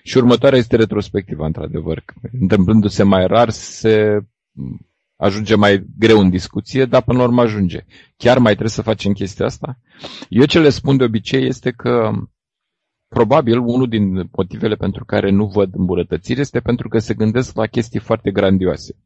Și 0.03 0.17
următoarea 0.17 0.59
este 0.59 0.77
retrospectiva, 0.77 1.47
într-adevăr. 1.47 2.05
Întâmplându-se 2.41 3.03
mai 3.03 3.27
rar, 3.27 3.51
se 3.51 4.19
ajunge 5.17 5.55
mai 5.55 5.85
greu 5.99 6.19
în 6.19 6.31
discuție, 6.31 6.85
dar 6.85 7.03
până 7.03 7.19
la 7.19 7.25
urmă 7.25 7.41
ajunge. 7.43 7.85
Chiar 8.17 8.39
mai 8.39 8.51
trebuie 8.51 8.71
să 8.71 8.83
facem 8.83 9.13
chestia 9.13 9.47
asta? 9.47 9.79
Eu 10.29 10.45
ce 10.45 10.59
le 10.61 10.69
spun 10.69 10.97
de 10.97 11.05
obicei 11.05 11.47
este 11.47 11.71
că 11.71 12.11
probabil 13.15 13.59
unul 13.59 13.89
din 13.89 14.29
motivele 14.33 14.75
pentru 14.75 15.05
care 15.05 15.31
nu 15.31 15.47
văd 15.47 15.75
îmbunătățiri 15.75 16.41
este 16.41 16.61
pentru 16.61 16.89
că 16.89 16.99
se 16.99 17.15
gândesc 17.15 17.57
la 17.57 17.67
chestii 17.67 18.01
foarte 18.01 18.31
grandioase. 18.31 18.97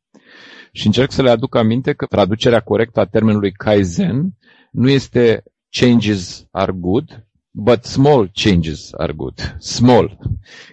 Și 0.73 0.87
încerc 0.87 1.11
să 1.13 1.23
le 1.23 1.31
aduc 1.31 1.55
aminte 1.57 1.93
că 1.93 2.07
traducerea 2.07 2.61
corectă 2.61 3.01
a 3.01 3.05
termenului 3.05 3.53
Kaizen 3.53 4.35
nu 4.71 4.89
este 4.89 5.43
changes 5.71 6.47
are 6.51 6.73
good, 6.73 7.27
but 7.51 7.85
small 7.85 8.31
changes 8.33 8.93
are 8.97 9.13
good. 9.13 9.57
Small. 9.59 10.19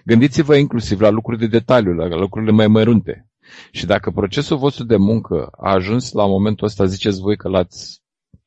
Gândiți-vă 0.04 0.56
inclusiv 0.56 1.00
la 1.00 1.08
lucruri 1.10 1.38
de 1.38 1.46
detaliu, 1.46 1.92
la 1.92 2.16
lucrurile 2.16 2.52
mai 2.52 2.66
mărunte. 2.66 3.28
Și 3.70 3.86
dacă 3.86 4.10
procesul 4.10 4.56
vostru 4.56 4.84
de 4.84 4.96
muncă 4.96 5.48
a 5.56 5.72
ajuns 5.72 6.12
la 6.12 6.26
momentul 6.26 6.66
ăsta, 6.66 6.84
ziceți 6.84 7.20
voi 7.20 7.36
că 7.36 7.48
l-ați 7.48 8.02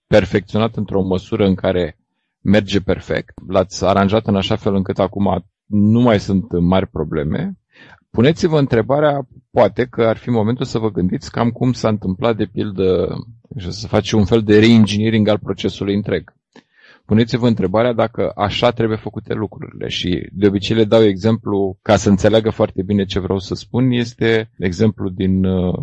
perfecționat 0.07 0.75
într-o 0.75 1.01
măsură 1.03 1.45
în 1.45 1.55
care 1.55 1.98
merge 2.49 2.79
perfect, 2.79 3.33
l-ați 3.47 3.85
aranjat 3.85 4.27
în 4.27 4.35
așa 4.35 4.55
fel 4.55 4.75
încât 4.75 4.99
acum 4.99 5.45
nu 5.65 5.99
mai 6.01 6.19
sunt 6.19 6.59
mari 6.59 6.87
probleme, 6.87 7.53
puneți-vă 8.09 8.59
întrebarea, 8.59 9.27
poate 9.51 9.85
că 9.85 10.03
ar 10.03 10.17
fi 10.17 10.29
momentul 10.29 10.65
să 10.65 10.77
vă 10.79 10.91
gândiți 10.91 11.31
cam 11.31 11.49
cum 11.49 11.71
s-a 11.73 11.87
întâmplat 11.89 12.35
de 12.35 12.45
pildă 12.45 13.15
să 13.69 13.87
faci 13.87 14.11
un 14.11 14.25
fel 14.25 14.41
de 14.43 14.59
re-engineering 14.59 15.27
al 15.27 15.39
procesului 15.39 15.95
întreg 15.95 16.33
puneți-vă 17.09 17.47
întrebarea 17.47 17.93
dacă 17.93 18.31
așa 18.35 18.71
trebuie 18.71 18.97
făcute 18.97 19.33
lucrurile 19.33 19.87
și 19.87 20.27
de 20.31 20.47
obicei 20.47 20.75
le 20.75 20.83
dau 20.83 21.03
exemplu 21.03 21.77
ca 21.81 21.95
să 21.95 22.09
înțeleagă 22.09 22.49
foarte 22.49 22.81
bine 22.83 23.05
ce 23.05 23.19
vreau 23.19 23.39
să 23.39 23.55
spun, 23.55 23.91
este 23.91 24.49
exemplu 24.57 25.09
din 25.09 25.43
uh, 25.45 25.73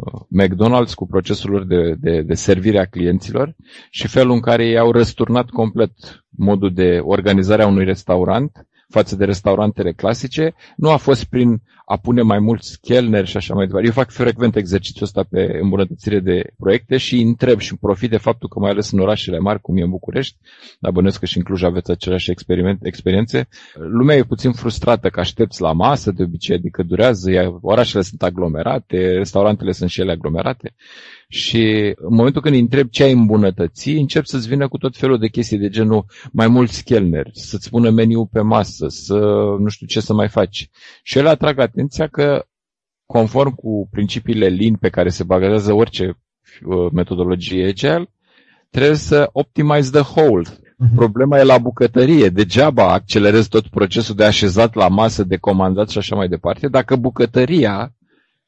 McDonald's 0.42 0.94
cu 0.94 1.06
procesul 1.06 1.50
lor 1.50 1.64
de, 1.64 1.94
de, 1.98 2.22
de 2.22 2.34
servire 2.34 2.78
a 2.80 2.84
clienților 2.84 3.54
și 3.90 4.08
felul 4.08 4.32
în 4.32 4.40
care 4.40 4.66
ei 4.66 4.78
au 4.78 4.90
răsturnat 4.92 5.48
complet 5.48 5.92
modul 6.28 6.72
de 6.74 6.98
organizare 7.02 7.62
a 7.62 7.66
unui 7.66 7.84
restaurant 7.84 8.66
față 8.88 9.16
de 9.16 9.25
restaurantele 9.25 9.92
clasice, 9.92 10.55
nu 10.77 10.90
a 10.90 10.96
fost 10.96 11.25
prin 11.25 11.62
a 11.88 11.96
pune 11.96 12.22
mai 12.22 12.38
mulți 12.38 12.81
chelneri 12.81 13.27
și 13.27 13.37
așa 13.37 13.55
mai 13.55 13.66
departe. 13.66 13.87
Eu 13.87 13.92
fac 13.92 14.11
frecvent 14.11 14.57
exercițiul 14.57 15.05
ăsta 15.05 15.22
pe 15.31 15.59
îmbunătățire 15.62 16.20
de 16.20 16.53
proiecte 16.59 16.96
și 16.96 17.20
întreb 17.20 17.59
și 17.59 17.77
profit 17.77 18.11
de 18.11 18.16
faptul 18.16 18.49
că 18.49 18.59
mai 18.59 18.70
ales 18.70 18.90
în 18.90 18.99
orașele 18.99 19.38
mari, 19.38 19.61
cum 19.61 19.77
e 19.77 19.83
în 19.83 19.90
București, 19.90 20.37
dar 20.81 20.92
bănesc 20.92 21.18
că 21.18 21.27
și 21.27 21.37
în 21.37 21.42
Cluj 21.42 21.62
aveți 21.62 21.90
aceleași 21.90 22.31
experiențe, 22.83 23.49
lumea 23.75 24.16
e 24.16 24.22
puțin 24.22 24.53
frustrată 24.53 25.09
că 25.09 25.20
aștepți 25.20 25.61
la 25.61 25.72
masă 25.72 26.11
de 26.11 26.22
obicei, 26.22 26.57
adică 26.57 26.83
durează, 26.83 27.59
orașele 27.61 28.03
sunt 28.03 28.22
aglomerate, 28.22 29.12
restaurantele 29.16 29.72
sunt 29.72 29.90
și 29.90 30.01
ele 30.01 30.12
aglomerate 30.12 30.75
și 31.28 31.92
în 31.96 32.14
momentul 32.14 32.42
când 32.42 32.54
îi 32.54 32.60
întreb 32.60 32.88
ce 32.88 33.02
ai 33.02 33.12
îmbunătăți, 33.12 33.90
încep 33.90 34.24
să-ți 34.24 34.48
vină 34.48 34.68
cu 34.68 34.78
tot 34.78 34.96
felul 34.96 35.18
de 35.18 35.28
chestii 35.28 35.58
de 35.58 35.68
genul 35.68 36.04
mai 36.32 36.48
mulți 36.48 36.84
chelneri, 36.84 37.30
să-ți 37.32 37.70
pună 37.70 37.90
meniu 37.90 38.26
pe 38.26 38.40
masă, 38.40 38.86
să 38.88 39.14
nu 39.58 39.68
știu 39.68 39.86
ce 39.86 40.00
să 40.00 40.12
mai 40.14 40.28
faci. 40.28 40.68
Și 41.02 41.18
ele 41.18 41.28
atrag 41.28 41.58
atenția 41.58 42.06
că, 42.06 42.44
conform 43.06 43.54
cu 43.54 43.88
principiile 43.90 44.48
Lean 44.48 44.74
pe 44.74 44.88
care 44.88 45.08
se 45.08 45.24
bazează 45.24 45.72
orice 45.72 46.06
uh, 46.66 46.90
metodologie 46.92 47.66
agile, 47.66 48.10
trebuie 48.70 48.96
să 48.96 49.28
optimize 49.32 49.90
the 49.90 50.20
whole. 50.20 50.48
Mhm. 50.78 50.94
Problema 50.94 51.38
e 51.38 51.42
la 51.42 51.58
bucătărie. 51.58 52.28
Degeaba 52.28 52.92
accelerezi 52.92 53.48
tot 53.48 53.68
procesul 53.68 54.14
de 54.14 54.24
așezat 54.24 54.74
la 54.74 54.88
masă, 54.88 55.24
de 55.24 55.37
comandat 55.37 55.88
și 55.88 55.98
așa 55.98 56.16
mai 56.16 56.29
departe, 56.29 56.68
dacă 56.68 56.96
bucătăria 56.96 57.94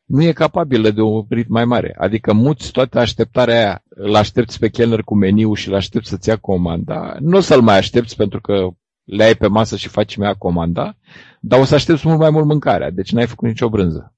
nu 0.08 0.22
e 0.22 0.32
capabilă 0.32 0.90
de 0.90 1.00
un 1.00 1.24
ritm 1.28 1.52
mai 1.52 1.64
mare. 1.64 1.94
Adică 1.98 2.32
muți 2.32 2.70
toată 2.70 2.98
așteptarea 2.98 3.56
aia, 3.56 3.82
îl 3.88 4.14
aștepți 4.14 4.58
pe 4.58 4.68
chelner 4.68 5.02
cu 5.02 5.16
meniu 5.16 5.54
și 5.54 5.68
îl 5.68 5.74
aștepți 5.74 6.08
să-ți 6.08 6.28
ia 6.28 6.36
comanda, 6.36 7.16
nu 7.20 7.36
o 7.36 7.40
să-l 7.40 7.60
mai 7.60 7.76
aștepți 7.76 8.16
pentru 8.16 8.40
că 8.40 8.68
le 9.04 9.24
ai 9.24 9.34
pe 9.34 9.46
masă 9.46 9.76
și 9.76 9.88
faci 9.88 10.16
mea 10.16 10.34
comanda, 10.34 10.96
dar 11.40 11.60
o 11.60 11.64
să 11.64 11.74
aștepți 11.74 12.06
mult 12.06 12.18
mai 12.18 12.30
mult 12.30 12.46
mâncarea, 12.46 12.90
deci 12.90 13.12
n-ai 13.12 13.26
făcut 13.26 13.48
nicio 13.48 13.68
brânză. 13.68 14.12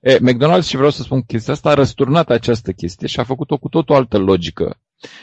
E, 0.00 0.18
McDonald's, 0.18 0.66
și 0.66 0.76
vreau 0.76 0.90
să 0.90 1.02
spun 1.02 1.22
chestia 1.22 1.52
asta, 1.52 1.70
a 1.70 1.74
răsturnat 1.74 2.30
această 2.30 2.72
chestie 2.72 3.06
și 3.06 3.20
a 3.20 3.24
făcut-o 3.24 3.56
cu 3.58 3.68
tot 3.68 3.90
o 3.90 3.94
altă 3.94 4.18
logică 4.18 4.78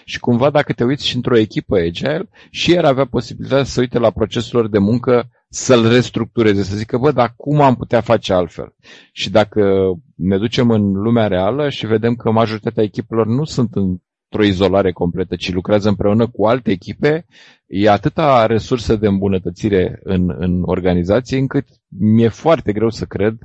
Și 0.05 0.19
cumva 0.19 0.49
dacă 0.49 0.73
te 0.73 0.83
uiți 0.83 1.07
și 1.07 1.15
într-o 1.15 1.37
echipă 1.37 1.75
agile, 1.77 2.29
și 2.49 2.73
el 2.73 2.85
avea 2.85 3.05
posibilitatea 3.05 3.63
să 3.63 3.79
uite 3.79 3.99
la 3.99 4.11
procesul 4.11 4.59
lor 4.59 4.69
de 4.69 4.77
muncă, 4.77 5.29
să-l 5.53 5.87
restructureze, 5.87 6.63
să 6.63 6.75
zică, 6.75 6.97
bă, 6.97 7.11
dar 7.11 7.33
cum 7.37 7.61
am 7.61 7.75
putea 7.75 8.01
face 8.01 8.33
altfel? 8.33 8.75
Și 9.11 9.29
dacă 9.29 9.93
ne 10.15 10.37
ducem 10.37 10.69
în 10.69 10.91
lumea 10.91 11.27
reală 11.27 11.69
și 11.69 11.85
vedem 11.85 12.15
că 12.15 12.31
majoritatea 12.31 12.83
echipelor 12.83 13.27
nu 13.27 13.43
sunt 13.43 13.69
într-o 13.75 14.43
izolare 14.43 14.91
completă, 14.91 15.35
ci 15.35 15.51
lucrează 15.53 15.89
împreună 15.89 16.27
cu 16.27 16.45
alte 16.45 16.71
echipe, 16.71 17.25
e 17.67 17.89
atâta 17.89 18.45
resursă 18.45 18.95
de 18.95 19.07
îmbunătățire 19.07 19.99
în, 20.03 20.35
în 20.37 20.61
organizație 20.65 21.37
încât 21.37 21.67
mi-e 21.87 22.27
foarte 22.27 22.71
greu 22.71 22.89
să 22.89 23.05
cred 23.05 23.37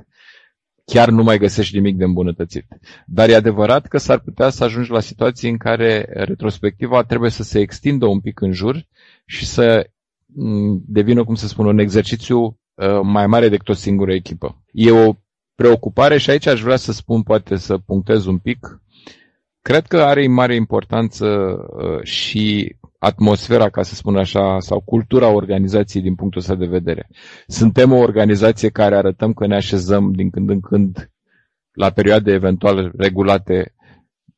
chiar 0.85 1.09
nu 1.09 1.23
mai 1.23 1.37
găsești 1.37 1.75
nimic 1.75 1.95
de 1.97 2.03
îmbunătățit. 2.03 2.65
Dar 3.05 3.29
e 3.29 3.35
adevărat 3.35 3.87
că 3.87 3.97
s-ar 3.97 4.19
putea 4.19 4.49
să 4.49 4.63
ajungi 4.63 4.91
la 4.91 4.99
situații 4.99 5.49
în 5.49 5.57
care 5.57 6.05
retrospectiva 6.13 7.03
trebuie 7.03 7.29
să 7.29 7.43
se 7.43 7.59
extindă 7.59 8.05
un 8.05 8.19
pic 8.19 8.41
în 8.41 8.51
jur 8.51 8.85
și 9.25 9.45
să 9.45 9.65
mm, 9.75 9.97
devină, 10.85 11.23
cum 11.23 11.35
să 11.35 11.47
spun, 11.47 11.65
un 11.65 11.79
exercițiu 11.79 12.39
uh, 12.43 12.99
mai 13.03 13.27
mare 13.27 13.49
decât 13.49 13.69
o 13.69 13.73
singură 13.73 14.13
echipă. 14.13 14.63
E 14.71 14.91
o 14.91 15.13
preocupare 15.55 16.17
și 16.17 16.29
aici 16.29 16.47
aș 16.47 16.61
vrea 16.61 16.75
să 16.75 16.91
spun, 16.91 17.23
poate 17.23 17.55
să 17.55 17.77
punctez 17.77 18.25
un 18.25 18.37
pic. 18.37 18.81
Cred 19.61 19.85
că 19.87 19.97
are 19.97 20.27
mare 20.27 20.55
importanță 20.55 21.25
uh, 21.27 22.03
și 22.03 22.75
atmosfera, 22.99 23.69
ca 23.69 23.83
să 23.83 23.95
spun 23.95 24.15
așa, 24.15 24.59
sau 24.59 24.79
cultura 24.81 25.27
organizației 25.27 26.03
din 26.03 26.15
punctul 26.15 26.41
ăsta 26.41 26.55
de 26.55 26.65
vedere. 26.65 27.09
Suntem 27.47 27.91
o 27.91 27.97
organizație 27.97 28.69
care 28.69 28.95
arătăm 28.95 29.33
că 29.33 29.47
ne 29.47 29.55
așezăm 29.55 30.11
din 30.11 30.29
când 30.29 30.49
în 30.49 30.59
când 30.59 31.11
la 31.71 31.89
perioade 31.89 32.31
eventual 32.31 32.91
regulate 32.97 33.73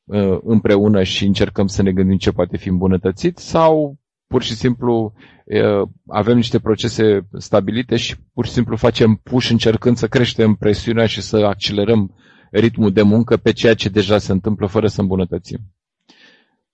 uh, 0.04 0.38
împreună 0.44 1.04
și 1.04 1.26
încercăm 1.26 1.68
să 1.68 1.82
ne 1.82 1.92
gândim 1.92 2.18
ce 2.18 2.32
poate 2.32 2.58
fi 2.58 2.68
îmbunătățit 2.70 3.38
sau 3.38 3.98
pur 4.32 4.42
și 4.44 4.56
simplu 4.56 5.14
uh, 5.46 5.88
avem 6.08 6.36
niște 6.36 6.60
procese 6.60 7.28
stabilite 7.38 7.96
și 7.96 8.16
pur 8.34 8.46
și 8.46 8.52
simplu 8.52 8.76
facem 8.76 9.20
push 9.24 9.50
încercând 9.50 9.98
să 9.98 10.08
creștem 10.08 10.56
presiunea 10.56 11.06
și 11.06 11.22
să 11.22 11.38
accelerăm 11.38 12.16
ritmul 12.52 12.92
de 12.92 13.02
muncă 13.02 13.38
pe 13.38 13.52
ceea 13.52 13.74
ce 13.74 13.90
deja 13.90 14.18
se 14.18 14.32
întâmplă 14.32 14.68
fără 14.68 14.88
să 14.88 15.02
îmbunătățim. 15.02 15.60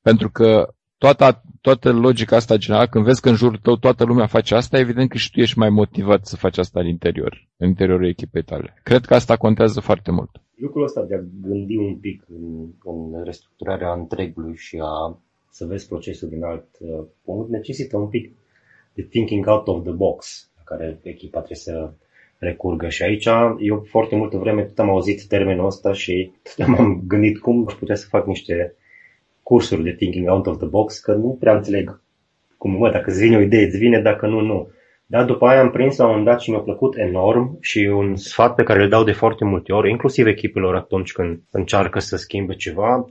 Pentru 0.01 0.29
că 0.29 0.73
toată, 0.97 1.43
toată 1.61 1.91
logica 1.91 2.35
asta 2.35 2.57
generală, 2.57 2.87
când 2.87 3.05
vezi 3.05 3.21
că 3.21 3.29
în 3.29 3.35
jurul 3.35 3.59
tău 3.61 3.75
toată 3.75 4.03
lumea 4.03 4.27
face 4.27 4.55
asta, 4.55 4.79
evident 4.79 5.09
că 5.09 5.17
și 5.17 5.31
tu 5.31 5.39
ești 5.39 5.57
mai 5.57 5.69
motivat 5.69 6.25
să 6.25 6.35
faci 6.35 6.57
asta 6.57 6.79
în 6.79 6.87
interior, 6.87 7.47
în 7.57 7.67
interiorul 7.67 8.07
echipei 8.07 8.43
tale. 8.43 8.79
Cred 8.83 9.05
că 9.05 9.13
asta 9.13 9.37
contează 9.37 9.79
foarte 9.79 10.11
mult. 10.11 10.29
Lucrul 10.55 10.83
ăsta 10.83 11.03
de 11.03 11.15
a 11.15 11.19
gândi 11.41 11.77
un 11.77 11.97
pic 11.97 12.23
în, 12.29 12.69
în 12.83 13.23
restructurarea 13.23 13.93
întregului 13.93 14.55
și 14.55 14.77
a 14.83 15.21
să 15.57 15.65
vezi 15.65 15.87
procesul 15.87 16.29
din 16.29 16.43
alt 16.43 16.65
uh, 16.79 17.03
punct 17.23 17.49
necesită 17.49 17.97
un 17.97 18.07
pic 18.07 18.31
de 18.93 19.01
thinking 19.01 19.47
out 19.47 19.67
of 19.67 19.83
the 19.83 19.91
box 19.91 20.49
la 20.55 20.61
care 20.63 20.99
echipa 21.03 21.37
trebuie 21.37 21.57
să 21.57 21.91
recurgă. 22.37 22.89
Și 22.89 23.03
aici 23.03 23.27
eu 23.59 23.85
foarte 23.89 24.15
multă 24.15 24.37
vreme 24.37 24.63
tot 24.63 24.79
am 24.79 24.89
auzit 24.89 25.25
termenul 25.25 25.65
ăsta 25.65 25.93
și 25.93 26.31
tot 26.43 26.67
m-am 26.67 27.01
gândit 27.07 27.39
cum 27.39 27.65
aș 27.67 27.73
putea 27.73 27.95
să 27.95 28.07
fac 28.09 28.25
niște 28.25 28.75
cursuri 29.43 29.83
de 29.83 29.91
thinking 29.91 30.29
out 30.29 30.47
of 30.47 30.57
the 30.57 30.67
box, 30.67 30.99
că 30.99 31.13
nu 31.13 31.37
prea 31.39 31.55
înțeleg 31.55 32.01
cum, 32.57 32.71
mă, 32.71 32.91
dacă 32.91 33.09
îți 33.09 33.21
vine 33.21 33.37
o 33.37 33.41
idee, 33.41 33.65
îți 33.65 33.77
vine, 33.77 34.01
dacă 34.01 34.27
nu, 34.27 34.39
nu. 34.39 34.69
Dar 35.05 35.25
după 35.25 35.47
aia 35.47 35.61
am 35.61 35.71
prins 35.71 35.97
la 35.97 36.03
un 36.03 36.09
moment 36.09 36.27
dat 36.27 36.41
și 36.41 36.49
mi-a 36.49 36.59
plăcut 36.59 36.97
enorm 36.97 37.57
și 37.61 37.79
un 37.79 38.15
sfat 38.15 38.55
pe 38.55 38.63
care 38.63 38.83
îl 38.83 38.89
dau 38.89 39.03
de 39.03 39.11
foarte 39.11 39.45
multe 39.45 39.73
ori, 39.73 39.89
inclusiv 39.89 40.25
echipelor 40.25 40.75
atunci 40.75 41.11
când 41.11 41.41
încearcă 41.51 41.99
să 41.99 42.17
schimbe 42.17 42.55
ceva, 42.55 43.05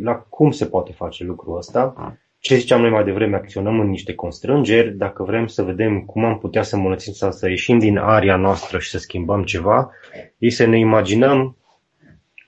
la 0.00 0.14
cum 0.14 0.50
se 0.50 0.66
poate 0.66 0.92
face 0.92 1.24
lucrul 1.24 1.56
ăsta. 1.56 1.94
Ce 2.38 2.56
ziceam 2.56 2.80
noi 2.80 2.90
mai 2.90 3.04
devreme, 3.04 3.36
acționăm 3.36 3.80
în 3.80 3.88
niște 3.88 4.14
constrângeri, 4.14 4.96
dacă 4.96 5.22
vrem 5.22 5.46
să 5.46 5.62
vedem 5.62 6.00
cum 6.00 6.24
am 6.24 6.38
putea 6.38 6.62
să 6.62 6.76
îmbunătățim 6.76 7.12
sau 7.12 7.30
să 7.30 7.48
ieșim 7.48 7.78
din 7.78 7.96
aria 7.98 8.36
noastră 8.36 8.78
și 8.78 8.90
să 8.90 8.98
schimbăm 8.98 9.42
ceva, 9.44 9.90
e 10.38 10.50
să 10.50 10.66
ne 10.66 10.78
imaginăm 10.78 11.56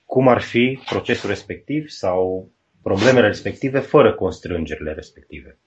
cum 0.05 0.29
ar 0.29 0.41
fi 0.41 0.81
procesul 0.89 1.29
respectiv 1.29 1.89
sau 1.89 2.49
problemele 2.83 3.27
respective 3.27 3.79
fără 3.79 4.15
constrângerile 4.15 4.93
respective. 4.93 5.59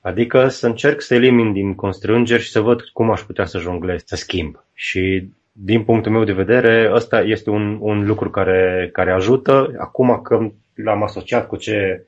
Adică 0.00 0.48
să 0.48 0.66
încerc 0.66 1.00
să 1.00 1.14
elimin 1.14 1.52
din 1.52 1.74
constrângeri 1.74 2.42
și 2.42 2.50
să 2.50 2.60
văd 2.60 2.80
cum 2.92 3.10
aș 3.10 3.20
putea 3.20 3.44
să 3.44 3.58
jonglez, 3.58 4.02
să 4.04 4.16
schimb. 4.16 4.64
Și 4.74 5.28
din 5.52 5.84
punctul 5.84 6.12
meu 6.12 6.24
de 6.24 6.32
vedere, 6.32 6.90
ăsta 6.92 7.20
este 7.20 7.50
un, 7.50 7.78
un 7.80 8.06
lucru 8.06 8.30
care, 8.30 8.90
care 8.92 9.12
ajută. 9.12 9.74
Acum 9.78 10.20
că 10.22 10.50
l-am 10.74 11.02
asociat 11.02 11.46
cu 11.46 11.56
ce 11.56 12.06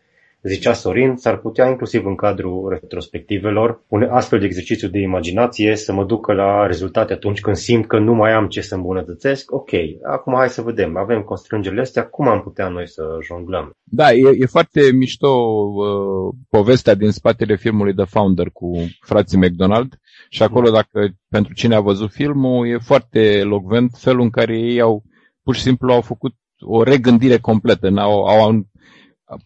zicea 0.49 0.73
Sorin, 0.73 1.17
s-ar 1.17 1.39
putea 1.39 1.69
inclusiv 1.69 2.07
în 2.07 2.15
cadrul 2.15 2.69
retrospectivelor 2.69 3.83
un 3.89 4.03
astfel 4.03 4.39
de 4.39 4.45
exercițiu 4.45 4.89
de 4.89 4.99
imaginație 4.99 5.77
să 5.77 5.93
mă 5.93 6.05
ducă 6.05 6.33
la 6.33 6.67
rezultate 6.67 7.12
atunci 7.12 7.41
când 7.41 7.57
simt 7.57 7.87
că 7.87 7.99
nu 7.99 8.15
mai 8.15 8.33
am 8.33 8.49
ce 8.49 8.61
să 8.61 8.75
îmbunătățesc. 8.75 9.53
Ok, 9.53 9.71
acum 10.03 10.35
hai 10.35 10.49
să 10.49 10.62
vedem, 10.62 10.97
avem 10.97 11.23
constrângerile 11.23 11.81
astea, 11.81 12.07
cum 12.07 12.29
am 12.29 12.43
putea 12.43 12.69
noi 12.69 12.89
să 12.89 13.03
jonglăm? 13.23 13.71
Da, 13.83 14.12
e, 14.12 14.37
e 14.39 14.47
foarte 14.47 14.93
mișto 14.93 15.29
uh, 15.29 16.35
povestea 16.49 16.95
din 16.95 17.11
spatele 17.11 17.57
filmului 17.57 17.95
The 17.95 18.05
Founder 18.05 18.51
cu 18.53 18.73
frații 19.01 19.39
McDonald 19.39 19.99
și 20.29 20.43
acolo, 20.43 20.71
dacă 20.71 21.09
pentru 21.29 21.55
cine 21.55 21.75
a 21.75 21.81
văzut 21.81 22.11
filmul, 22.11 22.69
e 22.69 22.79
foarte 22.79 23.21
elocvent 23.21 23.91
felul 23.99 24.23
în 24.23 24.31
care 24.31 24.59
ei 24.59 24.81
au 24.81 25.03
pur 25.43 25.55
și 25.55 25.62
simplu 25.62 25.93
au 25.93 26.01
făcut 26.01 26.35
o 26.65 26.83
regândire 26.83 27.39
completă, 27.39 27.93
au, 27.97 28.25
au 28.25 28.67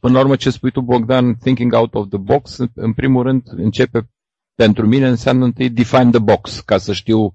până 0.00 0.12
la 0.14 0.20
urmă 0.20 0.36
ce 0.36 0.50
spui 0.50 0.70
tu, 0.70 0.80
Bogdan, 0.80 1.34
thinking 1.34 1.72
out 1.72 1.94
of 1.94 2.08
the 2.08 2.18
box, 2.18 2.58
în 2.74 2.92
primul 2.92 3.22
rând 3.22 3.42
începe 3.46 4.08
pentru 4.54 4.86
mine 4.86 5.08
înseamnă 5.08 5.44
întâi 5.44 5.70
define 5.70 6.10
the 6.10 6.18
box, 6.18 6.60
ca 6.60 6.78
să 6.78 6.92
știu 6.92 7.34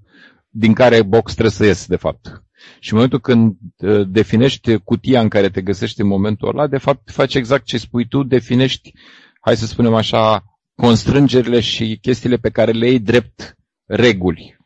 din 0.49 0.73
care 0.73 1.01
box 1.01 1.31
trebuie 1.31 1.51
să 1.51 1.65
ies, 1.65 1.85
de 1.87 1.95
fapt. 1.95 2.43
Și 2.79 2.91
în 2.91 2.95
momentul 2.95 3.19
când 3.19 3.55
uh, 3.77 4.07
definești 4.07 4.77
cutia 4.77 5.21
în 5.21 5.27
care 5.27 5.49
te 5.49 5.61
găsești 5.61 6.01
în 6.01 6.07
momentul 6.07 6.47
ăla, 6.47 6.67
de 6.67 6.77
fapt 6.77 7.11
faci 7.11 7.33
exact 7.33 7.65
ce 7.65 7.77
spui 7.77 8.07
tu, 8.07 8.23
definești, 8.23 8.93
hai 9.39 9.57
să 9.57 9.65
spunem 9.65 9.93
așa, 9.93 10.43
constrângerile 10.75 11.59
și 11.59 11.97
chestiile 12.01 12.37
pe 12.37 12.49
care 12.49 12.71
le 12.71 12.87
iei 12.87 12.99
drept 12.99 13.55
reguli. 13.85 14.57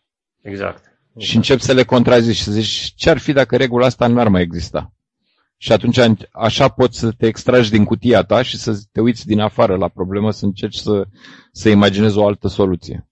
Exact. 0.41 0.77
exact. 0.77 1.01
Și 1.17 1.35
începi 1.35 1.61
să 1.61 1.73
le 1.73 1.83
contrazici 1.83 2.35
și 2.35 2.43
să 2.43 2.51
zici 2.51 2.93
ce 2.95 3.09
ar 3.09 3.17
fi 3.17 3.33
dacă 3.33 3.57
regula 3.57 3.85
asta 3.85 4.07
nu 4.07 4.19
ar 4.19 4.27
mai 4.27 4.41
exista. 4.41 4.93
Și 5.57 5.71
atunci 5.71 5.99
așa 6.31 6.67
poți 6.67 6.99
să 6.99 7.11
te 7.11 7.25
extragi 7.25 7.71
din 7.71 7.83
cutia 7.83 8.23
ta 8.23 8.41
și 8.41 8.57
să 8.57 8.79
te 8.91 9.01
uiți 9.01 9.25
din 9.25 9.39
afară 9.39 9.75
la 9.75 9.87
problemă, 9.87 10.31
să 10.31 10.45
încerci 10.45 10.75
să, 10.77 11.07
să 11.51 11.69
imaginezi 11.69 12.17
o 12.17 12.25
altă 12.25 12.47
soluție. 12.47 13.07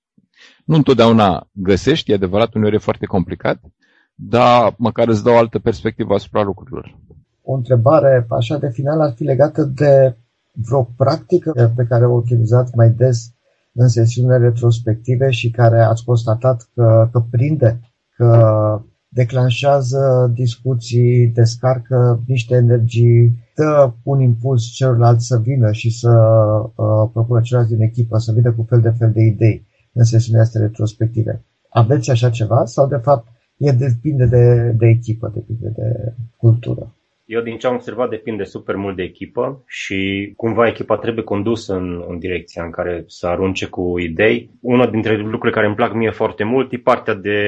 Nu 0.65 0.75
întotdeauna 0.75 1.49
găsești, 1.51 2.11
e 2.11 2.13
adevărat, 2.13 2.53
uneori 2.53 2.75
e 2.75 2.79
foarte 2.79 3.05
complicat, 3.05 3.59
dar 4.15 4.73
măcar 4.77 5.07
îți 5.07 5.23
dau 5.23 5.33
o 5.33 5.37
altă 5.37 5.59
perspectivă 5.59 6.13
asupra 6.13 6.41
lucrurilor. 6.41 6.99
O 7.41 7.53
întrebare 7.53 8.25
așa 8.29 8.57
de 8.57 8.69
final 8.69 9.01
ar 9.01 9.13
fi 9.15 9.23
legată 9.23 9.63
de 9.63 10.17
vreo 10.51 10.83
practică 10.83 11.73
pe 11.75 11.85
care 11.89 12.05
o 12.05 12.13
utilizați 12.13 12.75
mai 12.75 12.89
des 12.89 13.33
în 13.73 13.87
sesiunile 13.87 14.37
retrospective 14.37 15.29
și 15.29 15.49
care 15.49 15.81
ați 15.81 16.03
constatat 16.03 16.69
că, 16.73 17.09
că 17.11 17.19
prinde, 17.29 17.79
că 18.15 18.81
declanșează 19.15 20.31
discuții, 20.33 21.27
descarcă 21.27 22.23
niște 22.27 22.55
energii, 22.55 23.31
dă 23.55 23.91
un 24.03 24.19
impuls 24.21 24.63
celorlalți 24.63 25.27
să 25.27 25.39
vină 25.43 25.71
și 25.71 25.89
să 25.89 26.11
uh, 26.75 27.09
propună 27.13 27.41
celorlalți 27.41 27.75
din 27.75 27.83
echipă 27.83 28.17
să 28.17 28.31
vină 28.31 28.51
cu 28.51 28.65
fel 28.69 28.81
de 28.81 28.93
fel 28.99 29.11
de 29.11 29.21
idei 29.21 29.65
în 29.93 30.03
sesiunea 30.03 30.41
astea 30.41 30.61
retrospective. 30.61 31.43
Aveți 31.69 32.11
așa 32.11 32.29
ceva 32.29 32.65
sau 32.65 32.87
de 32.87 32.95
fapt 32.95 33.27
e 33.57 33.71
depinde 33.71 34.25
de, 34.25 34.75
de 34.77 34.87
echipă, 34.87 35.31
depinde 35.33 35.73
de 35.75 36.13
cultură? 36.37 36.95
Eu 37.25 37.41
din 37.41 37.57
ce 37.57 37.67
am 37.67 37.73
observat 37.73 38.09
depinde 38.09 38.43
super 38.43 38.75
mult 38.75 38.95
de 38.95 39.03
echipă 39.03 39.63
și 39.67 40.33
cumva 40.37 40.67
echipa 40.67 40.97
trebuie 40.97 41.23
condusă 41.23 41.75
în, 41.75 42.03
în 42.07 42.19
direcția 42.19 42.63
în 42.63 42.71
care 42.71 43.03
să 43.07 43.27
arunce 43.27 43.65
cu 43.65 43.99
idei. 43.99 44.49
Una 44.61 44.87
dintre 44.87 45.17
lucrurile 45.17 45.51
care 45.51 45.65
îmi 45.65 45.75
plac 45.75 45.93
mie 45.93 46.11
foarte 46.11 46.43
mult 46.43 46.71
e 46.71 46.77
partea 46.77 47.13
de 47.13 47.39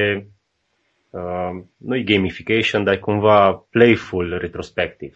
uh, 1.10 1.64
nu-i 1.78 2.04
gamification, 2.04 2.84
dar 2.84 2.94
e 2.94 2.98
cumva 2.98 3.66
playful 3.70 4.38
retrospective. 4.42 5.16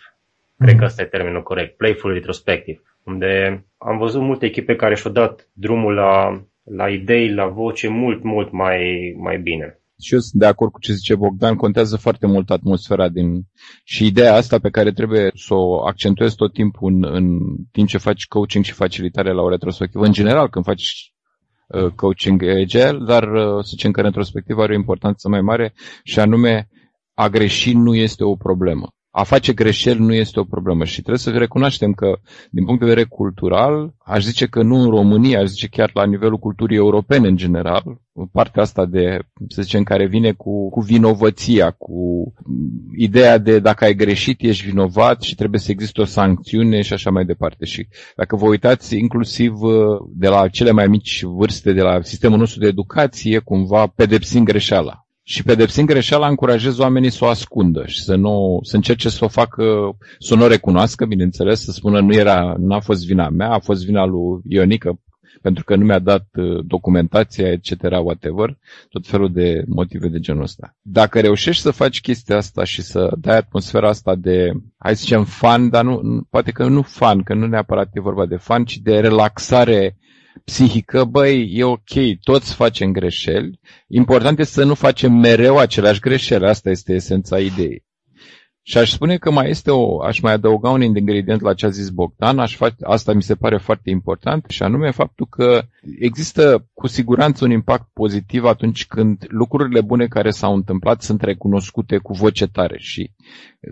Mm. 0.55 0.65
Cred 0.65 0.77
că 0.77 0.85
ăsta 0.85 1.01
e 1.01 1.05
termenul 1.05 1.43
corect, 1.43 1.77
playful 1.77 2.13
retrospective, 2.13 2.81
unde 3.03 3.65
am 3.77 3.97
văzut 3.97 4.21
multe 4.21 4.45
echipe 4.45 4.75
care 4.75 4.95
și-au 4.95 5.13
dat 5.13 5.49
drumul 5.53 5.93
la, 5.93 6.43
la 6.63 6.89
idei, 6.89 7.33
la 7.33 7.47
voce 7.47 7.87
mult, 7.87 8.23
mult 8.23 8.51
mai, 8.51 9.13
mai 9.17 9.37
bine. 9.37 9.75
Și 10.01 10.13
eu 10.13 10.19
sunt 10.19 10.41
de 10.41 10.45
acord 10.45 10.71
cu 10.71 10.79
ce 10.79 10.93
zice 10.93 11.15
Bogdan, 11.15 11.55
contează 11.55 11.97
foarte 11.97 12.27
mult 12.27 12.49
atmosfera 12.49 13.09
din... 13.09 13.41
și 13.83 14.05
ideea 14.05 14.33
asta 14.33 14.59
pe 14.59 14.69
care 14.69 14.91
trebuie 14.91 15.31
să 15.33 15.53
o 15.53 15.85
accentuezi 15.85 16.35
tot 16.35 16.53
timpul 16.53 16.91
în, 16.91 17.15
în 17.15 17.39
timp 17.71 17.87
ce 17.87 17.97
faci 17.97 18.27
coaching 18.27 18.63
și 18.63 18.71
facilitare 18.71 19.33
la 19.33 19.41
o 19.41 19.49
retrospectivă. 19.49 20.05
În 20.05 20.11
general, 20.11 20.49
când 20.49 20.65
faci 20.65 20.83
Uh, 20.83 21.10
coaching 21.95 22.43
agile, 22.43 22.97
dar 23.05 23.23
uh, 23.23 23.63
să 23.63 23.67
zicem 23.69 23.91
că 23.91 24.01
retrospectiv 24.01 24.57
are 24.57 24.71
o 24.73 24.75
importanță 24.75 25.29
mai 25.29 25.41
mare 25.41 25.73
și 26.03 26.19
anume 26.19 26.67
a 27.13 27.27
greși 27.29 27.73
nu 27.73 27.95
este 27.95 28.23
o 28.23 28.35
problemă. 28.35 28.87
A 29.11 29.23
face 29.23 29.53
greșeli 29.53 29.99
nu 29.99 30.13
este 30.13 30.39
o 30.39 30.43
problemă 30.43 30.83
și 30.85 30.97
trebuie 30.99 31.17
să 31.17 31.29
recunoaștem 31.29 31.91
că, 31.91 32.17
din 32.51 32.65
punct 32.65 32.79
de 32.79 32.85
vedere 32.85 33.05
cultural, 33.07 33.93
aș 33.97 34.23
zice 34.23 34.45
că 34.45 34.61
nu 34.63 34.75
în 34.75 34.89
România, 34.89 35.39
aș 35.39 35.47
zice 35.47 35.67
chiar 35.67 35.91
la 35.93 36.05
nivelul 36.05 36.37
culturii 36.37 36.77
europene 36.77 37.27
în 37.27 37.35
general, 37.35 37.83
partea 38.31 38.61
asta 38.61 38.85
de, 38.85 39.19
să 39.47 39.61
zicem, 39.61 39.83
care 39.83 40.07
vine 40.07 40.31
cu, 40.31 40.69
cu 40.69 40.79
vinovăția, 40.79 41.71
cu 41.71 42.33
ideea 42.97 43.37
de 43.37 43.59
dacă 43.59 43.83
ai 43.83 43.93
greșit, 43.95 44.41
ești 44.41 44.65
vinovat 44.65 45.21
și 45.21 45.35
trebuie 45.35 45.59
să 45.59 45.71
existe 45.71 46.01
o 46.01 46.05
sancțiune 46.05 46.81
și 46.81 46.93
așa 46.93 47.09
mai 47.09 47.25
departe. 47.25 47.65
Și 47.65 47.87
dacă 48.15 48.35
vă 48.35 48.45
uitați 48.47 48.97
inclusiv 48.97 49.61
uh, 49.61 49.73
de 50.09 50.27
la 50.27 50.47
cele 50.47 50.71
mai 50.71 50.87
mici 50.87 51.23
vârste, 51.23 51.73
de 51.73 51.81
la 51.81 52.01
sistemul 52.01 52.37
nostru 52.37 52.59
de 52.59 52.67
educație, 52.67 53.39
cumva 53.39 53.87
pedepsim 53.87 54.43
greșeala 54.43 55.05
și 55.31 55.43
pedepsind 55.43 55.87
greșeala, 55.87 56.27
încurajez 56.27 56.77
oamenii 56.77 57.09
să 57.09 57.25
o 57.25 57.27
ascundă 57.27 57.83
și 57.85 58.03
să, 58.03 58.15
nu, 58.15 58.59
să 58.63 58.75
încerce 58.75 59.09
să 59.09 59.25
o 59.25 59.27
facă, 59.27 59.63
să 60.19 60.35
nu 60.35 60.43
o 60.43 60.47
recunoască, 60.47 61.05
bineînțeles, 61.05 61.63
să 61.63 61.71
spună 61.71 61.99
nu 62.01 62.13
era, 62.13 62.55
n-a 62.57 62.79
fost 62.79 63.05
vina 63.05 63.29
mea, 63.29 63.49
a 63.51 63.59
fost 63.59 63.85
vina 63.85 64.05
lui 64.05 64.41
Ionică, 64.47 64.99
pentru 65.41 65.63
că 65.63 65.75
nu 65.75 65.85
mi-a 65.85 65.99
dat 65.99 66.27
uh, 66.33 66.65
documentația, 66.65 67.51
etc., 67.51 67.71
whatever, 67.81 68.57
tot 68.89 69.07
felul 69.07 69.31
de 69.31 69.63
motive 69.67 70.07
de 70.07 70.19
genul 70.19 70.43
ăsta. 70.43 70.75
Dacă 70.81 71.19
reușești 71.19 71.61
să 71.61 71.71
faci 71.71 72.01
chestia 72.01 72.37
asta 72.37 72.63
și 72.63 72.81
să 72.81 73.11
dai 73.19 73.37
atmosfera 73.37 73.87
asta 73.87 74.15
de, 74.15 74.51
hai 74.77 74.95
să 74.95 75.01
zicem, 75.01 75.23
fan, 75.23 75.69
dar 75.69 75.83
nu, 75.83 76.21
poate 76.29 76.51
că 76.51 76.67
nu 76.67 76.81
fan, 76.81 77.23
că 77.23 77.33
nu 77.33 77.47
neapărat 77.47 77.89
e 77.93 78.01
vorba 78.01 78.25
de 78.25 78.37
fan, 78.37 78.63
ci 78.65 78.77
de 78.77 78.99
relaxare 78.99 79.97
psihică, 80.43 81.03
băi, 81.03 81.51
e 81.53 81.63
ok, 81.63 82.19
toți 82.23 82.53
facem 82.53 82.91
greșeli, 82.91 83.59
important 83.87 84.39
este 84.39 84.53
să 84.53 84.63
nu 84.63 84.73
facem 84.73 85.13
mereu 85.13 85.57
aceleași 85.57 85.99
greșeli, 85.99 86.45
asta 86.47 86.69
este 86.69 86.93
esența 86.93 87.39
ideii. 87.39 87.83
Și 88.63 88.77
aș 88.77 88.91
spune 88.91 89.17
că 89.17 89.31
mai 89.31 89.49
este 89.49 89.71
o, 89.71 90.01
aș 90.01 90.19
mai 90.19 90.33
adăuga 90.33 90.69
un 90.69 90.81
ingredient 90.81 91.41
la 91.41 91.53
ce 91.53 91.65
a 91.65 91.69
zis 91.69 91.89
Bogdan, 91.89 92.39
aș 92.39 92.55
face, 92.55 92.75
asta 92.81 93.13
mi 93.13 93.21
se 93.23 93.35
pare 93.35 93.57
foarte 93.57 93.89
important, 93.89 94.45
și 94.49 94.63
anume 94.63 94.91
faptul 94.91 95.27
că 95.29 95.61
există 95.99 96.67
cu 96.73 96.87
siguranță 96.87 97.45
un 97.45 97.51
impact 97.51 97.89
pozitiv 97.93 98.45
atunci 98.45 98.85
când 98.85 99.25
lucrurile 99.27 99.81
bune 99.81 100.07
care 100.07 100.29
s-au 100.29 100.53
întâmplat 100.53 101.01
sunt 101.01 101.21
recunoscute 101.21 101.97
cu 101.97 102.13
voce 102.13 102.47
tare 102.47 102.77
și 102.79 103.11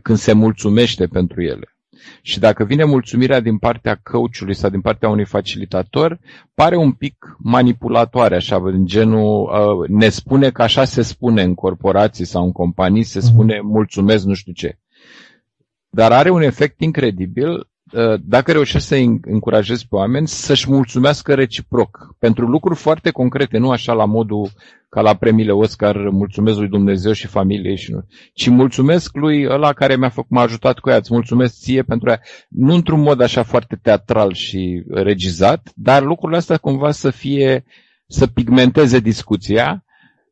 când 0.01 0.17
se 0.17 0.33
mulțumește 0.33 1.07
pentru 1.07 1.41
ele. 1.41 1.78
Și 2.21 2.39
dacă 2.39 2.63
vine 2.63 2.83
mulțumirea 2.83 3.39
din 3.39 3.57
partea 3.57 3.99
coachului 4.03 4.53
sau 4.53 4.69
din 4.69 4.81
partea 4.81 5.09
unui 5.09 5.25
facilitator, 5.25 6.19
pare 6.53 6.75
un 6.75 6.91
pic 6.91 7.35
manipulatoare, 7.37 8.35
așa, 8.35 8.55
în 8.63 8.85
genul, 8.85 9.41
uh, 9.43 9.89
ne 9.89 10.09
spune 10.09 10.49
că 10.49 10.61
așa 10.61 10.83
se 10.83 11.01
spune 11.01 11.41
în 11.41 11.53
corporații 11.53 12.25
sau 12.25 12.43
în 12.43 12.51
companii, 12.51 13.03
se 13.03 13.19
mhm. 13.19 13.27
spune 13.27 13.59
mulțumesc 13.63 14.25
nu 14.25 14.33
știu 14.33 14.51
ce. 14.51 14.77
Dar 15.89 16.11
are 16.11 16.29
un 16.29 16.41
efect 16.41 16.81
incredibil 16.81 17.49
Uh, 17.49 17.65
dacă 18.21 18.51
reușești 18.51 18.87
să 18.87 18.95
încurajezi 19.21 19.87
pe 19.87 19.95
oameni 19.95 20.27
să-și 20.27 20.69
mulțumească 20.69 21.33
reciproc. 21.33 22.15
Pentru 22.19 22.45
lucruri 22.47 22.79
foarte 22.79 23.09
concrete, 23.11 23.57
nu 23.57 23.69
așa 23.71 23.93
la 23.93 24.05
modul 24.05 24.49
ca 24.89 25.01
la 25.01 25.13
premiile 25.13 25.51
Oscar, 25.51 26.09
mulțumesc 26.09 26.57
lui 26.57 26.67
Dumnezeu 26.67 27.11
și 27.11 27.27
familiei 27.27 27.75
și 27.77 27.91
nu, 27.91 28.05
ci 28.33 28.47
mulțumesc 28.49 29.15
lui 29.15 29.45
ăla 29.49 29.73
care 29.73 29.95
mi-a 29.95 30.09
făcut, 30.09 30.29
m-a 30.29 30.41
ajutat 30.41 30.79
cu 30.79 30.89
ea, 30.89 30.95
îți 30.95 31.13
mulțumesc 31.13 31.59
ție 31.59 31.83
pentru 31.83 32.09
ea, 32.09 32.19
nu 32.49 32.73
într-un 32.73 33.01
mod 33.01 33.21
așa 33.21 33.43
foarte 33.43 33.79
teatral 33.81 34.33
și 34.33 34.83
regizat, 34.89 35.71
dar 35.75 36.03
lucrurile 36.03 36.37
astea 36.37 36.57
cumva 36.57 36.91
să 36.91 37.09
fie, 37.09 37.63
să 38.07 38.27
pigmenteze 38.27 38.99
discuția 38.99 39.83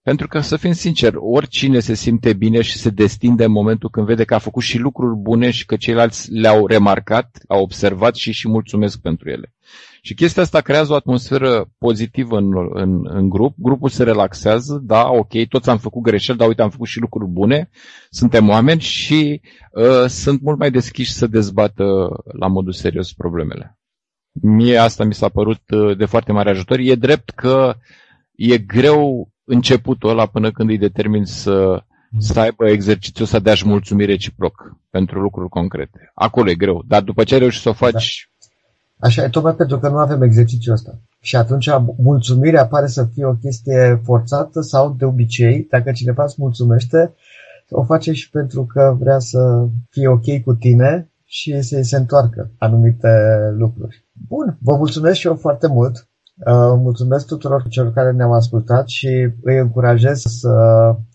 pentru 0.07 0.27
că, 0.27 0.39
să 0.39 0.57
fim 0.57 0.71
sinceri, 0.71 1.15
oricine 1.19 1.79
se 1.79 1.93
simte 1.93 2.33
bine 2.33 2.61
și 2.61 2.77
se 2.77 2.89
destinde 2.89 3.43
în 3.43 3.51
momentul 3.51 3.89
când 3.89 4.05
vede 4.05 4.23
că 4.23 4.33
a 4.33 4.37
făcut 4.37 4.63
și 4.63 4.77
lucruri 4.77 5.15
bune 5.15 5.51
și 5.51 5.65
că 5.65 5.75
ceilalți 5.75 6.31
le-au 6.31 6.67
remarcat, 6.67 7.39
au 7.47 7.61
observat 7.61 8.15
și 8.15 8.31
și 8.31 8.47
mulțumesc 8.47 9.01
pentru 9.01 9.29
ele. 9.29 9.53
Și 10.01 10.13
chestia 10.13 10.41
asta 10.41 10.61
creează 10.61 10.91
o 10.91 10.95
atmosferă 10.95 11.69
pozitivă 11.77 12.37
în, 12.37 12.51
în, 12.73 13.07
în 13.09 13.29
grup, 13.29 13.55
grupul 13.57 13.89
se 13.89 14.03
relaxează, 14.03 14.81
da, 14.83 15.09
ok, 15.09 15.47
toți 15.49 15.69
am 15.69 15.77
făcut 15.77 16.01
greșeli, 16.01 16.37
dar 16.37 16.47
uite, 16.47 16.61
am 16.61 16.69
făcut 16.69 16.87
și 16.87 16.99
lucruri 16.99 17.29
bune, 17.29 17.69
suntem 18.09 18.49
oameni 18.49 18.81
și 18.81 19.41
uh, 19.71 20.05
sunt 20.07 20.41
mult 20.41 20.57
mai 20.57 20.71
deschiși 20.71 21.11
să 21.11 21.27
dezbată 21.27 22.09
la 22.39 22.47
modul 22.47 22.73
serios 22.73 23.13
problemele. 23.13 23.79
Mie 24.31 24.77
asta 24.77 25.03
mi 25.03 25.13
s-a 25.13 25.29
părut 25.29 25.69
uh, 25.69 25.97
de 25.97 26.05
foarte 26.05 26.31
mare 26.31 26.49
ajutor. 26.49 26.79
E 26.79 26.95
drept 26.95 27.29
că 27.29 27.75
e 28.35 28.57
greu 28.57 29.31
începutul 29.47 30.09
ăla 30.09 30.25
până 30.25 30.51
când 30.51 30.69
îi 30.69 30.77
determin 30.77 31.25
să, 31.25 31.83
să 32.19 32.39
aibă 32.39 32.69
exercițiul 32.69 33.25
ăsta 33.25 33.39
de 33.39 33.49
a-și 33.49 33.67
mulțumi 33.67 34.05
reciproc 34.05 34.75
pentru 34.89 35.19
lucruri 35.19 35.49
concrete. 35.49 36.11
Acolo 36.13 36.49
e 36.49 36.55
greu, 36.55 36.83
dar 36.87 37.01
după 37.01 37.23
ce 37.23 37.37
reușești 37.37 37.63
să 37.63 37.69
o 37.69 37.73
faci... 37.73 38.29
Da. 38.99 39.07
Așa 39.07 39.23
e, 39.23 39.29
tocmai 39.29 39.55
pentru 39.55 39.79
că 39.79 39.89
nu 39.89 39.97
avem 39.97 40.21
exercițiul 40.21 40.73
ăsta. 40.73 40.99
Și 41.19 41.35
atunci 41.35 41.69
mulțumirea 41.97 42.67
pare 42.67 42.87
să 42.87 43.05
fie 43.13 43.25
o 43.25 43.33
chestie 43.33 44.01
forțată 44.03 44.61
sau 44.61 44.95
de 44.97 45.05
obicei, 45.05 45.67
dacă 45.69 45.91
cineva 45.91 46.23
îți 46.23 46.35
mulțumește, 46.37 47.13
o 47.69 47.83
face 47.83 48.11
și 48.11 48.29
pentru 48.29 48.65
că 48.65 48.95
vrea 48.99 49.19
să 49.19 49.67
fie 49.89 50.07
ok 50.07 50.41
cu 50.43 50.53
tine 50.53 51.11
și 51.25 51.61
să-i 51.61 51.83
se 51.83 51.97
întoarcă 51.97 52.51
anumite 52.57 53.09
lucruri. 53.57 54.05
Bun, 54.27 54.57
vă 54.61 54.75
mulțumesc 54.75 55.19
și 55.19 55.27
eu 55.27 55.35
foarte 55.35 55.67
mult 55.67 56.07
Uh, 56.07 56.16
mulțumesc 56.75 57.25
tuturor 57.25 57.67
celor 57.67 57.93
care 57.93 58.11
ne-au 58.11 58.33
ascultat 58.33 58.87
și 58.87 59.07
îi 59.41 59.57
încurajez 59.57 60.21
să 60.21 60.49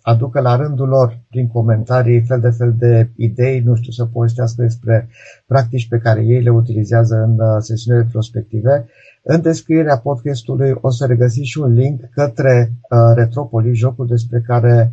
aducă 0.02 0.40
la 0.40 0.56
rândul 0.56 0.88
lor, 0.88 1.20
prin 1.30 1.48
comentarii, 1.48 2.24
fel 2.26 2.40
de 2.40 2.50
fel 2.50 2.74
de 2.78 3.10
idei, 3.16 3.60
nu 3.60 3.74
știu, 3.74 3.92
să 3.92 4.04
povestească 4.04 4.62
despre 4.62 5.08
practici 5.46 5.88
pe 5.88 5.98
care 5.98 6.24
ei 6.24 6.42
le 6.42 6.50
utilizează 6.50 7.14
în 7.14 7.32
uh, 7.32 7.56
sesiunile 7.58 8.08
prospective. 8.12 8.86
În 9.22 9.40
descrierea 9.40 9.98
podcastului 9.98 10.74
o 10.80 10.90
să 10.90 11.06
regăsiți 11.06 11.48
și 11.48 11.58
un 11.58 11.72
link 11.72 12.00
către 12.14 12.72
uh, 12.90 12.98
Retropoli, 13.14 13.74
jocul 13.74 14.06
despre 14.06 14.40
care 14.46 14.92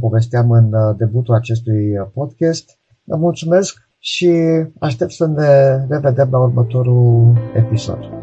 povesteam 0.00 0.50
în 0.50 0.96
debutul 0.96 1.34
acestui 1.34 1.92
podcast. 2.14 2.78
Mulțumesc 3.04 3.88
și 3.98 4.30
aștept 4.78 5.10
să 5.10 5.26
ne 5.26 5.84
revedem 5.88 6.28
la 6.30 6.38
următorul 6.38 7.36
episod. 7.54 8.21